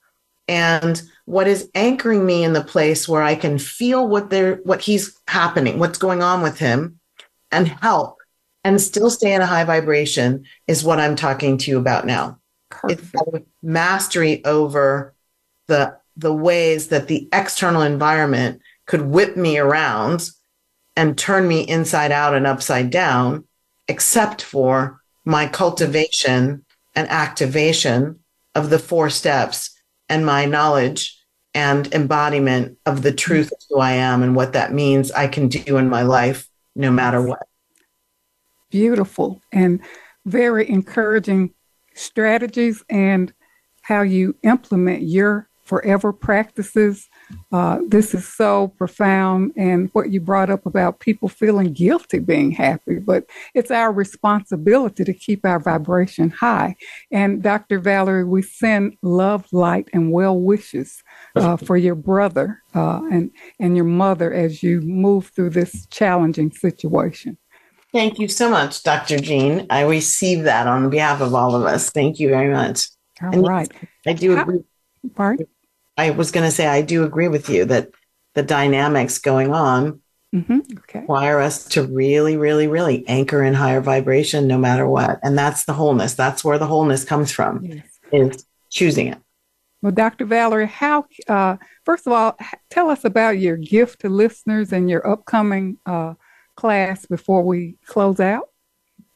And 0.47 1.01
what 1.25 1.47
is 1.47 1.69
anchoring 1.73 2.25
me 2.25 2.43
in 2.43 2.53
the 2.53 2.63
place 2.63 3.07
where 3.07 3.23
I 3.23 3.35
can 3.35 3.57
feel 3.57 4.07
what 4.07 4.29
they're, 4.29 4.55
what 4.57 4.81
he's 4.81 5.17
happening, 5.27 5.79
what's 5.79 5.97
going 5.97 6.21
on 6.21 6.41
with 6.41 6.59
him, 6.59 6.99
and 7.51 7.67
help 7.67 8.17
and 8.65 8.81
still 8.81 9.11
stay 9.11 9.31
in 9.31 9.41
a 9.41 9.45
high 9.45 9.63
vibration 9.63 10.43
is 10.67 10.83
what 10.83 10.99
I'm 10.99 11.15
talking 11.15 11.59
to 11.59 11.71
you 11.71 11.77
about 11.77 12.07
now. 12.07 12.39
It's 12.89 13.11
mastery 13.61 14.43
over 14.43 15.13
the 15.67 15.97
the 16.17 16.33
ways 16.33 16.87
that 16.87 17.07
the 17.07 17.29
external 17.31 17.83
environment 17.83 18.61
could 18.87 19.01
whip 19.01 19.37
me 19.37 19.59
around 19.59 20.29
and 20.95 21.17
turn 21.17 21.47
me 21.47 21.61
inside 21.61 22.11
out 22.11 22.33
and 22.33 22.47
upside 22.47 22.89
down, 22.89 23.45
except 23.87 24.41
for 24.41 24.99
my 25.25 25.45
cultivation 25.45 26.64
and 26.95 27.09
activation 27.09 28.19
of 28.53 28.69
the 28.69 28.79
four 28.79 29.09
steps 29.09 29.71
and 30.09 30.25
my 30.25 30.45
knowledge 30.45 31.17
and 31.53 31.93
embodiment 31.93 32.77
of 32.85 33.01
the 33.01 33.13
truth 33.13 33.51
of 33.51 33.57
who 33.69 33.79
I 33.79 33.91
am 33.93 34.23
and 34.23 34.35
what 34.35 34.53
that 34.53 34.73
means 34.73 35.11
I 35.11 35.27
can 35.27 35.47
do 35.47 35.77
in 35.77 35.89
my 35.89 36.03
life 36.03 36.49
no 36.75 36.91
matter 36.91 37.21
what. 37.21 37.47
Beautiful 38.69 39.41
and 39.51 39.79
very 40.25 40.69
encouraging 40.69 41.53
strategies 41.93 42.83
and 42.89 43.33
how 43.81 44.01
you 44.01 44.35
implement 44.43 45.03
your 45.03 45.47
forever 45.63 46.11
practices 46.11 47.07
uh, 47.51 47.79
this 47.87 48.13
is 48.13 48.27
so 48.27 48.69
profound, 48.77 49.53
and 49.55 49.89
what 49.93 50.11
you 50.11 50.19
brought 50.19 50.49
up 50.49 50.65
about 50.65 50.99
people 50.99 51.27
feeling 51.27 51.73
guilty 51.73 52.19
being 52.19 52.51
happy, 52.51 52.99
but 52.99 53.25
it's 53.53 53.71
our 53.71 53.91
responsibility 53.91 55.03
to 55.03 55.13
keep 55.13 55.45
our 55.45 55.59
vibration 55.59 56.29
high. 56.29 56.75
And 57.11 57.41
Dr. 57.41 57.79
Valerie, 57.79 58.23
we 58.23 58.41
send 58.41 58.97
love, 59.01 59.45
light, 59.51 59.89
and 59.93 60.11
well 60.11 60.39
wishes 60.39 61.03
uh, 61.35 61.57
for 61.57 61.77
your 61.77 61.95
brother 61.95 62.61
uh, 62.73 63.01
and 63.11 63.31
and 63.59 63.75
your 63.75 63.85
mother 63.85 64.33
as 64.33 64.61
you 64.61 64.81
move 64.81 65.27
through 65.27 65.51
this 65.51 65.85
challenging 65.87 66.51
situation. 66.51 67.37
Thank 67.93 68.19
you 68.19 68.27
so 68.27 68.49
much, 68.49 68.83
Dr. 68.83 69.19
Jean. 69.19 69.67
I 69.69 69.83
receive 69.83 70.43
that 70.43 70.67
on 70.67 70.89
behalf 70.89 71.21
of 71.21 71.33
all 71.33 71.55
of 71.55 71.63
us. 71.63 71.91
Thank 71.91 72.19
you 72.19 72.27
very 72.27 72.53
much. 72.53 72.89
All 73.21 73.29
and 73.33 73.47
right. 73.47 73.71
I 74.05 74.13
do 74.13 74.37
agree. 74.37 74.63
Pardon? 75.15 75.47
I 75.97 76.11
was 76.11 76.31
going 76.31 76.45
to 76.45 76.51
say, 76.51 76.67
I 76.67 76.81
do 76.81 77.03
agree 77.03 77.27
with 77.27 77.49
you 77.49 77.65
that 77.65 77.89
the 78.33 78.43
dynamics 78.43 79.17
going 79.17 79.53
on 79.53 80.01
mm-hmm. 80.33 80.59
okay. 80.79 80.99
require 80.99 81.39
us 81.39 81.65
to 81.69 81.83
really, 81.83 82.37
really, 82.37 82.67
really 82.67 83.07
anchor 83.07 83.43
in 83.43 83.53
higher 83.53 83.81
vibration 83.81 84.47
no 84.47 84.57
matter 84.57 84.87
what. 84.87 85.19
And 85.23 85.37
that's 85.37 85.65
the 85.65 85.73
wholeness. 85.73 86.13
That's 86.13 86.43
where 86.43 86.57
the 86.57 86.67
wholeness 86.67 87.05
comes 87.05 87.31
from, 87.31 87.63
yes. 87.63 87.87
is 88.11 88.45
choosing 88.69 89.07
it. 89.07 89.17
Well, 89.81 89.91
Dr. 89.91 90.25
Valerie, 90.25 90.67
how, 90.67 91.05
uh, 91.27 91.57
first 91.83 92.07
of 92.07 92.13
all, 92.13 92.37
tell 92.69 92.89
us 92.89 93.05
about 93.05 93.37
your 93.39 93.55
gift 93.55 94.01
to 94.01 94.09
listeners 94.09 94.73
and 94.73 94.89
your 94.89 95.07
upcoming 95.07 95.77
uh, 95.85 96.15
class 96.55 97.05
before 97.05 97.43
we 97.43 97.77
close 97.85 98.19
out. 98.19 98.49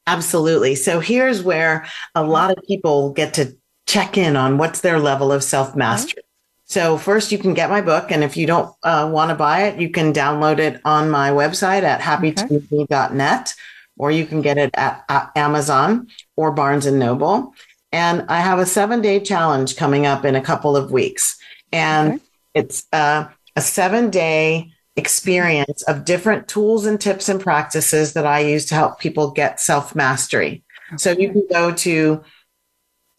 Absolutely. 0.05 0.75
So 0.75 0.99
here's 0.99 1.43
where 1.43 1.85
a 2.15 2.23
lot 2.23 2.51
of 2.51 2.63
people 2.67 3.13
get 3.13 3.33
to 3.35 3.57
check 3.87 4.17
in 4.17 4.35
on 4.35 4.57
what's 4.57 4.81
their 4.81 4.99
level 4.99 5.31
of 5.31 5.43
self 5.43 5.75
mastery. 5.75 6.23
So 6.69 6.97
first 6.99 7.31
you 7.31 7.39
can 7.39 7.55
get 7.55 7.69
my 7.71 7.81
book. 7.81 8.11
And 8.11 8.23
if 8.23 8.37
you 8.37 8.45
don't 8.45 8.73
uh, 8.83 9.09
want 9.11 9.29
to 9.29 9.35
buy 9.35 9.63
it, 9.63 9.79
you 9.79 9.89
can 9.89 10.13
download 10.13 10.59
it 10.59 10.79
on 10.85 11.09
my 11.09 11.31
website 11.31 11.81
at 11.81 11.99
happytobe.net, 11.99 13.55
or 13.97 14.11
you 14.11 14.27
can 14.27 14.41
get 14.41 14.59
it 14.59 14.69
at, 14.75 15.03
at 15.09 15.31
Amazon 15.35 16.07
or 16.37 16.51
Barnes 16.51 16.85
and 16.85 16.99
Noble. 16.99 17.55
And 17.91 18.23
I 18.29 18.41
have 18.41 18.59
a 18.59 18.67
seven 18.67 19.01
day 19.01 19.19
challenge 19.19 19.77
coming 19.77 20.05
up 20.05 20.25
in 20.25 20.35
a 20.35 20.41
couple 20.41 20.77
of 20.77 20.91
weeks. 20.91 21.39
And 21.71 22.13
okay. 22.13 22.23
it's 22.53 22.85
uh, 22.93 23.29
a 23.55 23.61
seven 23.61 24.11
day 24.11 24.71
experience 24.95 25.81
of 25.83 26.05
different 26.05 26.47
tools 26.47 26.85
and 26.85 27.01
tips 27.01 27.29
and 27.29 27.41
practices 27.41 28.13
that 28.13 28.27
I 28.27 28.41
use 28.41 28.67
to 28.67 28.75
help 28.75 28.99
people 28.99 29.31
get 29.31 29.59
self 29.59 29.95
mastery. 29.95 30.63
Okay. 30.89 30.97
So 30.97 31.13
you 31.13 31.31
can 31.31 31.47
go 31.49 31.71
to 31.71 32.21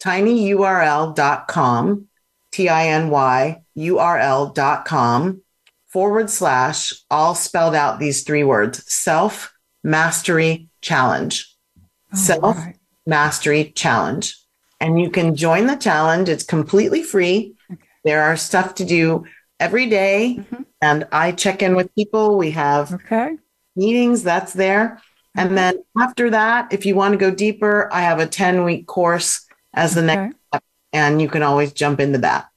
tinyurl.com 0.01 1.17
T-I-N-Y-U-R-L 2.51 4.49
dot 4.53 4.85
com 4.85 5.41
forward 5.87 6.29
slash, 6.29 6.93
all 7.09 7.35
spelled 7.35 7.75
out 7.75 7.99
these 7.99 8.23
three 8.23 8.43
words, 8.43 8.83
self 8.91 9.53
mastery 9.83 10.69
challenge. 10.81 11.53
Oh, 12.13 12.17
self 12.17 12.57
mastery 13.05 13.71
challenge. 13.75 14.37
And 14.79 14.99
you 14.99 15.09
can 15.09 15.35
join 15.35 15.67
the 15.67 15.75
challenge. 15.75 16.29
It's 16.29 16.43
completely 16.43 17.03
free. 17.03 17.55
Okay. 17.71 17.81
There 18.03 18.23
are 18.23 18.35
stuff 18.35 18.75
to 18.75 18.85
do 18.85 19.25
every 19.59 19.87
day, 19.87 20.37
mm-hmm. 20.39 20.63
And 20.81 21.07
I 21.11 21.31
check 21.31 21.61
in 21.61 21.75
with 21.75 21.93
people. 21.93 22.37
We 22.37 22.51
have 22.51 22.91
okay. 22.93 23.37
meetings 23.75 24.23
that's 24.23 24.53
there. 24.53 24.99
And 25.35 25.57
then 25.57 25.83
after 25.97 26.29
that, 26.31 26.73
if 26.73 26.85
you 26.85 26.95
want 26.95 27.13
to 27.13 27.17
go 27.17 27.31
deeper, 27.31 27.87
I 27.93 28.01
have 28.01 28.19
a 28.19 28.27
10 28.27 28.63
week 28.63 28.87
course 28.87 29.47
as 29.73 29.93
the 29.93 30.01
okay. 30.01 30.15
next 30.15 30.37
and 30.93 31.21
you 31.21 31.27
can 31.27 31.43
always 31.43 31.73
jump 31.73 31.99
into 31.99 32.19
that. 32.19 32.47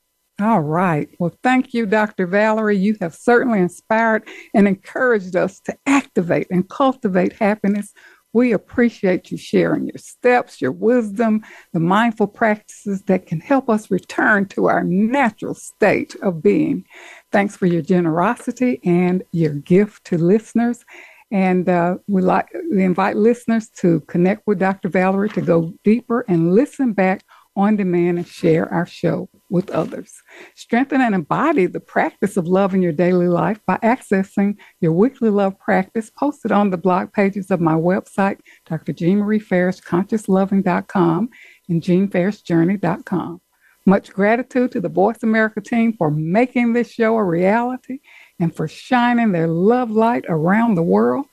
All 0.41 0.61
right. 0.61 1.09
Well, 1.21 1.33
thank 1.45 1.73
you, 1.75 1.87
Dr. 1.87 2.27
Valerie. 2.27 2.77
You 2.77 2.97
have 3.01 3.15
certainly 3.15 3.61
inspired 3.61 4.27
and 4.53 4.67
encouraged 4.67 5.37
us 5.37 5.61
to 5.61 5.77
activate 5.87 6.49
and 6.51 6.69
cultivate 6.69 7.35
happiness. 7.35 7.93
We 8.33 8.51
appreciate 8.51 9.31
you 9.31 9.39
sharing 9.39 9.87
your 9.87 9.99
steps, 9.99 10.61
your 10.61 10.73
wisdom, 10.73 11.45
the 11.73 11.79
mindful 11.79 12.27
practices 12.27 13.03
that 13.03 13.27
can 13.27 13.39
help 13.39 13.71
us 13.71 13.93
return 13.93 14.47
to 14.49 14.67
our 14.67 14.83
natural 14.83 15.55
state 15.55 16.17
of 16.21 16.43
being. 16.43 16.85
Thanks 17.31 17.57
for 17.57 17.67
your 17.67 17.83
generosity 17.83 18.81
and 18.83 19.23
your 19.31 19.55
gift 19.55 20.05
to 20.07 20.19
listeners. 20.19 20.85
And 21.31 21.69
uh, 21.69 21.99
we 22.09 22.23
like 22.23 22.49
we 22.73 22.83
invite 22.83 23.17
listeners 23.17 23.69
to 23.77 24.01
connect 24.03 24.43
with 24.49 24.59
Dr. 24.59 24.89
Valerie 24.89 25.29
to 25.31 25.41
go 25.41 25.73
deeper 25.85 26.25
and 26.27 26.55
listen 26.55 26.93
back 26.93 27.23
on 27.57 27.77
demand 27.77 28.19
and 28.19 28.27
share 28.27 28.73
our 28.73 28.87
show 28.87 29.29
with 29.49 29.71
others. 29.71 30.13
Strengthen 30.55 31.01
and 31.01 31.15
embody 31.15 31.67
the 31.67 31.81
practice 31.81 32.37
of 32.37 32.49
love 32.49 32.75
in 32.75 32.83
your 32.83 32.93
daily 32.93 33.29
life 33.29 33.61
by 33.67 33.77
accessing 33.79 34.57
your 34.81 34.93
weekly 34.93 35.31
love 35.31 35.59
practice 35.59 36.11
posted 36.11 36.51
on 36.51 36.71
the 36.71 36.77
blog 36.77 37.13
pages 37.13 37.51
of 37.51 37.61
my 37.61 37.75
website, 37.75 38.39
Dr. 38.67 38.93
Jean 38.93 39.19
Marie 39.19 39.39
Farish, 39.39 39.81
consciousloving.com 39.81 41.29
and 41.69 41.83
jeanfarishjourney.com. 41.83 43.41
Much 43.87 44.13
gratitude 44.13 44.73
to 44.73 44.81
the 44.81 44.89
Voice 44.89 45.23
America 45.23 45.61
team 45.61 45.93
for 45.93 46.11
making 46.11 46.73
this 46.73 46.91
show 46.91 47.17
a 47.17 47.23
reality 47.23 48.01
and 48.41 48.55
for 48.55 48.67
shining 48.67 49.33
their 49.33 49.47
love 49.47 49.91
light 49.91 50.25
around 50.29 50.75
the 50.75 50.83
world. 50.83 51.27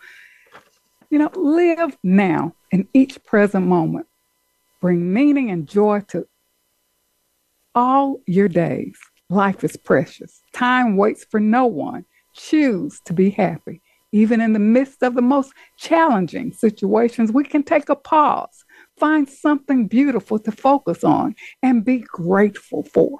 You 1.10 1.20
know, 1.20 1.32
live 1.36 1.98
now 2.04 2.54
in 2.72 2.88
each 2.94 3.24
present 3.24 3.66
moment 3.66 4.08
Bring 4.82 5.14
meaning 5.14 5.52
and 5.52 5.68
joy 5.68 6.02
to 6.10 6.28
all 7.76 8.22
your 8.26 8.48
days. 8.48 8.98
Life 9.30 9.64
is 9.64 9.78
precious. 9.78 10.42
Time 10.54 10.98
waits 10.98 11.24
for 11.24 11.40
no 11.40 11.66
one. 11.66 12.06
Choose 12.34 13.00
to 13.06 13.14
be 13.14 13.30
happy. 13.30 13.82
Even 14.12 14.42
in 14.42 14.52
the 14.52 14.60
midst 14.60 15.04
of 15.04 15.14
the 15.14 15.22
most 15.22 15.54
challenging 15.78 16.52
situations, 16.52 17.32
we 17.32 17.46
can 17.46 17.64
take 17.64 17.88
a 17.88 17.96
pause, 17.96 18.66
find 19.00 19.30
something 19.30 19.88
beautiful 19.88 20.38
to 20.40 20.52
focus 20.52 21.04
on, 21.04 21.36
and 21.64 21.86
be 21.86 22.00
grateful 22.00 22.84
for. 22.84 23.20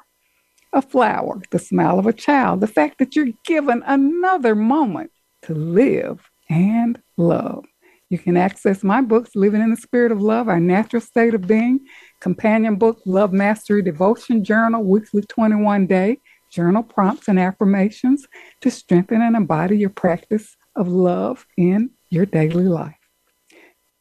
A 0.74 0.82
flower, 0.82 1.42
the 1.52 1.60
smile 1.60 2.00
of 2.00 2.08
a 2.08 2.14
child, 2.14 2.60
the 2.60 2.68
fact 2.68 2.98
that 3.00 3.16
you're 3.16 3.30
given 3.46 3.84
another 3.86 4.56
moment 4.56 5.12
to 5.44 5.54
live 5.54 6.30
and 6.50 7.02
love. 7.18 7.66
You 8.12 8.20
can 8.20 8.36
access 8.36 8.84
my 8.84 9.00
books, 9.00 9.38
Living 9.38 9.62
in 9.62 9.70
the 9.70 9.78
Spirit 9.78 10.12
of 10.12 10.22
Love, 10.22 10.50
Our 10.50 10.60
Natural 10.60 11.00
State 11.00 11.34
of 11.34 11.48
Being, 11.48 11.80
companion 12.20 12.76
book, 12.76 13.00
Love 13.06 13.32
Mastery 13.32 13.82
Devotion 13.82 14.44
Journal, 14.44 14.84
Weekly 14.84 15.22
21 15.22 15.88
Day, 15.88 16.18
Journal 16.52 16.84
Prompts 16.84 17.30
and 17.30 17.40
Affirmations 17.40 18.28
to 18.60 18.70
strengthen 18.70 19.22
and 19.22 19.38
embody 19.38 19.78
your 19.78 19.92
practice 19.92 20.58
of 20.76 20.90
love 20.90 21.46
in 21.56 21.92
your 22.10 22.26
daily 22.26 22.66
life. 22.66 22.98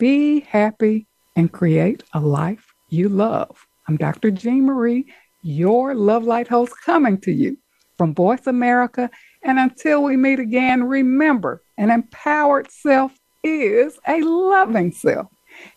Be 0.01 0.41
happy 0.41 1.07
and 1.37 1.53
create 1.53 2.03
a 2.13 2.19
life 2.19 2.67
you 2.89 3.09
love. 3.09 3.65
I'm 3.87 3.97
Dr. 3.97 4.33
Jean 4.33 4.67
Marie, 4.67 5.07
your 5.45 5.95
Love 5.95 6.25
Light 6.25 6.49
host, 6.49 6.73
coming 6.85 7.21
to 7.21 7.31
you 7.31 7.59
from 7.97 8.13
Voice 8.17 8.49
America. 8.49 9.09
And 9.45 9.61
until 9.61 10.03
we 10.03 10.17
meet 10.17 10.41
again, 10.41 10.83
remember 10.83 11.63
an 11.79 11.93
empowered 11.93 12.73
self 12.73 13.13
is 13.43 13.99
a 14.07 14.21
loving 14.21 14.93
self. 14.93 15.29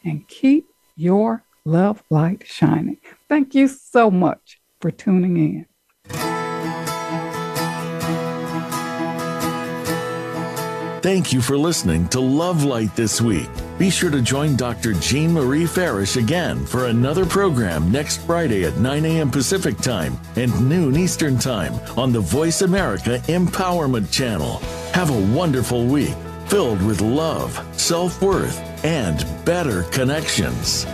And 0.03 0.27
keep 0.27 0.67
your 0.95 1.43
love 1.65 2.03
light 2.09 2.45
shining. 2.45 2.97
Thank 3.27 3.55
you 3.55 3.67
so 3.67 4.11
much 4.11 4.59
for 4.79 4.91
tuning 4.91 5.37
in. 5.37 5.65
Thank 11.03 11.33
you 11.33 11.41
for 11.41 11.57
listening 11.57 12.07
to 12.09 12.21
Love 12.21 12.63
Light 12.63 12.95
this 12.95 13.19
week. 13.19 13.49
Be 13.77 13.89
sure 13.89 14.09
to 14.09 14.21
join 14.21 14.55
Dr. 14.55 14.93
Jean 14.93 15.33
Marie 15.33 15.65
Farish 15.65 16.15
again 16.15 16.65
for 16.65 16.85
another 16.85 17.25
program 17.25 17.91
next 17.91 18.25
Friday 18.25 18.63
at 18.63 18.77
9 18.77 19.03
a.m. 19.03 19.29
Pacific 19.29 19.77
Time 19.79 20.17
and 20.37 20.69
noon 20.69 20.95
Eastern 20.95 21.37
Time 21.37 21.73
on 21.97 22.13
the 22.13 22.21
Voice 22.21 22.61
America 22.61 23.19
Empowerment 23.27 24.09
Channel. 24.13 24.59
Have 24.93 25.09
a 25.09 25.35
wonderful 25.35 25.85
week 25.85 26.15
filled 26.47 26.81
with 26.81 27.01
love, 27.01 27.59
self 27.79 28.21
worth, 28.21 28.59
and 28.83 29.25
better 29.45 29.83
connections. 29.83 30.85